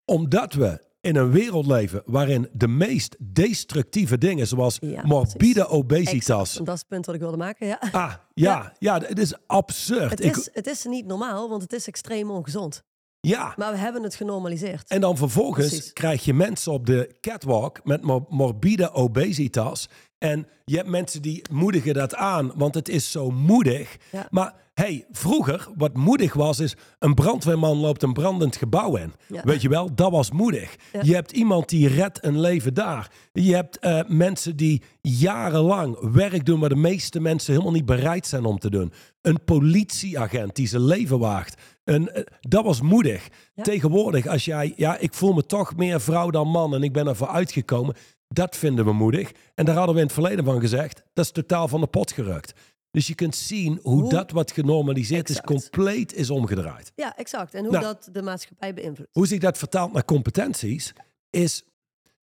omdat 0.04 0.52
we 0.52 0.80
in 1.04 1.16
een 1.16 1.30
wereld 1.30 1.66
leven 1.66 2.02
waarin 2.06 2.48
de 2.52 2.68
meest 2.68 3.16
destructieve 3.18 4.18
dingen, 4.18 4.46
zoals 4.46 4.76
Ja, 4.80 5.02
morbide 5.06 5.36
precies. 5.52 5.66
obesitas. 5.72 6.40
Exact. 6.48 6.66
Dat 6.66 6.74
is 6.74 6.80
het 6.80 6.88
punt 6.88 7.06
wat 7.06 7.14
ik 7.14 7.20
wilde 7.20 7.36
maken, 7.36 7.66
ja. 7.66 7.78
Ah, 7.92 8.14
ja, 8.34 8.72
ja, 8.78 9.00
het 9.00 9.18
is 9.18 9.34
absurd. 9.46 10.10
Het 10.10 10.24
Ik- 10.24 10.36
is, 10.36 10.48
het 10.52 10.66
is 10.66 10.84
niet 10.84 11.06
normaal, 11.06 11.48
want 11.48 11.62
het 11.62 11.72
is 11.72 11.86
extreem 11.86 12.30
ongezond. 12.30 12.82
ja, 13.20 13.54
Maar 13.56 13.72
we 13.72 13.78
hebben 13.78 14.02
het 14.02 14.14
genormaliseerd. 14.14 14.88
en 14.88 15.00
dan 15.00 15.16
vervolgens 15.16 15.68
Precies. 15.68 15.92
krijg 15.92 16.24
je 16.24 16.34
mensen 16.34 16.72
op 16.72 16.86
de 16.86 17.16
catwalk 17.20 17.80
met 17.84 18.02
mor- 18.02 18.26
morbide 18.28 18.92
obesitas. 18.92 19.88
En 20.24 20.46
je 20.64 20.76
hebt 20.76 20.88
mensen 20.88 21.22
die 21.22 21.42
moedigen 21.52 21.94
dat 21.94 22.14
aan, 22.14 22.52
want 22.54 22.74
het 22.74 22.88
is 22.88 23.10
zo 23.10 23.30
moedig. 23.30 23.96
Ja. 24.12 24.26
Maar 24.30 24.54
hey, 24.74 25.06
vroeger, 25.10 25.68
wat 25.76 25.96
moedig 25.96 26.34
was, 26.34 26.60
is 26.60 26.76
een 26.98 27.14
brandweerman 27.14 27.76
loopt 27.76 28.02
een 28.02 28.12
brandend 28.12 28.56
gebouw 28.56 28.96
in. 28.96 29.12
Ja. 29.26 29.42
Weet 29.44 29.62
je 29.62 29.68
wel, 29.68 29.94
dat 29.94 30.10
was 30.10 30.30
moedig. 30.30 30.76
Ja. 30.92 31.00
Je 31.02 31.14
hebt 31.14 31.32
iemand 31.32 31.68
die 31.68 31.88
redt 31.88 32.24
een 32.24 32.40
leven 32.40 32.74
daar. 32.74 33.10
Je 33.32 33.54
hebt 33.54 33.78
eh, 33.78 34.00
mensen 34.06 34.56
die 34.56 34.82
jarenlang 35.00 36.12
werk 36.12 36.46
doen 36.46 36.60
waar 36.60 36.68
de 36.68 36.74
meeste 36.74 37.20
mensen 37.20 37.52
helemaal 37.52 37.72
niet 37.72 37.86
bereid 37.86 38.26
zijn 38.26 38.44
om 38.44 38.58
te 38.58 38.70
doen. 38.70 38.92
Een 39.22 39.44
politieagent 39.44 40.56
die 40.56 40.68
zijn 40.68 40.84
leven 40.84 41.18
waagt. 41.18 41.62
Een, 41.84 42.10
eh, 42.10 42.22
dat 42.40 42.64
was 42.64 42.80
moedig. 42.80 43.28
Ja. 43.54 43.62
Tegenwoordig, 43.62 44.26
als 44.26 44.44
jij, 44.44 44.72
ja, 44.76 44.98
ik 44.98 45.14
voel 45.14 45.32
me 45.32 45.46
toch 45.46 45.76
meer 45.76 46.00
vrouw 46.00 46.30
dan 46.30 46.48
man 46.48 46.74
en 46.74 46.82
ik 46.82 46.92
ben 46.92 47.06
ervoor 47.06 47.28
uitgekomen. 47.28 47.94
Dat 48.34 48.56
vinden 48.56 48.84
we 48.84 48.92
moedig. 48.92 49.32
En 49.54 49.64
daar 49.64 49.74
hadden 49.76 49.94
we 49.94 50.00
in 50.00 50.06
het 50.06 50.14
verleden 50.14 50.44
van 50.44 50.60
gezegd, 50.60 51.02
dat 51.12 51.24
is 51.24 51.30
totaal 51.30 51.68
van 51.68 51.80
de 51.80 51.86
pot 51.86 52.12
gerukt. 52.12 52.52
Dus 52.90 53.06
je 53.06 53.14
kunt 53.14 53.36
zien 53.36 53.78
hoe, 53.82 54.00
Hoe- 54.00 54.10
dat 54.10 54.30
wat 54.30 54.52
genormaliseerd 54.52 55.28
is, 55.28 55.40
compleet 55.40 56.14
is 56.14 56.30
omgedraaid. 56.30 56.92
Ja, 56.94 57.16
exact. 57.16 57.54
En 57.54 57.62
hoe 57.62 57.72
Nou. 57.72 57.84
dat 57.84 58.08
de 58.12 58.22
maatschappij 58.22 58.74
beïnvloedt. 58.74 59.10
Hoe 59.12 59.26
zich 59.26 59.38
dat 59.40 59.58
vertaalt 59.58 59.92
naar 59.92 60.04
competenties, 60.04 60.92
is 61.30 61.64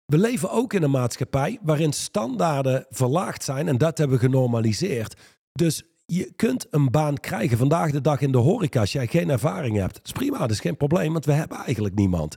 we 0.07 0.19
leven 0.19 0.51
ook 0.51 0.73
in 0.73 0.83
een 0.83 0.91
maatschappij 0.91 1.59
waarin 1.63 1.93
standaarden 1.93 2.87
verlaagd 2.91 3.45
zijn 3.45 3.69
en 3.69 3.79
dat 3.79 3.99
hebben 3.99 4.17
we 4.19 4.25
genormaliseerd. 4.25 5.15
Dus 5.53 5.83
je 6.07 6.33
kunt 6.37 6.67
een 6.71 6.91
baan 6.91 7.17
krijgen 7.17 7.59
vandaag 7.59 7.91
de 7.91 8.01
dag 8.01 8.21
in 8.21 8.33
de 8.33 8.39
horeca 8.39 8.81
als 8.81 8.93
jij 8.93 9.07
geen 9.07 9.31
ervaring 9.31 9.77
hebt. 9.77 9.95
Dat 9.95 10.07
is 10.07 10.13
prima, 10.13 10.39
dat 10.39 10.51
is 10.51 10.61
geen 10.61 10.77
probleem, 10.77 11.13
want 11.13 11.25
we 11.25 11.33
hebben 11.33 11.59
eigenlijk 11.59 11.95
niemand. 11.95 12.37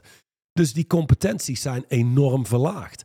Dus 0.52 0.72
die 0.72 0.86
competenties 0.86 1.60
zijn 1.62 1.84
enorm 1.88 2.46
verlaagd. 2.46 3.04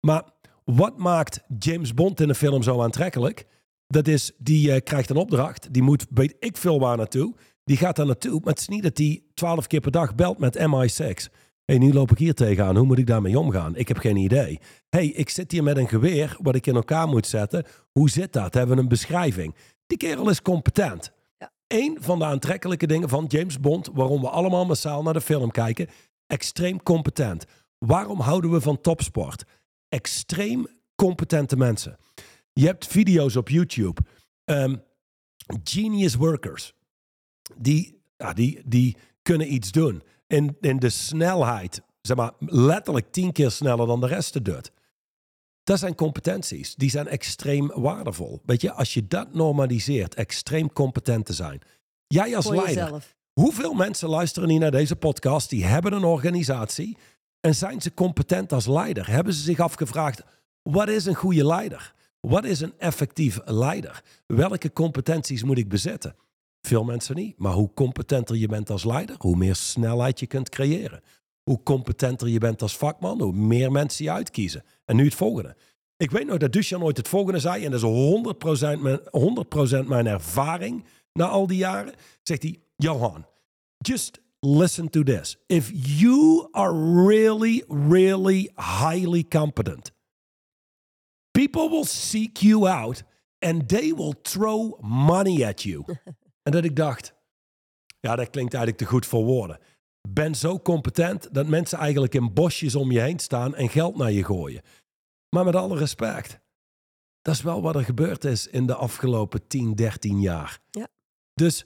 Maar 0.00 0.22
wat 0.64 0.98
maakt 0.98 1.40
James 1.58 1.94
Bond 1.94 2.20
in 2.20 2.28
een 2.28 2.34
film 2.34 2.62
zo 2.62 2.82
aantrekkelijk? 2.82 3.46
Dat 3.86 4.08
is, 4.08 4.32
die 4.38 4.72
eh, 4.72 4.80
krijgt 4.82 5.10
een 5.10 5.16
opdracht, 5.16 5.72
die 5.72 5.82
moet 5.82 6.06
weet 6.10 6.36
ik 6.38 6.56
veel 6.56 6.80
waar 6.80 6.96
naartoe. 6.96 7.34
Die 7.64 7.76
gaat 7.76 7.96
daar 7.96 8.06
naartoe, 8.06 8.40
maar 8.40 8.52
het 8.52 8.60
is 8.60 8.68
niet 8.68 8.82
dat 8.82 8.98
hij 8.98 9.22
twaalf 9.34 9.66
keer 9.66 9.80
per 9.80 9.90
dag 9.90 10.14
belt 10.14 10.38
met 10.38 10.58
MI6. 10.58 11.32
hey, 11.64 11.78
nu 11.78 11.92
loop 11.92 12.10
ik 12.10 12.18
hier 12.18 12.34
tegenaan, 12.34 12.76
hoe 12.76 12.86
moet 12.86 12.98
ik 12.98 13.06
daarmee 13.06 13.38
omgaan? 13.38 13.76
Ik 13.76 13.88
heb 13.88 13.98
geen 13.98 14.16
idee. 14.16 14.60
hey, 14.88 15.06
ik 15.06 15.28
zit 15.28 15.52
hier 15.52 15.62
met 15.62 15.76
een 15.76 15.88
geweer 15.88 16.36
wat 16.42 16.54
ik 16.54 16.66
in 16.66 16.74
elkaar 16.74 17.08
moet 17.08 17.26
zetten. 17.26 17.64
Hoe 17.92 18.10
zit 18.10 18.32
dat? 18.32 18.54
Hebben 18.54 18.76
we 18.76 18.82
een 18.82 18.88
beschrijving? 18.88 19.54
Die 19.86 19.98
kerel 19.98 20.30
is 20.30 20.42
competent. 20.42 21.12
Ja. 21.38 21.52
Eén 21.66 21.96
van 22.00 22.18
de 22.18 22.24
aantrekkelijke 22.24 22.86
dingen 22.86 23.08
van 23.08 23.24
James 23.28 23.60
Bond, 23.60 23.90
waarom 23.92 24.20
we 24.20 24.28
allemaal 24.28 24.66
massaal 24.66 25.02
naar 25.02 25.12
de 25.12 25.20
film 25.20 25.50
kijken, 25.50 25.88
extreem 26.26 26.82
competent. 26.82 27.44
Waarom 27.78 28.20
houden 28.20 28.50
we 28.50 28.60
van 28.60 28.80
topsport? 28.80 29.44
Extreem 29.88 30.66
competente 30.94 31.56
mensen. 31.56 31.96
Je 32.52 32.66
hebt 32.66 32.86
video's 32.86 33.36
op 33.36 33.48
YouTube. 33.48 34.00
Ehm, 34.44 34.76
genius 35.62 36.14
workers. 36.14 36.74
Die, 37.56 38.02
ja, 38.16 38.32
die, 38.32 38.62
die 38.64 38.96
kunnen 39.22 39.52
iets 39.52 39.72
doen. 39.72 40.02
In, 40.26 40.56
in 40.60 40.78
de 40.78 40.90
snelheid, 40.90 41.82
zeg 42.00 42.16
maar, 42.16 42.32
letterlijk 42.38 43.12
tien 43.12 43.32
keer 43.32 43.50
sneller 43.50 43.86
dan 43.86 44.00
de 44.00 44.06
rest 44.06 44.44
doet. 44.44 44.70
Dat 45.62 45.78
zijn 45.78 45.94
competenties. 45.94 46.74
Die 46.74 46.90
zijn 46.90 47.08
extreem 47.08 47.66
waardevol. 47.74 48.42
Weet 48.44 48.60
je, 48.60 48.72
als 48.72 48.94
je 48.94 49.06
dat 49.06 49.34
normaliseert, 49.34 50.14
extreem 50.14 50.72
competent 50.72 51.26
te 51.26 51.32
zijn. 51.32 51.60
Jij 52.06 52.36
als 52.36 52.44
Voor 52.44 52.54
leider. 52.54 52.82
jezelf. 52.82 53.16
Hoeveel 53.32 53.74
mensen 53.74 54.08
luisteren 54.08 54.48
hier 54.48 54.60
naar 54.60 54.70
deze 54.70 54.96
podcast? 54.96 55.50
Die 55.50 55.64
hebben 55.64 55.92
een 55.92 56.04
organisatie. 56.04 56.96
En 57.40 57.54
zijn 57.54 57.80
ze 57.80 57.94
competent 57.94 58.52
als 58.52 58.66
leider? 58.66 59.10
Hebben 59.10 59.32
ze 59.32 59.42
zich 59.42 59.58
afgevraagd: 59.58 60.22
wat 60.62 60.88
is 60.88 61.06
een 61.06 61.14
goede 61.14 61.46
leider? 61.46 61.94
Wat 62.20 62.44
is 62.44 62.60
een 62.60 62.78
effectief 62.78 63.38
leider? 63.44 64.02
Welke 64.26 64.72
competenties 64.72 65.42
moet 65.42 65.58
ik 65.58 65.68
bezetten? 65.68 66.16
Veel 66.60 66.84
mensen 66.84 67.16
niet. 67.16 67.38
Maar 67.38 67.52
hoe 67.52 67.72
competenter 67.74 68.36
je 68.36 68.48
bent 68.48 68.70
als 68.70 68.84
leider, 68.84 69.16
hoe 69.18 69.36
meer 69.36 69.54
snelheid 69.54 70.20
je 70.20 70.26
kunt 70.26 70.48
creëren. 70.48 71.02
Hoe 71.42 71.62
competenter 71.62 72.28
je 72.28 72.38
bent 72.38 72.62
als 72.62 72.76
vakman, 72.76 73.20
hoe 73.20 73.32
meer 73.32 73.72
mensen 73.72 74.04
je 74.04 74.10
uitkiezen. 74.10 74.64
En 74.84 74.96
nu 74.96 75.04
het 75.04 75.14
volgende. 75.14 75.56
Ik 75.96 76.10
weet 76.10 76.26
nog 76.26 76.36
dat 76.36 76.52
Duchan 76.52 76.82
ooit 76.82 76.96
het 76.96 77.08
volgende 77.08 77.38
zei, 77.38 77.64
en 77.64 77.70
dat 77.70 77.82
is 77.82 78.76
100% 78.76 78.80
mijn, 78.80 79.00
100% 79.84 79.86
mijn 79.86 80.06
ervaring 80.06 80.84
na 81.12 81.26
al 81.26 81.46
die 81.46 81.58
jaren. 81.58 81.94
Zegt 82.22 82.42
hij, 82.42 82.60
Johan, 82.76 83.26
just 83.78 84.20
listen 84.40 84.90
to 84.90 85.02
this. 85.02 85.36
If 85.46 85.70
you 85.72 86.48
are 86.52 86.72
really, 87.06 87.64
really 87.68 88.50
highly 88.56 89.24
competent, 89.24 89.92
people 91.32 91.68
will 91.68 91.84
seek 91.84 92.42
you 92.42 92.68
out 92.68 93.02
and 93.38 93.68
they 93.68 93.92
will 93.92 94.14
throw 94.22 94.78
money 94.80 95.44
at 95.44 95.62
you. 95.62 95.84
en 96.44 96.52
dat 96.52 96.64
ik 96.64 96.76
dacht, 96.76 97.14
ja, 98.00 98.16
dat 98.16 98.30
klinkt 98.30 98.54
eigenlijk 98.54 98.82
te 98.82 98.88
goed 98.88 99.06
voor 99.06 99.24
woorden. 99.24 99.58
Ben 100.08 100.34
zo 100.34 100.58
competent 100.58 101.34
dat 101.34 101.46
mensen 101.46 101.78
eigenlijk 101.78 102.14
in 102.14 102.32
bosjes 102.32 102.74
om 102.74 102.90
je 102.90 103.00
heen 103.00 103.18
staan 103.18 103.54
en 103.54 103.68
geld 103.68 103.96
naar 103.96 104.12
je 104.12 104.24
gooien. 104.24 104.62
Maar 105.30 105.44
met 105.44 105.56
alle 105.56 105.78
respect, 105.78 106.40
dat 107.22 107.34
is 107.34 107.42
wel 107.42 107.62
wat 107.62 107.74
er 107.74 107.84
gebeurd 107.84 108.24
is 108.24 108.46
in 108.46 108.66
de 108.66 108.74
afgelopen 108.74 109.46
10, 109.46 109.74
13 109.74 110.20
jaar. 110.20 110.60
Ja. 110.70 110.88
Dus 111.34 111.64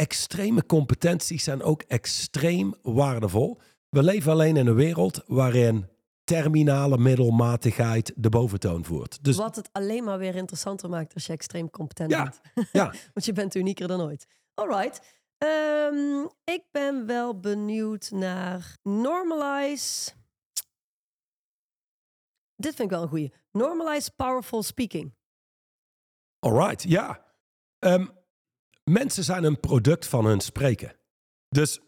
extreme 0.00 0.66
competenties 0.66 1.44
zijn 1.44 1.62
ook 1.62 1.82
extreem 1.82 2.74
waardevol. 2.82 3.60
We 3.88 4.02
leven 4.02 4.32
alleen 4.32 4.56
in 4.56 4.66
een 4.66 4.74
wereld 4.74 5.22
waarin 5.26 5.88
terminale 6.24 6.98
middelmatigheid 6.98 8.12
de 8.16 8.28
boventoon 8.28 8.84
voert. 8.84 9.24
Dus 9.24 9.36
Wat 9.36 9.56
het 9.56 9.68
alleen 9.72 10.04
maar 10.04 10.18
weer 10.18 10.34
interessanter 10.34 10.88
maakt 10.88 11.14
als 11.14 11.26
je 11.26 11.32
extreem 11.32 11.70
competent 11.70 12.10
Ja. 12.10 12.22
bent. 12.22 12.40
ja, 12.72 12.84
Want 13.14 13.24
je 13.26 13.32
bent 13.32 13.54
unieker 13.54 13.88
dan 13.88 14.00
ooit. 14.00 14.26
Alright. 14.54 15.18
Ehm, 15.38 16.24
ik 16.44 16.62
ben 16.70 17.06
wel 17.06 17.40
benieuwd 17.40 18.10
naar 18.10 18.76
normalize. 18.82 20.10
Dit 22.56 22.74
vind 22.74 22.90
ik 22.90 22.90
wel 22.90 23.02
een 23.02 23.08
goeie. 23.08 23.32
Normalize 23.52 24.10
powerful 24.16 24.62
speaking. 24.62 25.14
alright, 26.38 26.82
ja. 26.82 27.24
Ehm, 27.78 28.06
mensen 28.84 29.24
zijn 29.24 29.44
een 29.44 29.60
product 29.60 30.06
van 30.06 30.24
hun 30.24 30.40
spreken. 30.40 30.92
Dus 31.48 31.80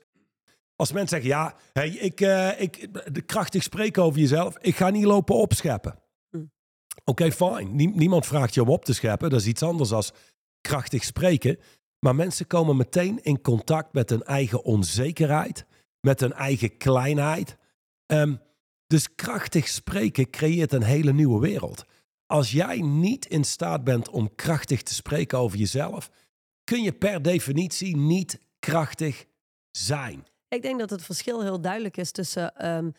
als 0.76 0.92
mensen 0.92 1.22
zeggen, 1.22 1.28
ja, 1.38 1.56
hey, 1.72 1.88
ik, 1.88 2.20
eh, 2.20 2.60
ik, 2.60 2.88
de 3.14 3.22
krachtig 3.22 3.62
spreken 3.62 4.02
over 4.02 4.20
jezelf, 4.20 4.58
ik 4.58 4.76
ga 4.76 4.90
niet 4.90 5.04
lopen 5.04 5.34
opscheppen. 5.34 5.98
Hm. 6.30 6.44
Oké, 7.04 7.32
fijn. 7.32 7.76
Nie- 7.76 7.94
niemand 7.94 8.26
vraagt 8.26 8.54
je 8.54 8.62
om 8.62 8.68
op 8.68 8.84
te 8.84 8.94
scheppen. 8.94 9.30
Dat 9.30 9.40
is 9.40 9.46
iets 9.46 9.62
anders 9.62 9.88
dan 9.88 10.04
krachtig 10.60 11.04
spreken. 11.04 11.58
Maar 11.98 12.14
mensen 12.14 12.46
komen 12.46 12.76
meteen 12.76 13.22
in 13.22 13.40
contact 13.40 13.92
met 13.92 14.10
hun 14.10 14.22
eigen 14.22 14.64
onzekerheid, 14.64 15.66
met 16.00 16.20
hun 16.20 16.32
eigen 16.32 16.76
kleinheid. 16.76 17.56
Ehm, 18.06 18.34
dus 18.86 19.14
krachtig 19.14 19.68
spreken 19.68 20.30
creëert 20.30 20.72
een 20.72 20.82
hele 20.82 21.12
nieuwe 21.12 21.40
wereld. 21.40 21.84
Als 22.26 22.50
jij 22.50 22.80
niet 22.80 23.26
in 23.26 23.44
staat 23.44 23.84
bent 23.84 24.10
om 24.10 24.34
krachtig 24.34 24.82
te 24.82 24.94
spreken 24.94 25.38
over 25.38 25.58
jezelf, 25.58 26.10
kun 26.64 26.82
je 26.82 26.92
per 26.92 27.22
definitie 27.22 27.96
niet 27.96 28.38
krachtig 28.58 29.26
zijn. 29.70 30.26
Ik 30.48 30.62
denk 30.62 30.78
dat 30.78 30.90
het 30.90 31.02
verschil 31.02 31.42
heel 31.42 31.60
duidelijk 31.60 31.96
is 31.96 32.10
tussen 32.10 32.56
ehm, 32.56 32.90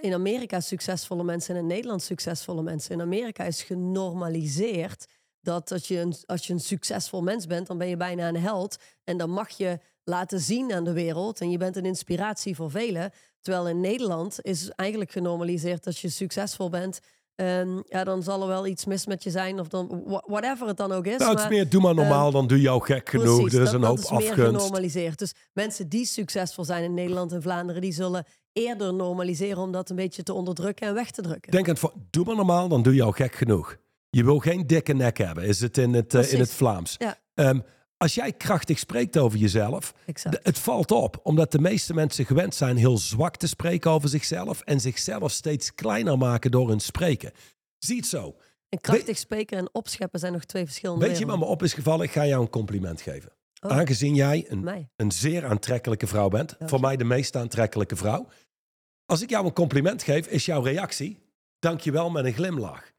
in 0.00 0.12
Amerika 0.12 0.60
succesvolle 0.60 1.24
mensen 1.24 1.54
en 1.54 1.60
in 1.60 1.66
Nederland 1.66 2.02
succesvolle 2.02 2.62
mensen. 2.62 2.94
In 2.94 3.00
Amerika 3.00 3.44
is 3.44 3.62
genormaliseerd 3.62 5.06
dat 5.40 5.72
als 5.72 5.88
je, 5.88 5.98
een, 5.98 6.14
als 6.26 6.46
je 6.46 6.52
een 6.52 6.60
succesvol 6.60 7.22
mens 7.22 7.46
bent, 7.46 7.66
dan 7.66 7.78
ben 7.78 7.88
je 7.88 7.96
bijna 7.96 8.28
een 8.28 8.40
held. 8.40 8.76
En 9.04 9.16
dan 9.16 9.30
mag 9.30 9.50
je 9.50 9.78
laten 10.04 10.40
zien 10.40 10.72
aan 10.72 10.84
de 10.84 10.92
wereld. 10.92 11.40
En 11.40 11.50
je 11.50 11.58
bent 11.58 11.76
een 11.76 11.84
inspiratie 11.84 12.54
voor 12.54 12.70
velen. 12.70 13.12
Terwijl 13.40 13.68
in 13.68 13.80
Nederland 13.80 14.38
is 14.42 14.70
eigenlijk 14.70 15.10
genormaliseerd 15.10 15.84
dat 15.84 15.98
je 15.98 16.08
succesvol 16.08 16.68
bent. 16.68 17.00
Ehm, 17.36 17.80
ja, 17.88 18.04
dan 18.04 18.22
zal 18.22 18.42
er 18.42 18.48
wel 18.48 18.66
iets 18.66 18.84
mis 18.84 19.06
met 19.06 19.22
je 19.22 19.30
zijn. 19.30 19.60
Of 19.60 19.68
dan, 19.68 20.02
wha- 20.06 20.22
whatever 20.26 20.66
het 20.66 20.76
dan 20.76 20.92
ook 20.92 21.06
is. 21.06 21.16
Nou, 21.18 21.30
het 21.30 21.38
is 21.38 21.44
maar- 21.44 21.52
meer, 21.54 21.68
doe 21.68 21.80
maar 21.82 21.94
normaal, 21.94 22.30
dan 22.30 22.46
doe 22.46 22.60
jou 22.60 22.84
gek 22.84 23.08
genoeg. 23.08 23.36
Precies, 23.36 23.52
er 23.54 23.58
is 23.60 23.64
dat- 23.64 23.74
een 23.74 23.80
dat 23.80 23.88
hoop 23.90 23.98
is 23.98 24.10
meer 24.10 24.18
afgunst. 24.30 24.56
genormaliseerd. 24.56 25.18
Dus 25.18 25.34
mensen 25.52 25.88
die 25.88 26.06
succesvol 26.06 26.64
zijn 26.64 26.84
in 26.84 26.94
Nederland 26.94 27.32
en 27.32 27.42
Vlaanderen, 27.42 27.80
die 27.82 27.92
zullen 27.92 28.24
eerder 28.52 28.94
normaliseren 28.94 29.58
om 29.62 29.72
dat 29.72 29.90
een 29.90 29.96
beetje 29.96 30.22
te 30.22 30.32
onderdrukken 30.32 30.86
en 30.88 30.94
weg 30.94 31.10
te 31.10 31.22
drukken. 31.22 31.52
Denk 31.52 31.68
aan 31.68 31.90
doe 32.10 32.24
maar 32.24 32.36
normaal, 32.36 32.68
dan 32.68 32.82
doe 32.82 32.94
jou 32.94 33.12
gek 33.14 33.34
genoeg. 33.34 33.76
Je 34.10 34.24
wil 34.24 34.38
geen 34.38 34.66
dikke 34.66 34.92
nek 34.92 35.18
hebben, 35.18 35.44
is 35.44 35.60
het 35.60 35.78
in 35.78 35.94
het, 35.94 36.14
eh, 36.14 36.32
in 36.32 36.38
het. 36.38 36.50
Vlaams. 36.52 36.94
Ja. 36.98 37.18
Ehm, 37.34 37.58
als 37.96 38.14
jij 38.14 38.32
krachtig 38.32 38.78
spreekt 38.78 39.18
over 39.18 39.38
jezelf, 39.38 39.94
Exact. 40.06 40.38
het 40.42 40.58
valt 40.58 40.90
op. 40.90 41.20
Omdat 41.22 41.52
de 41.52 41.58
meeste 41.58 41.94
mensen 41.94 42.26
gewend 42.26 42.54
zijn 42.54 42.76
heel 42.76 42.98
zwak 42.98 43.36
te 43.36 43.48
spreken 43.48 43.90
over 43.90 44.08
zichzelf. 44.08 44.60
En 44.60 44.80
zichzelf 44.80 45.30
steeds 45.30 45.74
kleiner 45.74 46.18
maken 46.18 46.50
door 46.50 46.68
hun 46.68 46.80
spreken. 46.80 47.32
Zie 47.78 47.96
het 47.96 48.06
zo. 48.06 48.36
En 48.68 48.80
krachtig 48.80 49.18
spreken 49.18 49.58
en 49.58 49.68
opscheppen 49.72 50.20
zijn 50.20 50.32
nog 50.32 50.44
twee 50.44 50.64
verschillende 50.64 51.06
Weet 51.06 51.18
je 51.18 51.26
wat 51.26 51.38
me 51.38 51.44
op 51.44 51.62
is 51.62 51.72
gevallen? 51.72 52.04
Ik 52.04 52.12
ga 52.12 52.26
jou 52.26 52.42
een 52.42 52.50
compliment 52.50 53.00
geven. 53.00 53.32
Oh. 53.60 53.70
Aangezien 53.70 54.14
jij 54.14 54.44
een, 54.48 54.88
een 54.96 55.12
zeer 55.12 55.46
aantrekkelijke 55.46 56.06
vrouw 56.06 56.28
bent. 56.28 56.56
Voor 56.58 56.80
mij 56.80 56.96
de 56.96 57.04
meest 57.04 57.36
aantrekkelijke 57.36 57.96
vrouw. 57.96 58.28
Als 59.06 59.22
ik 59.22 59.30
jou 59.30 59.44
een 59.46 59.52
compliment 59.52 60.02
geef, 60.02 60.26
is 60.26 60.44
jouw 60.44 60.62
reactie... 60.62 61.24
Dankjewel 61.58 62.10
met 62.10 62.24
een 62.24 62.32
glimlach. 62.32 62.92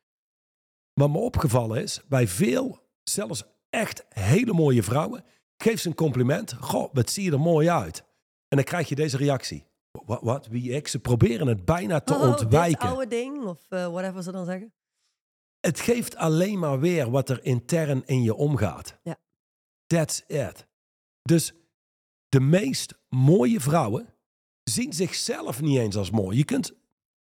Wat 0.94 1.10
me 1.10 1.18
opgevallen 1.18 1.82
is, 1.82 2.02
bij 2.08 2.28
veel, 2.28 2.80
zelfs 3.04 3.44
echt 3.70 4.06
hele 4.10 4.54
mooie 4.54 4.84
vrouwen... 4.84 5.24
geef 5.58 5.80
ze 5.80 5.88
een 5.88 5.96
compliment. 5.96 6.54
Goh, 6.54 6.94
wat 6.94 7.10
zie 7.10 7.24
je 7.24 7.32
er 7.32 7.40
mooi 7.40 7.70
uit. 7.70 8.04
En 8.48 8.58
dan 8.58 8.64
krijg 8.64 8.90
je 8.90 8.96
deze 8.96 9.18
reactie. 9.18 9.66
Wat, 10.06 10.22
wat 10.22 10.48
wie 10.48 10.72
ik? 10.72 10.88
Ze 10.88 11.00
proberen 11.00 11.48
het 11.48 11.66
bijna 11.66 12.00
te 12.00 12.14
Oh, 12.14 12.22
ontwijken. 12.22 12.88
oude 12.90 13.08
ding, 13.08 13.44
of 13.46 13.60
eh, 13.70 13.88
whatever 13.88 14.24
ze 14.24 14.32
dan 14.32 14.46
zeggen. 14.46 14.74
Het 15.60 15.80
geeft 15.80 16.16
alleen 16.16 16.60
maar 16.60 16.80
weer 16.80 17.10
wat 17.12 17.30
er 17.30 17.44
intern 17.44 18.04
in 18.06 18.24
je 18.24 18.36
omgaat. 18.36 18.98
Ja. 19.04 19.16
That's 19.88 20.24
it. 20.28 20.68
Dus 21.22 21.54
de 22.30 22.40
meest 22.40 22.94
mooie 23.10 23.60
vrouwen 23.60 24.14
zien 24.64 24.94
zichzelf 24.94 25.62
niet 25.62 25.78
eens 25.78 25.96
als 25.96 26.10
mooi. 26.10 26.38
Je 26.38 26.46
kunt, 26.46 26.74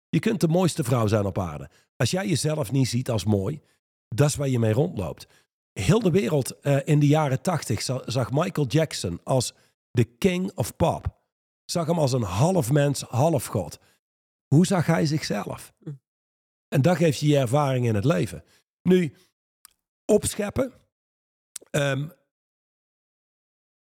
je 0.09 0.19
kunt 0.19 0.39
de 0.41 0.47
mooiste 0.47 0.83
vrouw 0.83 1.07
zijn 1.07 1.25
op 1.25 1.39
aarde. 1.39 1.69
Als 1.95 2.11
jij 2.11 2.27
jezelf 2.27 2.71
niet 2.71 2.87
ziet 2.87 3.09
als 3.09 3.25
mooi, 3.25 3.61
dat 4.07 4.27
is 4.27 4.35
waar 4.35 4.47
je 4.47 4.59
mee 4.59 4.73
rondloopt. 4.73 5.27
Heel 5.73 5.99
de 5.99 6.11
wereld 6.11 6.59
eh, 6.59 6.77
in 6.83 6.99
de 6.99 7.07
jaren 7.07 7.41
tachtig 7.41 7.81
zag 8.05 8.31
Michael 8.31 8.67
Jackson 8.67 9.19
als 9.23 9.53
de 9.91 10.03
king 10.03 10.51
of 10.55 10.75
pop. 10.75 11.19
Zag 11.65 11.85
hem 11.85 11.99
als 11.99 12.11
een 12.11 12.21
half 12.23 12.71
mens, 12.71 13.01
half 13.01 13.45
god. 13.45 13.79
Hoe 14.47 14.65
zag 14.65 14.85
hij 14.85 15.05
zichzelf? 15.05 15.73
Hm. 15.83 15.91
En 16.67 16.81
dat 16.81 16.97
geeft 16.97 17.19
je 17.19 17.27
je 17.27 17.37
ervaring 17.37 17.85
in 17.85 17.95
het 17.95 18.05
leven. 18.05 18.43
Nu, 18.81 19.13
opscheppen 20.05 20.73
ehm, 21.69 22.09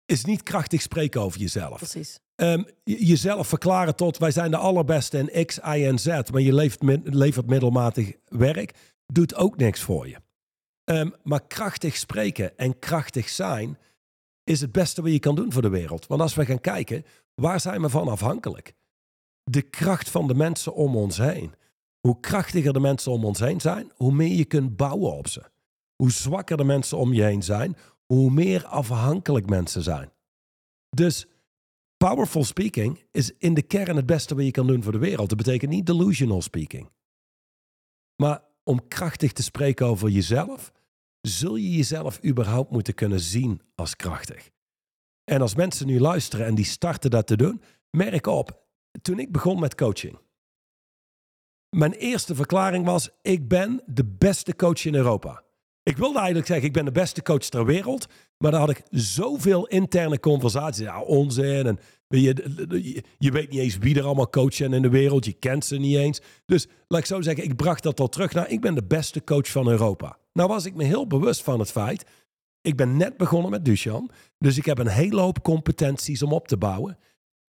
is 0.06 0.24
niet 0.24 0.42
krachtig 0.42 0.82
spreken 0.82 1.20
over 1.20 1.40
jezelf. 1.40 1.76
Precies. 1.76 2.20
Ehm, 2.34 2.62
je- 2.84 3.06
jezelf 3.06 3.48
verklaren 3.48 3.96
tot 3.96 4.18
wij 4.18 4.30
zijn 4.30 4.50
de 4.50 4.56
allerbeste 4.56 5.18
in 5.18 5.46
X, 5.46 5.56
Y 5.58 5.60
en 5.86 5.98
Z, 5.98 6.06
maar 6.06 6.40
je 6.40 6.54
levert 7.04 7.46
middelmatig 7.46 8.12
werk, 8.24 8.94
doet 9.06 9.34
ook 9.34 9.56
niks 9.56 9.80
voor 9.82 10.08
je. 10.08 10.16
Ehm, 10.84 11.10
maar 11.22 11.46
krachtig 11.46 11.96
spreken 11.96 12.58
en 12.58 12.78
krachtig 12.78 13.28
zijn 13.28 13.78
is 14.44 14.60
het 14.60 14.72
beste 14.72 15.02
wat 15.02 15.12
je 15.12 15.18
kan 15.18 15.34
doen 15.34 15.52
voor 15.52 15.62
de 15.62 15.68
wereld. 15.68 16.06
Want 16.06 16.20
als 16.20 16.34
we 16.34 16.44
gaan 16.44 16.60
kijken, 16.60 17.04
waar 17.34 17.60
zijn 17.60 17.82
we 17.82 17.88
van 17.88 18.08
afhankelijk? 18.08 18.74
De 19.44 19.62
kracht 19.62 20.10
van 20.10 20.26
de 20.26 20.34
mensen 20.34 20.74
om 20.74 20.96
ons 20.96 21.16
heen. 21.16 21.54
Hoe 22.00 22.20
krachtiger 22.20 22.72
de 22.72 22.80
mensen 22.80 23.12
om 23.12 23.24
ons 23.24 23.38
heen 23.38 23.60
zijn, 23.60 23.92
hoe 23.94 24.12
meer 24.12 24.36
je 24.36 24.44
kunt 24.44 24.76
bouwen 24.76 25.12
op 25.12 25.28
ze. 25.28 25.42
Hoe 25.96 26.10
zwakker 26.10 26.56
de 26.56 26.64
mensen 26.64 26.98
om 26.98 27.12
je 27.12 27.22
heen 27.22 27.42
zijn, 27.42 27.76
hoe 28.06 28.30
meer 28.30 28.66
afhankelijk 28.66 29.48
mensen 29.48 29.82
zijn. 29.82 30.12
Dus 30.90 31.26
powerful 31.96 32.44
speaking 32.44 33.04
is 33.10 33.32
in 33.38 33.54
de 33.54 33.62
kern 33.62 33.96
het 33.96 34.06
beste 34.06 34.34
wat 34.34 34.44
je 34.44 34.50
kan 34.50 34.66
doen 34.66 34.82
voor 34.82 34.92
de 34.92 34.98
wereld. 34.98 35.28
Dat 35.28 35.38
betekent 35.38 35.70
niet 35.70 35.86
delusional 35.86 36.42
speaking. 36.42 36.90
Maar 38.16 38.42
om 38.64 38.88
krachtig 38.88 39.32
te 39.32 39.42
spreken 39.42 39.86
over 39.86 40.08
jezelf, 40.08 40.72
zul 41.20 41.56
je 41.56 41.76
jezelf 41.76 42.24
überhaupt 42.24 42.70
moeten 42.70 42.94
kunnen 42.94 43.20
zien 43.20 43.60
als 43.74 43.96
krachtig. 43.96 44.50
En 45.24 45.40
als 45.40 45.54
mensen 45.54 45.86
nu 45.86 46.00
luisteren 46.00 46.46
en 46.46 46.54
die 46.54 46.64
starten 46.64 47.10
dat 47.10 47.26
te 47.26 47.36
doen, 47.36 47.62
merk 47.90 48.26
op, 48.26 48.62
toen 49.02 49.18
ik 49.18 49.32
begon 49.32 49.60
met 49.60 49.74
coaching. 49.74 50.18
Mijn 51.76 51.92
eerste 51.92 52.34
verklaring 52.34 52.84
was, 52.84 53.10
ik 53.22 53.48
ben 53.48 53.82
de 53.86 54.04
beste 54.04 54.56
coach 54.56 54.84
in 54.84 54.94
Europa. 54.94 55.42
Ik 55.82 55.96
wilde 55.96 56.16
eigenlijk 56.16 56.46
zeggen, 56.46 56.66
ik 56.66 56.72
ben 56.72 56.84
de 56.84 56.92
beste 56.92 57.22
coach 57.22 57.44
ter 57.44 57.64
wereld. 57.64 58.06
Maar 58.38 58.50
dan 58.50 58.60
had 58.60 58.70
ik 58.70 58.82
zoveel 58.90 59.66
interne 59.66 60.20
conversaties. 60.20 60.84
Ja, 60.84 61.00
onzin. 61.00 61.66
En 61.66 61.78
je, 62.20 63.02
je 63.18 63.30
weet 63.30 63.50
niet 63.50 63.60
eens 63.60 63.78
wie 63.78 63.98
er 63.98 64.04
allemaal 64.04 64.30
coachen 64.30 64.72
in 64.72 64.82
de 64.82 64.88
wereld. 64.88 65.24
Je 65.24 65.32
kent 65.32 65.64
ze 65.64 65.76
niet 65.76 65.96
eens. 65.96 66.20
Dus 66.46 66.66
laat 66.88 67.00
ik 67.00 67.06
zo 67.06 67.20
zeggen, 67.20 67.44
ik 67.44 67.56
bracht 67.56 67.82
dat 67.82 68.00
al 68.00 68.08
terug 68.08 68.32
naar... 68.32 68.50
ik 68.50 68.60
ben 68.60 68.74
de 68.74 68.84
beste 68.84 69.24
coach 69.24 69.48
van 69.48 69.68
Europa. 69.68 70.18
Nou 70.32 70.48
was 70.48 70.64
ik 70.64 70.74
me 70.74 70.84
heel 70.84 71.06
bewust 71.06 71.42
van 71.42 71.58
het 71.58 71.70
feit... 71.70 72.04
ik 72.60 72.76
ben 72.76 72.96
net 72.96 73.16
begonnen 73.16 73.50
met 73.50 73.64
Duchan. 73.64 74.10
Dus 74.38 74.56
ik 74.56 74.64
heb 74.64 74.78
een 74.78 74.86
hele 74.86 75.20
hoop 75.20 75.42
competenties 75.42 76.22
om 76.22 76.32
op 76.32 76.48
te 76.48 76.56
bouwen. 76.56 76.98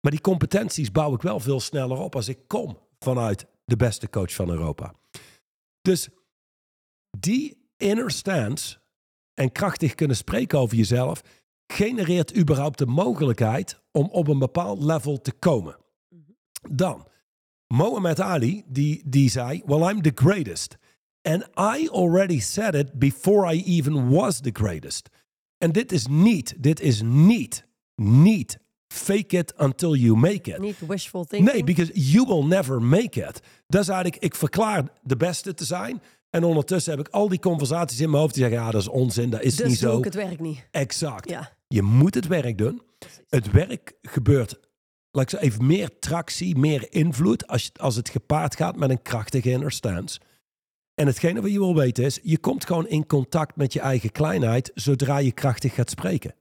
Maar 0.00 0.10
die 0.10 0.20
competenties 0.20 0.92
bouw 0.92 1.14
ik 1.14 1.22
wel 1.22 1.40
veel 1.40 1.60
sneller 1.60 1.98
op... 1.98 2.14
als 2.14 2.28
ik 2.28 2.38
kom 2.46 2.78
vanuit 2.98 3.46
de 3.64 3.76
beste 3.76 4.10
coach 4.10 4.32
van 4.32 4.50
Europa. 4.50 4.94
Dus 5.80 6.08
die 7.18 7.70
inner 7.76 8.10
stance 8.10 8.78
en 9.34 9.52
krachtig 9.52 9.94
kunnen 9.94 10.16
spreken 10.16 10.58
over 10.58 10.76
jezelf, 10.76 11.22
genereert 11.72 12.36
überhaupt 12.36 12.78
de 12.78 12.86
mogelijkheid 12.86 13.80
om 13.92 14.08
op 14.10 14.28
een 14.28 14.38
bepaald 14.38 14.82
level 14.82 15.20
te 15.20 15.32
komen. 15.32 15.76
Dan, 16.70 17.06
Mohammed 17.66 18.20
Ali, 18.20 18.64
die, 18.66 19.02
die 19.04 19.30
zei, 19.30 19.62
well, 19.66 19.90
I'm 19.90 20.02
the 20.02 20.12
greatest. 20.14 20.76
And 21.22 21.42
I 21.56 21.88
already 21.92 22.40
said 22.40 22.74
it 22.74 22.92
before 22.92 23.54
I 23.54 23.62
even 23.64 24.10
was 24.10 24.40
the 24.40 24.50
greatest. 24.52 25.08
En 25.58 25.72
dit 25.72 25.92
is 25.92 26.06
niet, 26.06 26.54
dit 26.58 26.80
is 26.80 27.02
niet, 27.02 27.66
niet 27.94 28.58
fake 28.86 29.36
it 29.36 29.52
until 29.56 29.94
you 29.94 30.16
make 30.16 30.50
it. 30.50 30.58
Niet 30.58 30.86
wishful 30.86 31.24
thinking. 31.24 31.52
Nee, 31.52 31.64
because 31.64 31.92
you 31.94 32.26
will 32.26 32.44
never 32.46 32.82
make 32.82 33.20
it. 33.20 33.40
Dat 33.66 33.82
is 33.82 33.88
eigenlijk, 33.88 34.22
ik 34.22 34.34
verklaar 34.34 34.84
de 35.02 35.16
beste 35.16 35.54
te 35.54 35.64
zijn. 35.64 36.02
En 36.30 36.44
ondertussen 36.44 36.96
heb 36.96 37.06
ik 37.06 37.12
al 37.12 37.28
die 37.28 37.38
conversaties 37.38 38.00
in 38.00 38.10
mijn 38.10 38.22
hoofd 38.22 38.34
die 38.34 38.42
zeggen, 38.42 38.62
ja, 38.62 38.70
dat 38.70 38.80
is 38.80 38.88
onzin, 38.88 39.30
dat 39.30 39.42
is 39.42 39.56
dus 39.56 39.68
niet 39.68 39.80
doe 39.80 39.90
zo. 39.90 39.98
ik 39.98 40.04
het 40.04 40.14
werk 40.14 40.40
niet. 40.40 40.68
Exact. 40.70 41.30
Ja. 41.30 41.56
Je 41.68 41.82
moet 41.82 42.14
het 42.14 42.26
werk 42.26 42.58
doen. 42.58 42.82
Het 43.28 43.50
werk 43.50 43.92
gebeurt, 44.02 44.60
laat 45.10 45.32
ik 45.32 45.40
even 45.40 45.66
meer 45.66 45.98
tractie, 45.98 46.56
meer 46.56 46.92
invloed 46.92 47.46
als, 47.46 47.64
je- 47.64 47.70
als 47.80 47.96
het 47.96 48.08
gepaard 48.08 48.56
gaat 48.56 48.76
met 48.76 48.90
een 48.90 49.02
krachtige 49.02 49.50
inner 49.50 49.72
stance. 49.72 50.20
En 50.94 51.06
hetgene 51.06 51.40
wat 51.40 51.50
je 51.52 51.58
wil 51.58 51.74
weten 51.74 52.04
is, 52.04 52.18
je 52.22 52.38
komt 52.38 52.66
gewoon 52.66 52.88
in 52.88 53.06
contact 53.06 53.56
met 53.56 53.72
je 53.72 53.80
eigen 53.80 54.12
kleinheid 54.12 54.70
zodra 54.74 55.18
je 55.18 55.32
krachtig 55.32 55.74
gaat 55.74 55.90
spreken. 55.90 56.34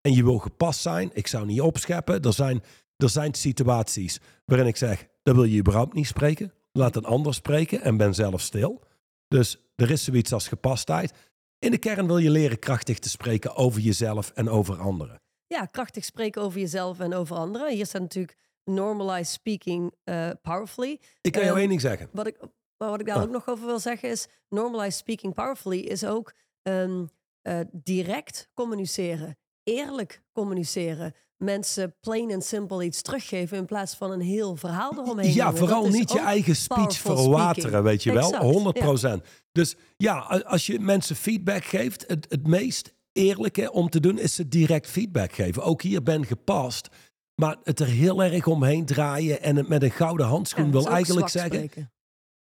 En 0.00 0.12
je 0.12 0.24
wil 0.24 0.38
gepast 0.38 0.80
zijn, 0.80 1.10
ik 1.12 1.26
zou 1.26 1.46
niet 1.46 1.60
opscheppen. 1.60 2.22
Er 2.22 2.32
zijn, 2.32 2.62
er 2.96 3.08
zijn 3.08 3.34
situaties 3.34 4.20
waarin 4.44 4.66
ik 4.66 4.76
zeg, 4.76 5.06
dan 5.22 5.34
wil 5.34 5.44
je 5.44 5.58
überhaupt 5.58 5.94
niet 5.94 6.06
spreken. 6.06 6.52
Laat 6.72 6.96
een 6.96 7.04
ander 7.04 7.34
spreken 7.34 7.82
en 7.82 7.96
ben 7.96 8.14
zelf 8.14 8.40
stil. 8.40 8.82
Dus 9.28 9.58
er 9.76 9.90
is 9.90 10.04
zoiets 10.04 10.32
als 10.32 10.48
gepastheid. 10.48 11.12
In 11.58 11.70
de 11.70 11.78
kern 11.78 12.06
wil 12.06 12.18
je 12.18 12.30
leren 12.30 12.58
krachtig 12.58 12.98
te 12.98 13.08
spreken 13.08 13.54
over 13.56 13.80
jezelf 13.80 14.30
en 14.30 14.48
over 14.48 14.78
anderen. 14.78 15.20
ja, 15.46 15.64
krachtig 15.66 16.04
spreken 16.04 16.42
over 16.42 16.60
jezelf 16.60 17.00
en 17.00 17.14
over 17.14 17.36
anderen. 17.36 17.72
Hier 17.74 17.86
staat 17.86 18.00
natuurlijk 18.02 18.36
normalize 18.64 19.32
speaking 19.32 19.94
eh, 20.04 20.30
powerfully. 20.42 21.00
Ik 21.20 21.32
kan 21.32 21.40
jou 21.42 21.52
Ehm, 21.52 21.58
één 21.60 21.68
ding 21.68 21.80
zeggen. 21.80 22.08
Wat 22.12 22.26
ik, 22.26 22.38
maar 22.76 22.90
wat 22.90 23.00
ik 23.00 23.06
daar 23.06 23.16
Ah. 23.16 23.22
ook 23.22 23.30
nog 23.30 23.48
over 23.48 23.66
wil 23.66 23.78
zeggen 23.78 24.08
is... 24.10 24.28
normalize 24.48 24.96
speaking 24.96 25.34
powerfully 25.34 25.78
is 25.78 26.04
ook 26.04 26.32
ehm, 26.62 27.06
eh, 27.42 27.60
direct 27.72 28.48
communiceren. 28.54 29.38
Eerlijk 29.62 30.22
communiceren. 30.32 31.14
Mensen 31.38 31.94
plain 32.00 32.30
en 32.30 32.42
simpel 32.42 32.82
iets 32.82 33.02
teruggeven... 33.02 33.56
in 33.56 33.64
plaats 33.64 33.94
van 33.94 34.10
een 34.10 34.20
heel 34.20 34.56
verhaal 34.56 34.92
eromheen. 34.92 35.34
Ja, 35.34 35.52
vooral 35.54 35.88
niet 35.88 36.12
je 36.12 36.20
eigen 36.20 36.56
speech 36.56 36.96
verwateren, 36.96 37.82
weet 37.82 38.02
je 38.02 38.12
wel. 38.12 38.34
Exact, 38.34 39.22
100% 39.22 39.26
Dus 39.52 39.76
ja, 39.96 40.18
als 40.46 40.66
je 40.66 40.80
mensen 40.80 41.16
feedback 41.16 41.64
geeft, 41.64 42.04
het, 42.06 42.26
het 42.28 42.46
meest 42.46 42.94
eerlijke 43.12 43.72
om 43.72 43.88
te 43.88 44.00
doen 44.00 44.18
is 44.18 44.34
ze 44.34 44.48
direct 44.48 44.86
feedback 44.86 45.32
geven. 45.32 45.62
Ook 45.62 45.82
hier 45.82 46.02
ben 46.02 46.26
gepast, 46.26 46.88
maar 47.34 47.56
het 47.62 47.80
er 47.80 47.86
heel 47.86 48.22
erg 48.22 48.46
omheen 48.46 48.84
draaien 48.84 49.42
en 49.42 49.56
het 49.56 49.68
met 49.68 49.82
een 49.82 49.90
gouden 49.90 50.26
handschoen 50.26 50.64
Ja, 50.64 50.70
wil 50.70 50.88
eigenlijk 50.88 51.28
zeggen, 51.28 51.52
spreken. 51.52 51.92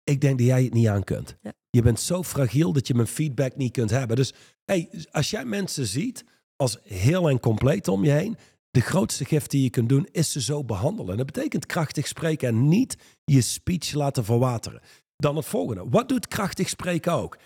ik 0.03 0.21
denk 0.21 0.37
dat 0.37 0.47
jij 0.47 0.63
het 0.63 0.73
niet 0.73 0.87
aan 0.87 1.03
kunt. 1.03 1.37
Ja. 1.41 1.53
Je 1.69 1.81
bent 1.81 1.99
zo 1.99 2.23
fragiel 2.23 2.73
dat 2.73 2.87
je 2.87 2.93
mijn 2.93 3.07
feedback 3.07 3.55
niet 3.55 3.71
kunt 3.71 3.89
hebben. 3.89 4.15
Dus 4.15 4.33
hey, 4.65 4.89
als 5.11 5.29
jij 5.29 5.45
mensen 5.45 5.85
ziet 5.85 6.23
als 6.55 6.77
heel 6.83 7.29
en 7.29 7.39
compleet 7.39 7.87
om 7.87 8.03
je 8.03 8.11
heen, 8.11 8.37
de 8.75 8.81
grootste 8.81 9.25
gift 9.25 9.51
die 9.51 9.63
je 9.63 9.69
kunt 9.69 9.89
doen 9.89 10.07
is 10.11 10.31
ze 10.31 10.41
zo 10.41 10.63
behandelen. 10.63 11.11
En 11.11 11.17
dat 11.17 11.25
betekent 11.25 11.65
krachtig 11.65 12.07
spreken 12.07 12.47
en 12.47 12.67
niet 12.67 12.97
je 13.23 13.41
speech 13.41 13.93
laten 13.93 14.25
verwateren. 14.25 14.81
Dan 15.15 15.35
het 15.35 15.45
volgende. 15.45 15.89
Wat 15.89 16.09
doet 16.09 16.27
krachtig 16.27 16.69
spreken 16.69 17.13
ook? 17.13 17.37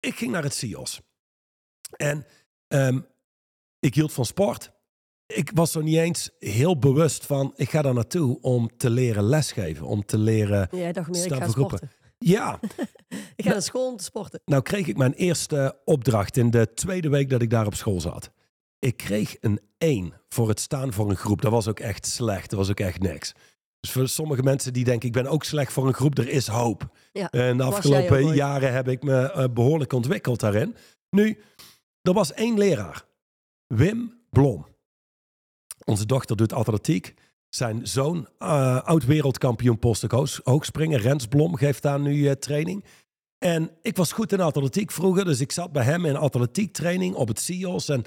Ik 0.00 0.14
ging 0.14 0.32
naar 0.32 0.42
het 0.42 0.54
CIOS. 0.54 1.00
En 1.96 2.26
ehm, 2.68 3.00
ik 3.80 3.94
hield 3.94 4.12
van 4.12 4.24
sport. 4.24 4.72
Ik 5.26 5.50
was 5.54 5.74
er 5.74 5.82
niet 5.82 5.96
eens 5.96 6.30
heel 6.38 6.78
bewust 6.78 7.26
van, 7.26 7.52
ik 7.56 7.70
ga 7.70 7.82
daar 7.82 7.94
naartoe 7.94 8.40
om 8.40 8.76
te 8.76 8.90
leren 8.90 9.24
lesgeven. 9.24 9.86
Om 9.86 10.04
te 10.04 10.18
leren... 10.18 10.68
Jij 10.70 10.92
dacht 10.92 11.10
meer, 11.10 11.24
ik 11.24 11.34
ga 11.34 11.48
sporten. 11.48 11.90
Ja, 12.18 12.60
Ik 13.36 13.44
ga 13.44 13.50
naar 13.50 13.62
school 13.62 13.90
om 13.90 13.96
te 13.96 14.04
sporten. 14.04 14.40
nou 14.44 14.62
kreeg 14.62 14.86
ik 14.86 14.96
mijn 14.96 15.12
eerste 15.12 15.78
opdracht 15.84 16.36
in 16.36 16.50
de 16.50 16.74
tweede 16.74 17.08
week 17.08 17.30
dat 17.30 17.42
ik 17.42 17.50
daar 17.50 17.66
op 17.66 17.74
school 17.74 18.00
zat. 18.00 18.30
Ik 18.78 18.96
kreeg 18.96 19.36
een 19.40 19.60
1 19.78 20.12
voor 20.28 20.48
het 20.48 20.60
staan 20.60 20.92
voor 20.92 21.10
een 21.10 21.16
groep. 21.16 21.42
Dat 21.42 21.52
was 21.52 21.68
ook 21.68 21.80
echt 21.80 22.06
slecht. 22.06 22.50
Dat 22.50 22.58
was 22.58 22.70
ook 22.70 22.80
echt 22.80 23.00
niks. 23.00 23.32
Dus 23.80 23.90
voor 23.92 24.08
sommige 24.08 24.42
mensen 24.42 24.72
die 24.72 24.84
denken, 24.84 25.08
ik 25.08 25.14
ben 25.14 25.26
ook 25.26 25.44
slecht 25.44 25.72
voor 25.72 25.86
een 25.86 25.94
groep, 25.94 26.18
er 26.18 26.28
is 26.28 26.46
hoop. 26.46 26.96
Ja, 27.12 27.30
En 27.30 27.56
de 27.56 27.62
afgelopen 27.62 28.34
jaren 28.34 28.72
heb 28.72 28.88
ik 28.88 29.02
me 29.02 29.32
eh, 29.32 29.44
behoorlijk 29.54 29.92
ontwikkeld 29.92 30.40
daarin. 30.40 30.76
Nu, 31.10 31.38
er 32.02 32.12
was 32.12 32.32
één 32.32 32.58
leraar. 32.58 33.04
Wim 33.66 34.12
Blom. 34.30 34.66
Onze 35.84 36.06
dochter 36.06 36.36
doet 36.36 36.52
atletiek. 36.52 37.14
Zijn 37.48 37.86
zoon, 37.86 38.28
eh, 38.38 38.82
oud-wereldkampioen 38.82 39.78
postek 39.78 40.10
hoog- 40.10 40.40
hoogspringen, 40.44 41.00
Rens 41.00 41.26
Blom, 41.26 41.56
geeft 41.56 41.82
daar 41.82 42.00
nu 42.00 42.26
eh, 42.28 42.32
training. 42.34 42.84
En 43.38 43.70
ik 43.82 43.96
was 43.96 44.12
goed 44.12 44.32
in 44.32 44.40
atletiek 44.40 44.90
vroeger, 44.90 45.24
dus 45.24 45.40
ik 45.40 45.52
zat 45.52 45.72
bij 45.72 45.84
hem 45.84 46.04
in 46.04 46.16
atletiektraining 46.16 47.14
op 47.14 47.28
het 47.28 47.40
CIO's. 47.40 47.88
En 47.88 48.04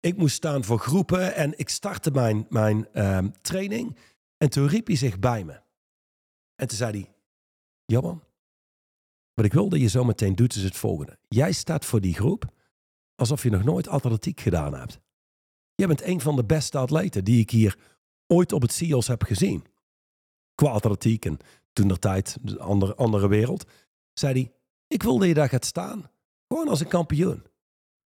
ik 0.00 0.16
moest 0.16 0.34
staan 0.34 0.64
voor 0.64 0.78
groepen 0.78 1.34
en 1.34 1.58
ik 1.58 1.68
startte 1.68 2.10
mijn, 2.10 2.46
mijn 2.48 2.92
ehm, 2.92 3.30
training. 3.40 3.96
En 4.36 4.50
toen 4.50 4.66
riep 4.66 4.86
hij 4.86 4.96
zich 4.96 5.18
bij 5.18 5.44
me. 5.44 5.60
En 6.54 6.68
toen 6.68 6.76
zei 6.76 6.92
hij, 6.92 7.14
Johan, 7.84 8.22
wat 9.34 9.44
ik 9.44 9.52
wil 9.52 9.68
dat 9.68 9.80
je 9.80 9.88
zo 9.88 10.04
meteen 10.04 10.34
doet 10.34 10.54
is 10.54 10.62
het 10.62 10.76
volgende. 10.76 11.18
Jij 11.28 11.52
staat 11.52 11.84
voor 11.84 12.00
die 12.00 12.14
groep 12.14 12.44
alsof 13.14 13.42
je 13.42 13.50
nog 13.50 13.64
nooit 13.64 13.88
atletiek 13.88 14.40
gedaan 14.40 14.74
hebt. 14.74 15.00
Jij 15.74 15.86
bent 15.86 16.02
een 16.02 16.20
van 16.20 16.36
de 16.36 16.44
beste 16.44 16.78
atleten 16.78 17.24
die 17.24 17.40
ik 17.40 17.50
hier 17.50 17.78
ooit 18.26 18.52
op 18.52 18.62
het 18.62 18.72
CIO's 18.72 19.06
heb 19.06 19.22
gezien. 19.22 19.64
Qua 20.54 20.70
atletiek 20.70 21.24
en 21.24 21.38
toen 21.72 21.88
der 21.88 21.98
tijd, 21.98 22.38
een 22.44 22.58
andere, 22.58 22.94
andere 22.94 23.28
wereld. 23.28 23.70
Zei 24.12 24.32
hij, 24.32 24.52
ik 24.86 25.02
wil 25.02 25.18
dat 25.18 25.28
je 25.28 25.34
daar 25.34 25.48
gaat 25.48 25.64
staan. 25.64 26.10
Gewoon 26.48 26.68
als 26.68 26.80
een 26.80 26.88
kampioen. 26.88 27.42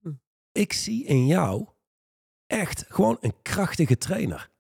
Hm. 0.01 0.13
Ik 0.53 0.73
zie 0.73 1.05
in 1.05 1.27
jou 1.27 1.69
echt 2.47 2.85
gewoon 2.89 3.17
een 3.21 3.35
krachtige 3.43 3.99
trainer. 3.99 4.53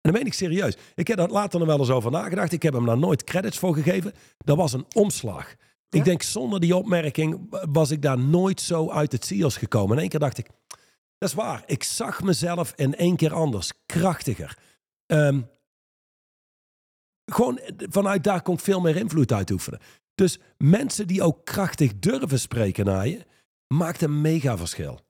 En 0.00 0.10
dat 0.10 0.12
meen 0.12 0.26
ik 0.26 0.34
serieus. 0.34 0.76
Ik 0.94 1.08
heb 1.08 1.16
daar 1.16 1.28
later 1.28 1.58
nog 1.58 1.68
wel 1.68 1.78
eens 1.78 1.90
over 1.90 2.10
nagedacht. 2.10 2.52
Ik 2.52 2.62
heb 2.62 2.72
hem 2.72 2.86
daar 2.86 2.98
nooit 2.98 3.24
credits 3.24 3.58
voor 3.58 3.74
gegeven. 3.74 4.12
Dat 4.38 4.56
was 4.56 4.72
een 4.72 4.86
omslag. 4.94 5.54
Ja. 5.88 5.98
Ik 5.98 6.04
denk 6.04 6.22
zonder 6.22 6.60
die 6.60 6.76
opmerking 6.76 7.56
was 7.72 7.90
ik 7.90 8.02
daar 8.02 8.18
nooit 8.18 8.60
zo 8.60 8.90
uit 8.90 9.12
het 9.12 9.24
CIO's 9.24 9.56
gekomen. 9.56 9.94
In 9.94 10.00
één 10.00 10.08
keer 10.08 10.20
dacht 10.20 10.38
ik, 10.38 10.46
dat 11.18 11.28
is 11.28 11.34
waar. 11.34 11.62
Ik 11.66 11.82
zag 11.82 12.22
mezelf 12.22 12.72
in 12.76 12.94
één 12.94 13.16
keer 13.16 13.34
anders, 13.34 13.72
krachtiger. 13.86 14.58
Ehm, 15.06 15.40
gewoon 17.24 17.58
eh, 17.58 17.74
vanuit 17.90 18.24
daar 18.24 18.42
kon 18.42 18.54
ik 18.54 18.60
veel 18.60 18.80
meer 18.80 18.96
invloed 18.96 19.32
uitoefenen. 19.32 19.80
Dus 20.14 20.38
mensen 20.56 21.06
die 21.06 21.22
ook 21.22 21.44
krachtig 21.44 21.98
durven 21.98 22.40
spreken 22.40 22.84
naar 22.84 23.08
je, 23.08 23.26
maakt 23.66 24.02
een 24.02 24.20
mega 24.20 24.56
verschil. 24.56 25.00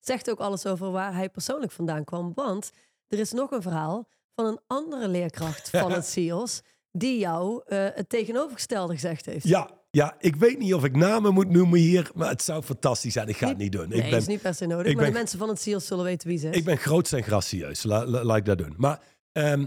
Zegt 0.00 0.30
ook 0.30 0.38
alles 0.38 0.66
over 0.66 0.90
waar 0.90 1.14
hij 1.14 1.28
persoonlijk 1.28 1.72
vandaan 1.72 2.04
kwam. 2.04 2.32
Want 2.34 2.70
er 3.08 3.18
is 3.18 3.32
nog 3.32 3.50
een 3.50 3.62
verhaal 3.62 4.08
van 4.34 4.46
een 4.46 4.60
andere 4.66 5.08
leerkracht 5.08 5.70
van 5.70 5.92
het 5.92 6.06
CIO's... 6.12 6.62
die 6.92 7.18
jou 7.18 7.62
eh, 7.66 7.86
het 7.94 8.08
tegenovergestelde 8.08 8.92
gezegd 8.94 9.26
heeft. 9.26 9.48
Ja, 9.48 9.70
ja, 9.90 10.16
ik 10.18 10.36
weet 10.36 10.58
niet 10.58 10.74
of 10.74 10.84
ik 10.84 10.96
namen 10.96 11.34
moet 11.34 11.48
noemen 11.50 11.78
hier, 11.78 12.10
maar 12.14 12.28
het 12.28 12.42
zou 12.42 12.62
fantastisch 12.62 13.12
zijn. 13.12 13.28
Ik 13.28 13.36
ga 13.36 13.48
het 13.48 13.56
Niet- 13.58 13.72
doen. 13.72 13.88
Nee, 13.88 13.98
ik, 14.02 14.10
ben, 14.10 14.18
is 14.18 14.26
niet 14.26 14.40
per 14.42 14.54
se 14.54 14.66
nodig. 14.66 14.86
maar 14.86 14.94
ben- 15.02 15.12
de 15.12 15.18
mensen 15.18 15.38
van 15.38 15.48
het 15.48 15.60
CIO's 15.60 15.86
zullen 15.86 16.04
weten 16.04 16.28
wie 16.28 16.38
ze 16.38 16.48
is. 16.48 16.56
ik 16.56 16.64
ben 16.64 16.76
groots 16.78 17.12
en 17.12 17.22
gracieus. 17.22 17.82
La- 17.82 18.06
la- 18.06 18.24
Laat 18.24 18.36
ik 18.36 18.44
dat 18.44 18.58
doen. 18.58 18.74
Maar 18.76 19.00
ehm, 19.32 19.66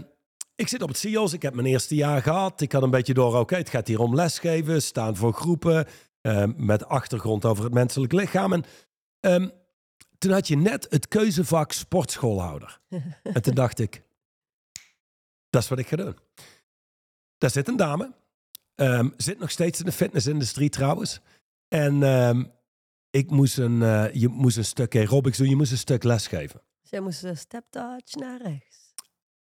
ik 0.54 0.68
zit 0.68 0.82
op 0.82 0.88
het 0.88 0.98
CIO's. 0.98 1.32
Ik 1.32 1.42
heb 1.42 1.54
mijn 1.54 1.66
eerste 1.66 1.94
jaar 1.94 2.22
gehad. 2.22 2.60
Ik 2.60 2.72
had 2.72 2.82
een 2.82 2.90
beetje 2.90 3.14
door, 3.14 3.38
oké, 3.38 3.56
het 3.56 3.68
gaat 3.68 3.86
hier 3.88 4.00
om 4.00 4.14
lesgeven, 4.14 4.82
staan 4.82 5.16
voor 5.16 5.32
groepen, 5.32 5.86
ehm, 6.20 6.52
met 6.56 6.86
achtergrond 6.86 7.44
over 7.44 7.64
het 7.64 7.74
menselijk 7.74 8.12
lichaam. 8.12 8.52
En 8.52 8.64
ehm, 9.20 9.48
toen 10.24 10.32
had 10.32 10.48
je 10.48 10.56
net 10.56 10.86
het 10.90 11.08
keuzevak 11.08 11.72
sportschoolhouder. 11.72 12.80
en 13.22 13.42
toen 13.42 13.54
dacht 13.54 13.78
ik, 13.78 14.02
dat 15.50 15.62
is 15.62 15.68
wat 15.68 15.78
ik 15.78 15.88
ga 15.88 15.96
doen. 15.96 16.18
Daar 17.38 17.50
zit 17.50 17.68
een 17.68 17.76
dame. 17.76 18.12
ehm, 18.74 19.08
zit 19.16 19.38
nog 19.38 19.50
steeds 19.50 19.78
in 19.78 19.84
de 19.84 19.92
fitnessindustrie 19.92 20.68
trouwens. 20.68 21.20
En 21.68 22.02
ehm, 22.02 22.44
ik 23.10 23.30
moest 23.30 23.58
een, 23.58 23.82
eh, 23.82 24.12
je 24.12 24.28
moest 24.28 24.56
een 24.56 24.64
stuk 24.64 24.96
aerobics 24.96 25.38
doen. 25.38 25.48
Je 25.48 25.56
moest 25.56 25.72
een 25.72 25.78
stuk 25.78 26.02
lesgeven. 26.02 26.60
Dus 26.80 26.90
jij 26.90 27.00
moest 27.00 27.22
een 27.22 27.36
step 27.36 27.64
touch 27.70 28.14
naar 28.14 28.42
rechts. 28.42 28.92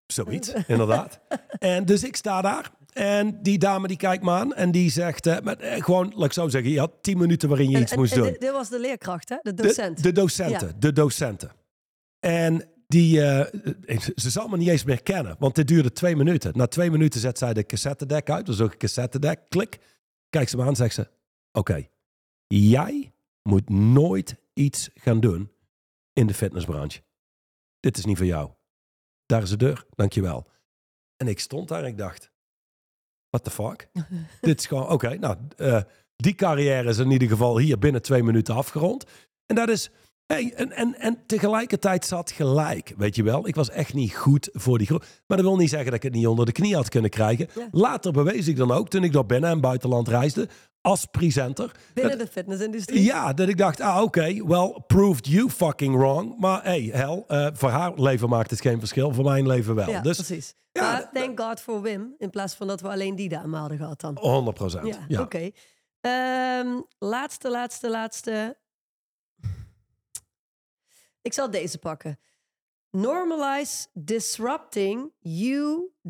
Zoiets, 0.07 0.53
inderdaad. 0.67 1.21
En 1.59 1.85
dus 1.85 2.05
ik 2.05 2.17
sta 2.17 2.41
daar. 2.41 2.73
En 2.93 3.43
die 3.43 3.59
dame 3.59 3.89
die 3.89 3.97
kijkt 3.97 4.25
me 4.25 4.31
aan. 4.31 4.55
En 4.55 4.71
die 4.71 4.91
zegt, 4.91 5.27
eh, 5.27 5.41
met, 5.41 5.61
eh, 5.61 5.83
gewoon, 5.83 6.13
laat 6.15 6.25
ik 6.25 6.33
zo 6.33 6.49
zeggen. 6.49 6.71
Je 6.71 6.79
had 6.79 6.93
tien 7.01 7.19
minuten 7.19 7.49
waarin 7.49 7.71
je 7.71 7.77
En- 7.77 7.83
iets 7.83 7.93
en- 7.93 7.99
moest 7.99 8.13
en 8.13 8.19
doen. 8.19 8.31
Dit, 8.31 8.41
dit 8.41 8.51
was 8.51 8.69
de 8.69 8.81
leerkracht, 8.81 9.29
hè? 9.29 9.37
De 9.43 9.55
De- 9.55 9.63
docent. 9.63 10.03
De, 10.03 10.13
docenten. 10.13 10.81
De 10.81 10.93
docenten. 10.93 11.51
En 12.19 12.69
die, 12.87 13.23
eh, 13.23 14.01
ze 14.15 14.31
zal 14.31 14.49
me 14.49 14.57
niet 14.57 14.69
eens 14.69 14.85
meer 14.85 15.03
kennen, 15.03 15.37
want 15.39 15.55
dit 15.55 15.69
duurde 15.69 15.93
twee 15.93 16.17
minuten. 16.17 16.53
Na 16.57 16.67
twee 16.67 16.91
minuten 16.91 17.21
zet 17.21 17.39
zij 17.39 17.53
de 17.55 17.67
cassettedek 17.67 18.31
uit. 18.31 18.47
Dus 18.47 18.61
ook 18.61 18.73
een 18.73 18.79
cassettedek. 18.79 19.41
Klik. 19.49 19.79
Kijkt 20.31 20.51
ze 20.51 20.57
me 20.57 20.63
aan 20.65 20.77
zegt 20.77 20.95
ze: 20.95 21.09
Oké, 21.53 21.89
jij 22.47 23.13
moet 23.43 23.69
nooit 23.71 24.37
iets 24.55 24.91
gaan 24.95 25.21
doen 25.21 25.53
in 26.13 26.27
de 26.27 26.35
fitnessbranche. 26.35 27.01
Dit 27.81 27.99
is 27.99 28.05
niet 28.05 28.17
voor 28.17 28.27
jou. 28.27 28.51
Daar 29.27 29.43
is 29.43 29.51
de 29.51 29.57
deur. 29.57 29.85
Dankjewel. 29.95 30.47
En 31.17 31.29
ik 31.29 31.41
stond 31.41 31.69
daar 31.69 31.83
en 31.83 31.89
ik 31.89 31.99
dacht: 31.99 32.31
What 33.33 33.45
the 33.45 33.51
fuck? 33.51 33.89
Dit 34.41 34.59
is 34.59 34.67
gewoon, 34.67 34.89
oké, 34.89 35.19
nou, 35.19 35.37
eh, 35.57 35.81
die 36.17 36.35
carrière 36.35 36.89
is 36.89 36.99
in 36.99 37.11
ieder 37.11 37.29
geval 37.29 37.59
hier 37.59 37.79
binnen 37.79 38.03
twee 38.03 38.23
minuten 38.23 38.55
afgerond. 38.55 39.05
En 39.47 39.55
dat 39.55 39.69
is, 39.69 39.91
hey, 40.27 40.53
en, 40.57 40.73
en, 40.73 40.95
en 40.99 41.19
tegelijkertijd 41.27 42.07
zat 42.07 42.31
gelijk, 42.31 42.95
weet 42.97 43.17
je 43.17 43.23
wel. 43.23 43.49
Ik 43.49 43.55
was 43.55 43.71
echt 43.71 43.95
niet 43.95 44.15
goed 44.15 44.49
voor 44.53 44.79
die 44.79 44.87
groep. 44.87 45.05
Maar 45.27 45.37
dat 45.37 45.47
wil 45.47 45.57
niet 45.57 45.69
zeggen 45.69 45.87
dat 45.87 45.97
ik 45.97 46.03
het 46.03 46.13
niet 46.13 46.27
onder 46.27 46.47
de 46.47 46.53
knie 46.53 46.75
had 46.75 46.89
kunnen 46.89 47.11
krijgen. 47.11 47.49
Ja. 47.55 47.69
Later 47.71 48.13
bewees 48.13 48.49
ik 48.49 48.57
dan 48.57 48.71
ook, 48.71 48.89
toen 48.89 49.05
ik 49.05 49.13
door 49.13 49.27
binnen- 49.27 49.51
en 49.51 49.61
buitenland 49.61 50.09
reisde, 50.09 50.49
als 50.83 51.07
presenter. 51.07 51.71
Binnen 51.95 52.19
de 52.19 52.27
fitnessindustrie. 52.27 53.03
Ja, 53.03 53.33
dat 53.33 53.49
ik 53.49 53.57
dacht, 53.57 53.81
ah 53.81 54.03
oké, 54.03 54.45
well, 54.47 54.83
proved 54.87 55.27
you 55.27 55.51
fucking 55.51 55.97
wrong. 55.97 56.39
Maar 56.39 56.63
hey, 56.63 56.81
hel, 56.93 57.25
eh, 57.29 57.49
voor 57.53 57.69
haar 57.71 57.93
leven 58.01 58.29
maakt 58.29 58.51
het 58.51 58.61
geen 58.61 58.79
verschil, 58.79 59.13
voor 59.13 59.25
mijn 59.25 59.47
leven 59.47 59.75
wel. 59.75 59.91
Ja, 59.91 60.01
dus 60.01 60.17
precies. 60.17 60.55
ja, 60.73 60.83
maar 60.83 61.11
thank 61.13 61.41
God 61.41 61.61
for 61.61 61.83
Wim. 61.83 62.15
In 62.19 62.31
plaats 62.31 62.55
van 62.55 62.67
dat 62.67 62.81
we 62.81 62.89
alleen 62.89 63.17
die 63.17 63.29
dame 63.29 63.57
hadden 63.57 63.79
gehad 63.79 64.01
dan. 64.01 64.19
100 64.21 64.57
procent. 64.57 64.87
Ja, 64.87 65.05
Ja, 65.09 65.21
oké. 65.21 65.51
Ehm, 66.01 66.81
laatste, 66.99 67.51
laatste, 67.51 67.91
laatste. 67.91 68.59
Ik 71.23 71.33
zal 71.33 71.51
deze 71.51 71.79
pakken. 71.79 72.19
Normalize 72.91 73.87
disrupting 73.93 75.13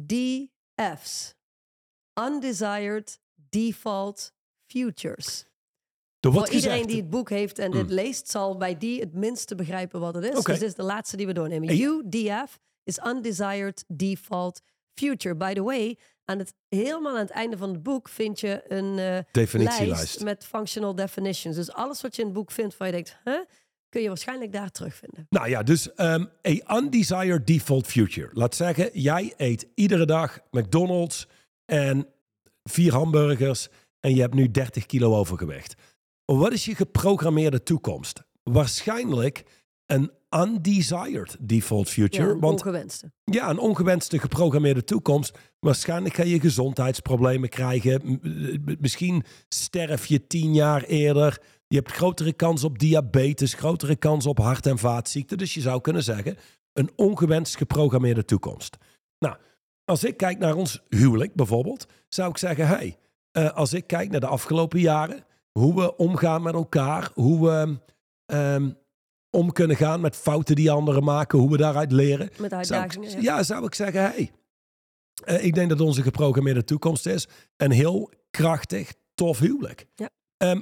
UDF's. 0.03 1.35
Undesired 2.20 3.20
default 3.35 4.33
futures. 4.73 5.45
Voor 6.20 6.33
iedereen 6.35 6.61
gezegd, 6.62 6.89
die 6.89 6.97
het 6.97 7.11
boek 7.11 7.31
heeft 7.31 7.59
en 7.59 7.70
dit 7.70 7.87
Mm. 7.89 7.93
leest, 7.95 8.29
zal 8.29 8.57
bij 8.57 8.79
die 8.79 9.01
het 9.01 9.14
minste 9.14 9.55
begrijpen 9.55 10.01
wat 10.01 10.14
het 10.14 10.25
is. 10.25 10.31
Dus 10.35 10.45
dit 10.45 10.62
is 10.62 10.75
de 10.75 10.83
laatste 10.83 11.16
die 11.16 11.27
we 11.27 11.33
doornemen. 11.33 11.68
Hey. 11.68 11.79
UDF 11.79 12.59
is 12.85 12.99
Undesired 13.07 13.85
Default 13.89 14.61
Future. 14.95 15.37
By 15.37 15.53
the 15.55 15.62
way, 15.62 15.99
aan 16.25 16.39
het, 16.39 16.55
helemaal 16.68 17.12
aan 17.12 17.18
het 17.18 17.31
einde 17.31 17.57
van 17.57 17.70
het 17.73 17.83
boek 17.83 18.09
vind 18.09 18.41
je 18.41 18.62
een 18.68 18.99
eh, 18.99 19.18
definitielijst. 19.33 19.89
lijst 19.89 20.23
met 20.25 20.45
functional 20.45 20.95
definitions. 20.95 21.57
Dus 21.57 21.73
alles 21.73 22.01
wat 22.01 22.14
je 22.16 22.20
in 22.23 22.29
het 22.29 22.37
boek 22.37 22.51
vindt 22.51 22.77
waar 22.77 22.89
je 22.89 22.95
denkt, 22.95 23.18
huh, 23.25 23.39
kun 23.89 24.03
je 24.03 24.09
waarschijnlijk 24.09 24.53
daar 24.53 24.70
terugvinden. 24.70 25.27
Nou 25.29 25.49
ja, 25.49 25.62
dus 25.62 25.89
um, 25.97 26.31
a 26.68 26.77
undesired 26.77 27.47
default 27.47 27.87
future. 27.87 28.29
Laat 28.33 28.55
zeggen, 28.55 28.91
jij 28.93 29.35
eet 29.37 29.66
iedere 29.75 30.05
dag 30.07 30.39
McDonald's 30.51 31.27
en 31.64 32.07
vier 32.62 32.93
hamburgers 32.93 33.68
en 34.03 34.14
je 34.14 34.20
hebt 34.20 34.34
nu 34.34 34.50
30 34.50 34.86
kilo 34.86 35.16
overgewicht. 35.16 35.74
Wat 36.24 36.53
is 36.53 36.64
je 36.64 36.74
geprogrammeerde 36.74 37.62
toekomst? 37.62 38.22
Waarschijnlijk 38.42 39.44
een 39.86 40.11
undesired 40.30 41.36
default 41.40 41.88
future. 41.88 42.26
Ja, 42.26 42.32
een 42.32 42.40
want 42.40 42.61
ongewenste. 42.61 43.12
ja, 43.24 43.50
een 43.50 43.59
ongewenste 43.59 44.18
geprogrammeerde 44.18 44.84
toekomst. 44.84 45.38
Waarschijnlijk 45.61 46.14
ga 46.14 46.22
je 46.22 46.40
gezondheidsproblemen 46.40 47.48
krijgen. 47.48 48.20
Misschien 48.80 49.24
sterf 49.48 50.07
je 50.07 50.26
tien 50.26 50.55
jaar 50.55 50.82
eerder. 50.82 51.42
Je 51.66 51.76
hebt 51.76 51.92
grotere 51.92 52.32
kans 52.32 52.64
op 52.64 52.78
diabetes, 52.78 53.55
grotere 53.55 53.96
kans 53.96 54.26
op 54.26 54.38
hart- 54.38 54.66
en 54.66 54.78
vaatziekten. 54.78 55.38
Dus 55.38 55.55
je 55.55 55.61
zou 55.61 55.80
kunnen 55.80 56.03
zeggen, 56.03 56.36
een 56.72 56.90
ongewenst 56.96 57.57
geprogrammeerde 57.57 58.24
toekomst. 58.24 58.76
Nou, 59.18 59.36
als 59.84 60.05
ik 60.05 60.16
kijk 60.16 60.38
naar 60.38 60.55
ons 60.55 60.82
huwelijk 60.88 61.34
bijvoorbeeld, 61.34 61.86
zou 62.09 62.30
ik 62.30 62.38
zeggen, 62.38 62.66
hey, 62.66 62.96
eh, 63.33 63.51
als 63.51 63.72
ik 63.72 63.87
kijk 63.87 64.11
naar 64.11 64.20
de 64.20 64.26
afgelopen 64.26 64.80
jaren, 64.80 65.24
hoe 65.53 65.74
we 65.74 65.97
omgaan 65.97 66.43
met 66.43 66.55
elkaar, 66.55 67.11
hoe 67.14 67.49
we 67.49 67.78
ehm, 68.26 68.70
om 69.30 69.53
kunnen 69.53 69.76
gaan 69.76 70.01
met 70.01 70.16
fouten 70.16 70.57
die 70.57 70.70
anderen 70.70 71.05
maken, 71.05 71.39
hoe 71.39 71.51
we 71.51 71.57
daaruit 71.57 71.93
leren. 71.93 72.30
Met 72.39 72.51
Zou 72.51 72.53
uitdagingen. 72.53 73.16
ik, 73.16 73.22
ja. 73.22 73.43
zou 73.43 73.64
ik 73.64 73.74
zeggen, 73.74 74.03
hey, 74.03 74.30
eh, 75.24 75.45
ik 75.45 75.55
denk 75.55 75.68
dat 75.68 75.80
onze 75.80 76.03
geprogrammeerde 76.03 76.64
toekomst 76.64 77.07
is 77.07 77.28
een 77.57 77.70
heel 77.70 78.11
krachtig, 78.30 78.95
tof 79.14 79.39
huwelijk. 79.39 79.87
Ja. 79.95 80.11
Ehm, 80.37 80.61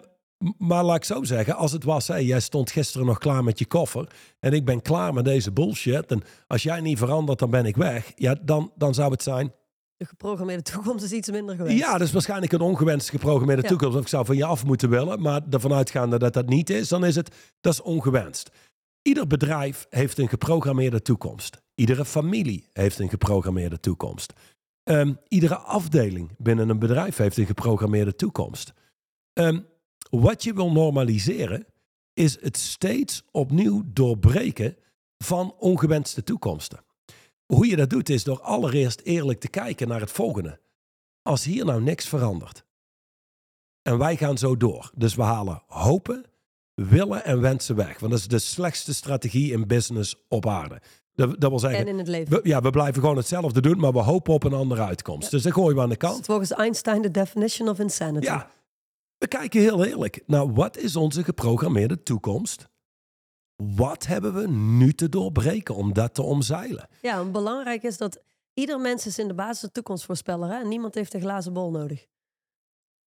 maar 0.59 0.85
laat 0.85 0.97
ik 0.97 1.05
zo 1.05 1.23
zeggen, 1.23 1.57
als 1.57 1.73
het 1.73 1.85
was, 1.85 2.09
hey, 2.09 2.25
jij 2.25 2.41
stond 2.41 2.71
gisteren 2.71 3.07
nog 3.07 3.19
klaar 3.19 3.45
met 3.45 3.59
je 3.59 3.67
koffer 3.67 4.07
en 4.41 4.53
ik 4.53 4.65
ben 4.65 4.83
klaar 4.83 5.15
met 5.15 5.25
deze 5.25 5.53
bullshit 5.53 6.11
en 6.11 6.23
als 6.47 6.63
jij 6.63 6.81
niet 6.81 6.99
verandert, 6.99 7.39
dan 7.39 7.51
ben 7.51 7.67
ik 7.67 7.77
weg. 7.77 8.13
Ja, 8.15 8.35
dan, 8.43 8.73
dan 8.77 8.95
zou 8.95 9.13
het 9.13 9.23
zijn, 9.23 9.53
De 10.01 10.07
geprogrammeerde 10.07 10.63
toekomst 10.63 11.05
is 11.05 11.13
iets 11.13 11.31
minder 11.31 11.57
gewenst. 11.57 11.79
ja, 11.79 11.93
dat 11.93 12.07
is 12.07 12.13
waarschijnlijk 12.13 12.53
een 12.53 12.61
ongewenst 12.61 13.11
geprogrammeerde 13.11 13.63
Ja. 13.63 13.69
toekomst. 13.69 13.97
Of 13.97 14.03
ik 14.03 14.09
zou 14.09 14.25
van 14.25 14.37
je 14.37 14.45
af 14.45 14.65
moeten 14.65 14.91
willen, 14.91 15.21
maar 15.21 15.41
ervan 15.51 15.73
uitgaande 15.73 16.19
dat 16.19 16.33
dat 16.33 16.49
niet 16.49 16.71
is, 16.71 16.89
dan 16.89 17.05
is 17.05 17.17
het, 17.17 17.35
dat 17.61 17.73
is 17.73 17.83
ongewenst. 17.83 18.51
Ieder 19.03 19.27
bedrijf 19.27 19.87
heeft 19.91 20.19
een 20.19 20.29
geprogrammeerde 20.29 21.03
toekomst. 21.03 21.63
Iedere 21.75 22.05
familie 22.05 22.69
heeft 22.73 22.99
een 22.99 23.09
geprogrammeerde 23.09 23.81
toekomst. 23.81 24.33
Ehm, 24.83 25.13
iedere 25.29 25.57
afdeling 25.57 26.31
binnen 26.39 26.69
een 26.69 26.79
bedrijf 26.79 27.17
heeft 27.17 27.37
een 27.37 27.47
geprogrammeerde 27.47 28.15
toekomst. 28.15 28.73
Ehm, 29.33 29.61
wat 30.11 30.43
je 30.45 30.55
wil 30.55 30.73
normaliseren, 30.73 31.67
is 32.15 32.41
het 32.41 32.57
steeds 32.57 33.23
opnieuw 33.31 33.83
doorbreken 33.87 34.77
van 35.19 35.55
ongewenste 35.59 36.25
toekomsten. 36.25 36.81
Hoe 37.51 37.67
je 37.67 37.77
dat 37.77 37.91
doet, 37.91 38.09
is 38.09 38.25
door 38.25 38.41
allereerst 38.41 39.01
eerlijk 39.01 39.41
te 39.41 39.49
kijken 39.49 39.89
naar 39.89 40.01
het 40.01 40.11
volgende. 40.11 40.61
Als 41.23 41.45
hier 41.45 41.65
nou 41.65 41.83
niks 41.83 42.09
verandert 42.09 42.65
en 43.83 43.99
wij 43.99 44.17
gaan 44.17 44.39
zo 44.39 44.57
door, 44.57 44.91
dus 44.95 45.15
we 45.15 45.23
halen 45.23 45.63
hopen, 45.67 46.25
willen 46.75 47.25
en 47.25 47.41
wensen 47.41 47.77
weg. 47.77 47.99
Want 47.99 48.13
dat 48.13 48.21
is 48.21 48.29
de 48.29 48.39
slechtste 48.39 48.95
strategie 48.95 49.53
in 49.53 49.67
business 49.67 50.15
op 50.29 50.47
aarde. 50.47 50.81
Dat, 51.15 51.41
dat 51.41 51.51
wil 51.51 51.59
zeggen, 51.59 51.81
En 51.81 51.89
in 51.89 51.99
het 51.99 52.09
leven. 52.09 52.33
we, 52.33 52.49
ja, 52.49 52.61
we 52.61 52.71
blijven 52.71 53.01
gewoon 53.01 53.17
hetzelfde 53.17 53.61
doen, 53.61 53.79
maar 53.79 53.93
we 53.93 53.99
hopen 53.99 54.35
op 54.35 54.45
een 54.45 54.53
andere 54.53 54.83
uitkomst. 54.83 55.31
Dus 55.31 55.43
dan 55.43 55.53
gooien 55.53 55.77
we 55.77 55.83
aan 55.83 55.89
de 55.89 55.97
Dat 55.97 56.11
kant. 56.11 56.25
volgens 56.27 56.51
Einstein 56.53 57.03
de 57.03 57.11
definition 57.11 57.69
of 57.69 57.79
insanity. 57.79 58.27
Ja, 58.27 58.51
we 59.19 59.27
kijken 59.29 59.61
heel 59.61 59.85
eerlijk 59.85 60.23
naar 60.27 60.53
wat 60.53 60.77
is 60.77 60.97
onze 60.97 61.25
geprogrammeerde 61.25 62.03
toekomst? 62.03 62.69
Wat 63.63 64.07
hebben 64.07 64.35
we 64.35 64.49
nu 64.49 64.93
te 64.93 65.09
doorbreken 65.09 65.75
om 65.75 65.93
dat 65.93 66.15
te 66.15 66.23
omzeilen? 66.23 66.89
Ja, 67.01 67.25
belangrijk 67.25 67.83
is 67.83 67.97
dat 67.97 68.21
ieder 68.55 68.81
mens 68.81 69.07
is 69.07 69.19
in 69.19 69.29
de 69.29 69.35
basis 69.35 69.63
een 69.63 69.73
toekomstvoorspeller. 69.73 70.49
Hè? 70.49 70.61
En 70.61 70.69
niemand 70.69 70.95
heeft 70.95 71.15
een 71.15 71.21
glazen 71.21 71.53
bol 71.53 71.71
nodig. 71.71 72.07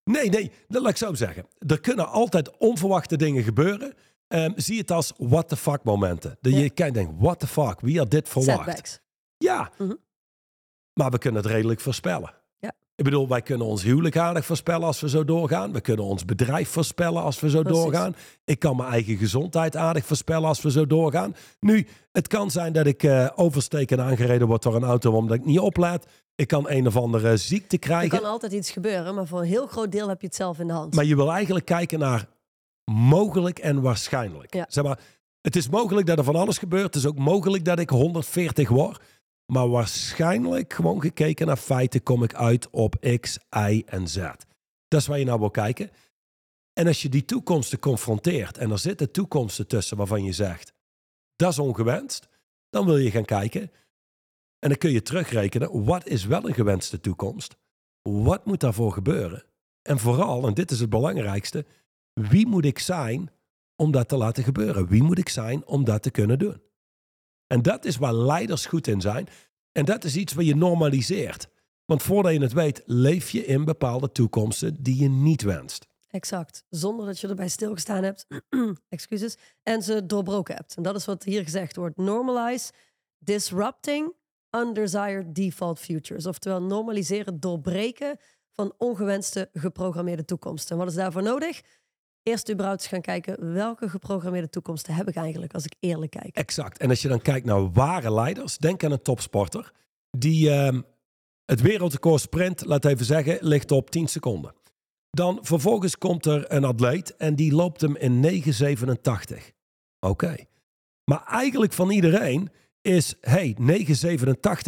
Nee, 0.04 0.30
nee, 0.30 0.52
dat 0.68 0.82
laat 0.82 0.92
ik 0.92 0.98
zo 0.98 1.14
zeggen. 1.14 1.46
Er 1.68 1.80
kunnen 1.80 2.08
altijd 2.10 2.58
onverwachte 2.58 3.18
dingen 3.18 3.44
gebeuren. 3.44 3.94
Ehm, 4.28 4.52
zie 4.56 4.78
het 4.80 4.92
als 4.92 5.14
what 5.18 5.50
the 5.50 5.56
fuck 5.58 5.84
momenten. 5.84 6.38
Dat 6.42 6.54
Ja. 6.54 6.60
je 6.60 6.70
kijkt 6.70 6.98
en 6.98 7.04
denkt, 7.06 7.22
what 7.22 7.40
the 7.40 7.48
fuck, 7.48 7.80
wie 7.80 7.98
had 7.98 8.12
dit 8.12 8.30
verwacht? 8.30 8.58
Setbacks. 8.66 9.00
Ja, 9.38 9.72
Mhm. 9.78 9.94
maar 10.94 11.12
we 11.12 11.18
kunnen 11.18 11.42
het 11.44 11.52
redelijk 11.52 11.80
voorspellen. 11.80 12.34
Ik 12.96 13.04
bedoel, 13.04 13.28
wij 13.28 13.42
kunnen 13.42 13.68
ons 13.68 13.84
huwelijk 13.84 14.18
aardig 14.18 14.46
voorspellen 14.46 14.88
als 14.88 15.02
we 15.02 15.10
zo 15.10 15.24
doorgaan. 15.26 15.72
We 15.74 15.82
kunnen 15.82 16.06
ons 16.06 16.26
bedrijf 16.26 16.70
voorspellen 16.70 17.22
als 17.22 17.40
we 17.40 17.50
zo 17.50 17.62
Precies. 17.62 17.82
doorgaan. 17.82 18.16
Ik 18.46 18.60
kan 18.60 18.76
mijn 18.76 18.90
eigen 18.90 19.18
gezondheid 19.18 19.76
aardig 19.76 20.06
voorspellen 20.06 20.48
als 20.48 20.62
we 20.62 20.72
zo 20.72 20.88
doorgaan. 20.88 21.36
Nu, 21.60 21.88
het 22.12 22.28
kan 22.28 22.52
zijn 22.52 22.74
dat 22.74 22.86
ik 22.86 23.04
eh 23.04 23.28
oversteek 23.36 23.92
en 23.92 24.02
aangereden 24.02 24.48
word 24.48 24.64
door 24.64 24.76
een 24.76 24.84
auto 24.84 25.12
omdat 25.12 25.38
ik 25.38 25.46
niet 25.46 25.60
oplet. 25.60 26.06
Ik 26.36 26.48
kan 26.48 26.70
een 26.70 26.88
of 26.88 26.98
andere 26.98 27.38
ziekte 27.38 27.76
Er 27.76 27.82
krijgen. 27.82 28.20
kan 28.20 28.30
altijd 28.30 28.52
iets 28.52 28.72
gebeuren, 28.72 29.16
maar 29.16 29.28
voor 29.28 29.40
een 29.40 29.48
heel 29.48 29.68
groot 29.68 29.92
deel 29.92 30.08
heb 30.10 30.22
je 30.22 30.28
het 30.28 30.36
zelf 30.36 30.60
in 30.60 30.68
de 30.68 30.74
hand. 30.74 30.96
Maar 30.96 31.06
je 31.06 31.16
wil 31.16 31.32
eigenlijk 31.32 31.66
kijken 31.66 32.00
naar 32.00 32.28
mogelijk 32.92 33.60
en 33.60 33.82
waarschijnlijk. 33.82 34.54
Ja. 34.54 34.66
Zeg 34.70 34.84
maar, 34.84 35.00
het 35.42 35.56
is 35.56 35.70
mogelijk 35.70 36.08
dat 36.08 36.18
er 36.18 36.24
van 36.24 36.36
alles 36.36 36.58
gebeurt. 36.58 36.84
Het 36.86 36.96
is 36.96 37.06
ook 37.06 37.18
mogelijk 37.18 37.66
dat 37.66 37.80
ik 37.80 37.90
140 37.90 38.70
word. 38.70 39.02
Maar 39.46 39.70
waarschijnlijk, 39.70 40.74
gewoon 40.74 41.02
gekeken 41.02 41.48
naar 41.48 41.58
feiten, 41.58 42.04
kom 42.04 42.24
ik 42.24 42.34
uit 42.34 42.70
op 42.70 42.96
X, 43.20 43.40
Y 43.50 43.84
en 43.86 44.08
Z. 44.08 44.18
Dat 44.88 45.02
is 45.02 45.08
waar 45.08 45.20
je 45.20 45.26
nou 45.26 45.40
wil 45.40 45.52
kijken. 45.52 45.92
En 46.74 46.88
als 46.88 47.02
je 47.02 47.10
die 47.10 47.26
toekomsten 47.26 47.80
confronteert 47.80 48.58
en 48.58 48.72
er 48.72 48.80
zitten 48.80 49.12
toekomsten 49.12 49.68
tussen 49.68 49.98
waarvan 49.98 50.24
je 50.24 50.32
zegt: 50.32 50.74
dat 51.36 51.52
is 51.52 51.60
ongewenst. 51.60 52.30
Dan 52.70 52.86
wil 52.86 52.98
je 52.98 53.12
gaan 53.12 53.26
kijken 53.26 53.72
en 54.64 54.70
dan 54.70 54.78
kun 54.78 54.92
je 54.92 55.02
terugrekenen, 55.02 55.86
wat 55.86 56.08
is 56.08 56.26
wel 56.26 56.48
een 56.48 56.54
gewenste 56.54 57.00
toekomst? 57.00 57.56
Wat 58.02 58.46
moet 58.46 58.60
daarvoor 58.60 58.92
gebeuren? 58.92 59.44
En 59.82 60.00
vooral, 60.00 60.48
en 60.48 60.54
dit 60.54 60.72
is 60.72 60.80
het 60.80 60.90
belangrijkste, 60.90 61.66
wie 62.14 62.48
moet 62.48 62.66
ik 62.66 62.80
zijn 62.80 63.32
om 63.76 63.92
dat 63.92 64.08
te 64.08 64.18
laten 64.18 64.44
gebeuren? 64.44 64.88
Wie 64.88 65.04
moet 65.04 65.18
ik 65.18 65.30
zijn 65.30 65.66
om 65.66 65.84
dat 65.84 66.04
te 66.04 66.12
kunnen 66.12 66.40
doen? 66.40 66.62
En 67.48 67.62
dat 67.62 67.86
is 67.86 67.98
waar 67.98 68.14
leiders 68.14 68.66
goed 68.66 68.88
in 68.88 69.02
zijn. 69.02 69.28
En 69.72 69.86
dat 69.86 70.04
is 70.04 70.16
iets 70.16 70.34
wat 70.34 70.46
je 70.46 70.56
normaliseert. 70.56 71.48
Want 71.86 72.04
voordat 72.04 72.34
je 72.34 72.42
het 72.42 72.54
weet, 72.54 72.82
leef 72.86 73.30
je 73.30 73.46
in 73.46 73.66
bepaalde 73.66 74.12
toekomsten 74.12 74.84
die 74.84 75.02
je 75.02 75.10
niet 75.10 75.42
wenst. 75.42 75.88
Exact. 76.10 76.66
Zonder 76.70 77.06
dat 77.06 77.20
je 77.20 77.28
erbij 77.28 77.48
stilgestaan 77.48 78.04
hebt. 78.04 78.28
excuses. 78.90 79.38
En 79.64 79.82
ze 79.82 80.06
doorbroken 80.06 80.56
hebt. 80.56 80.76
En 80.76 80.84
dat 80.84 80.96
is 80.96 81.06
wat 81.06 81.24
hier 81.24 81.44
gezegd 81.44 81.76
wordt. 81.76 81.98
Normalize 81.98 82.72
disrupting 83.18 84.14
undesired 84.52 85.36
default 85.36 85.80
futures. 85.80 86.26
Oftewel 86.26 86.62
normaliseren, 86.62 87.40
doorbreken 87.40 88.18
van 88.52 88.74
ongewenste 88.78 89.50
geprogrammeerde 89.54 90.26
toekomsten. 90.26 90.72
En 90.72 90.78
wat 90.78 90.88
is 90.92 90.96
daarvoor 90.96 91.24
nodig? 91.24 91.62
Eerst 92.24 92.52
überhaupt 92.52 92.86
gaan 92.86 93.02
kijken 93.02 93.54
welke 93.54 93.90
geprogrammeerde 93.90 94.50
toekomsten 94.50 94.94
heb 94.94 95.08
ik 95.08 95.16
eigenlijk 95.16 95.54
als 95.54 95.66
ik 95.66 95.76
eerlijk 95.80 96.12
kijk. 96.12 96.36
Exact. 96.36 96.78
En 96.78 96.90
als 96.90 97.02
je 97.02 97.08
dan 97.08 97.22
kijkt 97.22 97.46
naar 97.46 97.72
ware 97.72 98.14
leiders, 98.14 98.58
denk 98.58 98.84
aan 98.84 98.92
een 98.92 99.02
topsporter 99.02 99.72
die 100.18 100.50
uh, 100.50 100.80
het 101.46 101.62
wereldrecord 101.62 102.22
sprint, 102.22 102.66
laat 102.66 102.86
even 102.86 103.06
zeggen, 103.06 103.38
ligt 103.42 103.72
op 103.72 103.90
10 103.90 104.08
seconden. 104.08 104.54
Dan 105.10 105.40
vervolgens 105.42 105.98
komt 105.98 106.26
er 106.26 106.52
een 106.52 106.64
atleet 106.64 107.16
en 107.16 107.36
die 107.36 107.54
loopt 107.54 107.82
hem 107.82 107.96
in 107.96 108.44
9,87. 108.44 109.38
Oké. 110.00 110.36
Maar 111.06 111.24
eigenlijk 111.26 111.74
van 111.74 111.92
iedereen 111.92 112.50
is, 112.82 113.16
hey, 113.22 113.58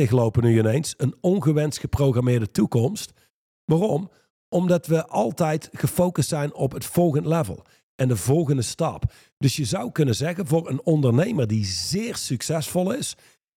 9,87 0.06 0.10
lopen 0.10 0.44
nu 0.44 0.60
ineens, 0.60 0.94
een 0.98 1.16
ongewenst 1.22 1.80
geprogrammeerde 1.80 2.52
toekomst. 2.52 3.14
Waarom? 3.66 4.12
Omdat 4.56 4.88
we 4.88 5.08
altijd 5.08 5.70
gefocust 5.72 6.30
zijn 6.30 6.54
op 6.54 6.72
het 6.72 6.86
volgende 6.86 7.30
level 7.30 7.64
en 7.96 8.08
de 8.08 8.16
volgende 8.16 8.62
stap. 8.62 9.04
Dus 9.38 9.56
je 9.56 9.66
zou 9.66 9.92
kunnen 9.92 10.16
zeggen, 10.16 10.48
voor 10.48 10.70
een 10.70 10.82
ondernemer 10.84 11.48
die 11.48 11.66
zeer 11.66 12.16
succesvol 12.16 12.92
is, 12.92 13.16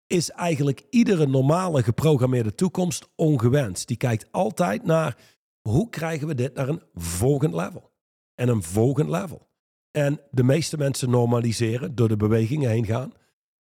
is 0.07 0.31
eigenlijk 0.31 0.83
iedere 0.91 1.27
normale 1.27 1.83
geprogrammeerde 1.83 2.55
toekomst 2.55 3.09
ongewenst. 3.15 3.89
Die 3.89 3.97
kijkt 3.97 4.27
altijd 4.31 4.85
naar 4.85 5.17
hoe 5.69 5.89
krijgen 5.89 6.27
we 6.27 6.35
dit 6.35 6.55
naar 6.55 6.69
een 6.69 6.83
volgend 6.95 7.55
level 7.55 7.91
en 8.35 8.49
een 8.49 8.63
volgend 8.63 9.09
level. 9.09 9.49
En 9.91 10.21
de 10.31 10.43
meeste 10.43 10.77
mensen 10.77 11.11
normaliseren 11.11 11.95
door 11.95 12.09
de 12.09 12.17
bewegingen 12.17 12.71
heen 12.71 12.87
gaan. 12.87 13.13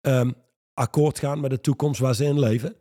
Um, 0.01 0.35
akkoord 0.74 1.18
gaan 1.18 1.41
met 1.41 1.51
de 1.51 1.61
toekomst 1.61 2.01
waar 2.01 2.14
ze 2.14 2.24
in 2.24 2.39
leven. 2.39 2.76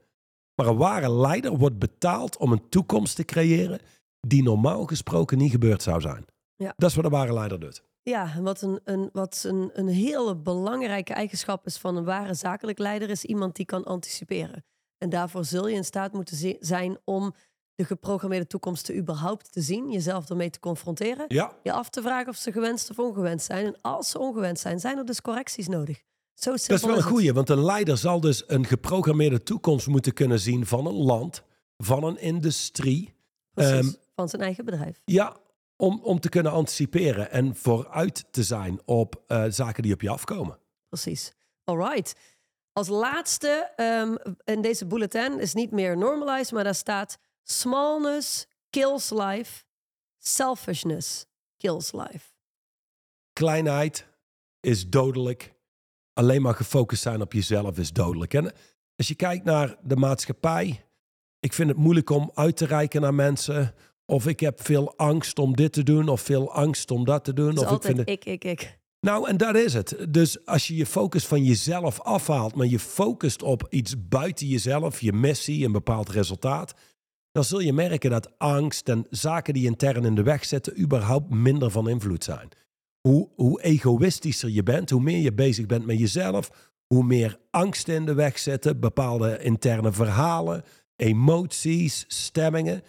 Maar 0.56 0.68
een 0.68 0.78
ware 0.78 1.12
leider 1.12 1.58
wordt 1.58 1.80
betaald 1.80 2.38
om 2.38 2.52
een 2.52 2.70
toekomst 2.70 3.16
te 3.16 3.26
creëren 3.26 3.80
die 4.20 4.44
normaal 4.44 4.86
gesproken 4.86 5.38
niet 5.38 5.52
gebeurd 5.52 5.82
zou 5.82 6.02
zijn. 6.02 6.26
Ja. 6.56 6.74
Dat 6.78 6.90
is 6.90 6.96
wat 6.96 7.06
een 7.06 7.12
ware 7.12 7.34
leider 7.34 7.60
doet. 7.60 7.84
Ja, 8.04 8.42
wat, 8.42 8.62
een, 8.62 8.80
een, 8.84 9.10
wat 9.14 9.44
een, 9.48 9.70
een 9.74 9.88
hele 9.88 10.36
belangrijke 10.36 11.14
eigenschap 11.14 11.66
is 11.66 11.78
van 11.78 11.96
een 11.96 12.04
ware 12.04 12.34
zakelijk 12.34 12.80
leider, 12.80 13.10
is 13.10 13.24
iemand 13.24 13.56
die 13.56 13.66
kan 13.66 13.84
anticiperen. 13.84 14.66
En 14.98 15.10
daarvoor 15.10 15.46
zul 15.46 15.68
je 15.68 15.76
in 15.76 15.84
staat 15.84 16.14
moeten 16.14 16.56
zijn 16.60 16.98
om 17.04 17.34
de 17.76 17.86
geprogrammeerde 17.86 18.48
toekomsten 18.48 18.98
überhaupt 18.98 19.52
te 19.52 19.62
zien, 19.62 19.92
jezelf 19.92 20.30
ermee 20.30 20.50
te 20.50 20.60
confronteren, 20.60 21.26
ja. 21.28 21.54
je 21.64 21.72
af 21.72 21.90
te 21.90 22.02
vragen 22.02 22.30
of 22.30 22.36
ze 22.36 22.52
gewenst 22.52 22.90
of 22.90 23.00
ongewenst 23.00 23.46
zijn. 23.46 23.66
En 23.66 23.82
als 23.82 24.10
ze 24.10 24.20
ongewenst 24.20 24.62
zijn, 24.62 24.80
zijn 24.80 24.98
er 24.98 25.06
dus 25.06 25.22
correcties 25.22 25.68
nodig. 25.68 26.04
Zo 26.34 26.52
dat 26.52 26.70
is 26.70 26.82
wel 26.82 26.96
een 26.96 27.04
goeie, 27.04 27.34
want 27.34 27.50
een 27.50 27.64
leider 27.64 27.98
zal 27.98 28.20
dus 28.20 28.44
een 28.48 28.66
geprogrammeerde 28.66 29.44
toekomst 29.44 29.88
moeten 29.88 30.14
kunnen 30.14 30.40
zien 30.40 30.66
van 30.66 30.86
een 30.86 30.94
land, 30.94 31.44
van 31.78 32.04
een 32.04 32.18
industrie. 32.18 33.16
Um, 33.54 33.96
van 34.18 34.30
zijn 34.30 34.42
eigen 34.42 34.66
bedrijf. 34.66 35.02
Ja, 35.06 35.38
om, 35.76 36.00
om 36.04 36.20
te 36.20 36.30
kunnen 36.30 36.52
anticiperen 36.52 37.32
en 37.32 37.56
vooruit 37.56 38.26
te 38.32 38.44
zijn 38.44 38.82
op 38.86 39.24
uh, 39.28 39.46
zaken 39.50 39.84
die 39.84 39.94
op 39.94 40.02
je 40.02 40.10
afkomen. 40.10 40.60
Precies. 40.90 41.34
All 41.64 41.78
right. 41.78 42.16
Als 42.74 42.88
laatste 42.88 43.72
um, 43.78 44.36
in 44.44 44.62
deze 44.62 44.86
bulletin 44.86 45.40
is 45.40 45.54
niet 45.54 45.72
meer 45.72 45.98
normalized, 45.98 46.52
maar 46.52 46.64
daar 46.64 46.76
staat 46.76 47.18
smallness 47.44 48.48
kills 48.70 49.10
life, 49.10 49.64
selfishness 50.18 51.26
kills 51.58 51.92
life. 51.92 52.26
Kleinheid 53.34 54.08
is 54.60 54.90
dodelijk 54.90 55.56
alleen 56.14 56.42
maar 56.42 56.56
gefocust 56.56 57.02
zijn 57.02 57.22
op 57.22 57.34
jezelf 57.34 57.78
is 57.78 57.94
dodelijk. 57.94 58.34
En 58.34 58.54
als 58.96 59.08
je 59.08 59.16
kijkt 59.16 59.46
naar 59.46 59.76
de 59.84 59.96
maatschappij, 59.96 60.86
ik 61.40 61.54
vind 61.54 61.70
het 61.70 61.78
moeilijk 61.78 62.10
om 62.10 62.32
uit 62.34 62.58
te 62.58 62.66
reiken 62.66 63.02
naar 63.02 63.14
mensen. 63.14 63.74
Of 64.12 64.28
ik 64.28 64.40
heb 64.40 64.62
veel 64.62 64.94
angst 64.96 65.40
om 65.40 65.56
dit 65.56 65.74
te 65.74 65.84
doen, 65.84 66.08
of 66.08 66.22
veel 66.22 66.54
angst 66.54 66.92
om 66.92 67.06
dat 67.06 67.24
te 67.24 67.34
doen. 67.34 67.58
of 67.58 67.72
ik, 67.72 67.82
vind 67.82 67.98
het... 67.98 68.10
ik, 68.10 68.26
ik, 68.26 68.44
ik. 68.44 68.80
Nou, 69.00 69.30
en 69.30 69.38
dat 69.38 69.56
is 69.56 69.74
het. 69.74 70.06
Dus 70.10 70.46
als 70.46 70.68
je 70.68 70.76
je 70.76 70.86
focus 70.86 71.26
van 71.26 71.44
jezelf 71.44 72.02
afhaalt, 72.02 72.56
maar 72.56 72.66
je 72.66 72.80
focust 72.80 73.44
op 73.44 73.68
iets 73.70 74.08
buiten 74.08 74.48
jezelf, 74.48 75.02
je 75.02 75.14
missie, 75.14 75.66
een 75.66 75.72
bepaald 75.72 76.10
resultaat, 76.10 76.74
dan 77.32 77.44
zul 77.44 77.60
je 77.60 77.74
merken 77.74 78.10
dat 78.10 78.40
angst 78.40 78.90
en 78.90 79.06
zaken 79.10 79.54
die 79.54 79.66
intern 79.66 80.06
in 80.06 80.16
de 80.16 80.24
weg 80.24 80.46
zitten, 80.46 80.80
überhaupt 80.80 81.30
minder 81.30 81.72
van 81.72 81.90
invloed 81.90 82.24
zijn 82.24 82.50
hoe, 83.08 83.30
hoe 83.36 83.62
egoïstischer 83.62 84.50
je 84.50 84.64
bent, 84.64 84.90
hoe 84.90 85.02
meer 85.02 85.20
je 85.20 85.34
bezig 85.34 85.66
bent 85.66 85.86
met 85.86 86.00
jezelf, 86.00 86.72
hoe 86.88 87.04
meer 87.04 87.40
angst 87.52 87.88
in 87.88 88.06
de 88.06 88.14
weg 88.14 88.40
zitten, 88.40 88.80
bepaalde 88.80 89.40
interne 89.42 89.92
verhalen, 89.92 90.64
emoties, 90.96 92.06
stemmingen. 92.08 92.82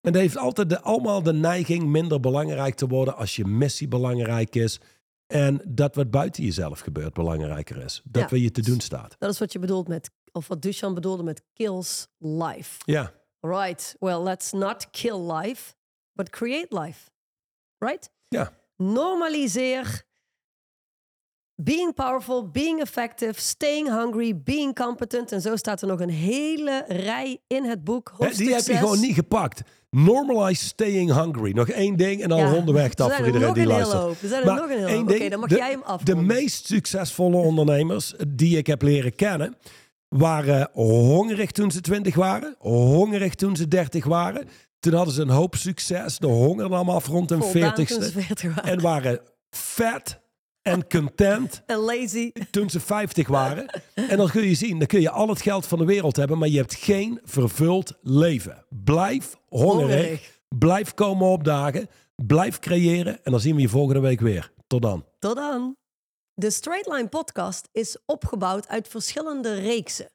En 0.00 0.12
dat 0.12 0.22
heeft 0.22 0.36
altijd 0.36 0.68
de, 0.68 0.80
allemaal 0.80 1.22
de 1.22 1.32
neiging 1.32 1.84
minder 1.84 2.20
belangrijk 2.20 2.74
te 2.74 2.86
worden 2.86 3.16
als 3.16 3.36
je 3.36 3.44
missie 3.44 3.88
belangrijk 3.88 4.56
is. 4.56 4.80
En 5.26 5.62
dat 5.68 5.94
wat 5.94 6.10
buiten 6.10 6.44
jezelf 6.44 6.80
gebeurt 6.80 7.14
belangrijker 7.14 7.84
is. 7.84 8.02
Dat 8.04 8.22
ja, 8.22 8.28
wat 8.28 8.40
je 8.40 8.50
te 8.50 8.62
doen 8.62 8.80
staat. 8.80 9.16
Dat 9.18 9.30
is 9.30 9.38
wat 9.38 9.52
je 9.52 9.58
bedoelt 9.58 9.88
met, 9.88 10.10
of 10.32 10.48
wat 10.48 10.62
Duchamp 10.62 10.94
bedoelde 10.94 11.22
met 11.22 11.42
kills 11.52 12.06
life. 12.18 12.80
Ja. 12.84 13.12
Right. 13.40 13.96
Well, 13.98 14.22
let's 14.22 14.52
not 14.52 14.90
kill 14.90 15.32
life, 15.32 15.74
but 16.12 16.30
create 16.30 16.80
life. 16.80 17.10
Right? 17.78 18.10
Ja 18.28 18.58
normaliseer 18.80 20.02
being 21.54 21.94
powerful, 21.94 22.50
being 22.50 22.80
effective, 22.80 23.40
staying 23.40 23.88
hungry, 23.88 24.42
being 24.42 24.74
competent. 24.74 25.32
En 25.32 25.40
zo 25.40 25.56
staat 25.56 25.82
er 25.82 25.88
nog 25.88 26.00
een 26.00 26.10
hele 26.10 26.84
rij 26.88 27.38
in 27.46 27.64
het 27.64 27.84
boek. 27.84 28.12
Die 28.36 28.54
heb 28.54 28.64
je 28.64 28.76
gewoon 28.76 29.00
niet 29.00 29.14
gepakt. 29.14 29.62
Normalize 29.90 30.64
staying 30.64 31.12
hungry. 31.12 31.52
Nog 31.52 31.68
één 31.68 31.96
ding 31.96 32.22
en 32.22 32.28
dan 32.28 32.38
ja. 32.38 32.50
ronden 32.50 32.74
weg 32.74 32.94
af 32.94 33.16
voor 33.16 33.26
iedereen 33.26 33.52
die 33.52 33.66
luistert. 33.66 34.22
Er 34.22 34.28
zijn 34.28 34.42
er 34.42 34.54
nog 34.54 34.70
een 34.70 34.94
hoop. 34.94 35.10
Oké, 35.10 35.28
dan 35.28 35.40
mag 35.40 35.48
de, 35.48 35.56
jij 35.56 35.70
hem 35.70 35.82
af. 35.82 36.02
De 36.02 36.16
meest 36.16 36.66
succesvolle 36.66 37.36
ondernemers 37.50 38.14
die 38.28 38.56
ik 38.56 38.66
heb 38.66 38.82
leren 38.82 39.14
kennen... 39.14 39.56
waren 40.08 40.70
hongerig 40.72 41.50
toen 41.50 41.70
ze 41.70 41.80
twintig 41.80 42.14
waren. 42.14 42.54
Hongerig 42.58 43.34
toen 43.34 43.56
ze 43.56 43.68
dertig 43.68 44.04
waren. 44.04 44.48
Toen 44.80 44.94
hadden 44.94 45.14
ze 45.14 45.22
een 45.22 45.28
hoop 45.28 45.54
succes. 45.54 46.18
De 46.18 46.26
honger 46.26 46.68
nam 46.68 46.90
af 46.90 47.06
rond 47.06 47.30
hun 47.30 47.42
veertigste. 47.42 48.12
En 48.62 48.80
waren 48.80 49.20
vet 49.50 50.20
en 50.62 50.88
content. 50.88 51.62
en 51.66 51.76
lazy. 51.76 52.32
Toen 52.50 52.70
ze 52.70 52.80
50 52.80 53.28
waren. 53.28 53.66
En 53.94 54.16
dan 54.16 54.30
kun 54.30 54.42
je 54.42 54.54
zien, 54.54 54.78
dan 54.78 54.86
kun 54.86 55.00
je 55.00 55.10
al 55.10 55.28
het 55.28 55.42
geld 55.42 55.66
van 55.66 55.78
de 55.78 55.84
wereld 55.84 56.16
hebben, 56.16 56.38
maar 56.38 56.48
je 56.48 56.56
hebt 56.56 56.74
geen 56.74 57.20
vervuld 57.24 57.98
leven. 58.02 58.64
Blijf 58.68 59.36
hongerig. 59.48 60.40
Blijf 60.58 60.94
komen 60.94 61.26
opdagen. 61.26 61.88
Blijf 62.26 62.58
creëren. 62.58 63.24
En 63.24 63.30
dan 63.30 63.40
zien 63.40 63.54
we 63.54 63.60
je 63.60 63.68
volgende 63.68 64.00
week 64.00 64.20
weer. 64.20 64.52
Tot 64.66 64.82
dan. 64.82 65.04
Tot 65.18 65.36
dan. 65.36 65.76
De 66.34 66.50
Straight 66.50 66.86
Line 66.86 67.08
podcast 67.08 67.68
is 67.72 67.96
opgebouwd 68.06 68.68
uit 68.68 68.88
verschillende 68.88 69.54
reeksen. 69.54 70.10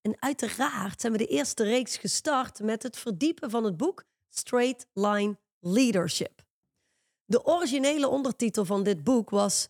En 0.00 0.16
uiteraard 0.18 1.00
zijn 1.00 1.12
we 1.12 1.18
de 1.18 1.26
eerste 1.26 1.64
reeks 1.64 1.96
gestart 1.96 2.60
met 2.60 2.82
het 2.82 2.98
verdiepen 2.98 3.50
van 3.50 3.64
het 3.64 3.76
boek 3.76 4.04
Straight 4.28 4.86
Line 4.92 5.38
Leadership. 5.60 6.46
De 7.24 7.44
originele 7.44 8.08
ondertitel 8.08 8.64
van 8.64 8.82
dit 8.82 9.04
boek 9.04 9.30
was 9.30 9.68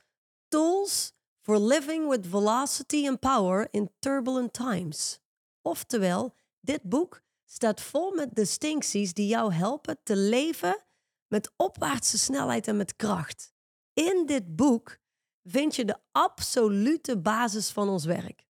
Tools 0.49 1.13
for 1.41 1.59
Living 1.59 2.09
with 2.09 2.27
Velocity 2.27 3.07
and 3.07 3.21
Power 3.21 3.69
in 3.71 3.91
Turbulent 3.99 4.53
Times. 4.53 5.21
Oftewel, 5.63 6.35
dit 6.61 6.83
boek 6.83 7.23
staat 7.45 7.81
vol 7.81 8.15
met 8.15 8.35
distincties 8.35 9.13
die 9.13 9.27
jou 9.27 9.53
helpen 9.53 9.99
te 10.03 10.17
leven 10.17 10.85
met 11.29 11.53
opwaartse 11.57 12.19
snelheid 12.19 12.69
en 12.69 12.77
met 12.77 12.97
kracht. 12.97 13.53
In 13.93 14.27
dit 14.27 14.57
boek 14.57 14.99
vind 15.45 15.77
je 15.77 15.85
de 15.85 15.97
absolute 16.13 17.19
basis 17.19 17.71
van 17.71 17.89
ons 17.89 18.05
werk. 18.05 18.47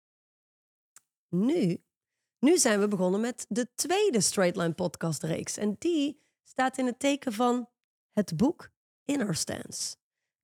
Nu 1.29 1.85
nu 2.45 2.59
zijn 2.59 2.81
we 2.81 2.89
begonnen 2.89 3.21
met 3.21 3.47
de 3.49 3.75
tweede 3.75 4.21
Straight 4.21 4.57
Line 4.57 4.73
podcast 4.73 5.23
reeks. 5.23 5.57
En 5.57 5.77
die 5.79 6.21
staat 6.43 6.79
in 6.79 6.87
het 6.87 6.99
teken 6.99 7.33
van 7.33 7.69
het 8.13 8.37
boek 8.37 8.71
Inner 9.05 9.35
Stance. 9.35 9.97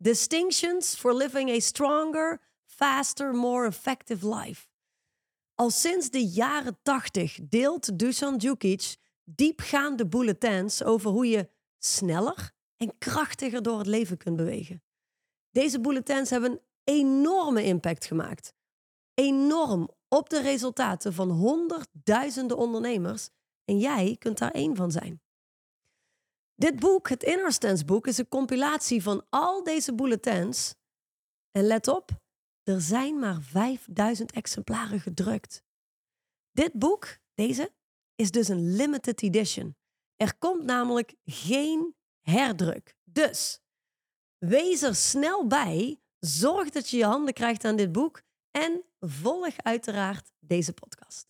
Distinctions 0.03 0.95
for 0.95 1.15
living 1.15 1.51
a 1.51 1.61
stronger, 1.61 2.41
Faster, 2.65 3.35
More 3.35 3.67
Effective 3.67 4.27
Life. 4.27 4.67
Al 5.55 5.71
sinds 5.71 6.11
de 6.11 6.27
jaren 6.27 6.79
80 6.83 7.39
deelt 7.43 7.99
Dusan 7.99 8.37
Djukic 8.39 8.97
diepgaande 9.25 10.07
bulletins 10.07 10.85
over 10.85 11.11
hoe 11.11 11.29
je 11.29 11.49
sneller 11.79 12.53
en 12.77 12.99
krachtiger 12.99 13.63
door 13.63 13.79
het 13.79 13.87
leven 13.87 14.17
kunt 14.17 14.37
bewegen. 14.37 14.83
Deze 15.51 15.81
bulletins 15.81 16.31
hebben 16.31 16.51
een 16.51 16.61
enorme 16.85 17.65
impact 17.65 18.05
gemaakt. 18.05 18.55
Enorm 19.15 19.91
op 20.09 20.31
de 20.31 20.41
resultaten 20.41 21.13
van 21.13 21.31
honderdduizenden 21.31 22.57
ondernemers 22.57 23.29
en 23.65 23.79
jij 23.79 24.17
kunt 24.19 24.39
daar 24.39 24.51
één 24.51 24.77
van 24.77 24.91
zijn. 24.91 25.23
Dit 26.61 26.81
boek, 26.81 27.09
het 27.09 27.23
Inner 27.23 27.85
boek, 27.87 28.07
is 28.07 28.19
een 28.19 28.29
compilatie 28.29 29.03
van 29.03 29.27
al 29.29 29.63
deze 29.63 29.95
bulletins. 29.95 30.75
En 31.51 31.65
let 31.65 31.89
op, 31.89 32.11
er 32.63 32.81
zijn 32.81 33.19
maar 33.19 33.43
5000 33.43 34.33
exemplaren 34.33 35.01
gedrukt. 35.01 35.63
Dit 36.51 36.73
boek, 36.73 37.19
deze, 37.35 37.73
is 38.15 38.31
dus 38.31 38.49
een 38.49 38.77
limited 38.77 39.23
edition. 39.23 39.77
Er 40.17 40.39
komt 40.39 40.65
namelijk 40.65 41.15
geen 41.25 41.95
herdruk. 42.21 42.97
Dus 43.05 43.61
wees 44.39 44.83
er 44.83 44.95
snel 44.95 45.47
bij. 45.47 46.01
Zorg 46.19 46.71
dat 46.71 46.89
je 46.89 46.97
je 46.97 47.05
handen 47.05 47.35
krijgt 47.35 47.65
aan 47.65 47.77
dit 47.77 47.93
boek. 47.93 48.23
En 48.51 48.85
volg 49.01 49.57
uiteraard 49.57 50.33
deze 50.39 50.73
podcast. 50.73 51.30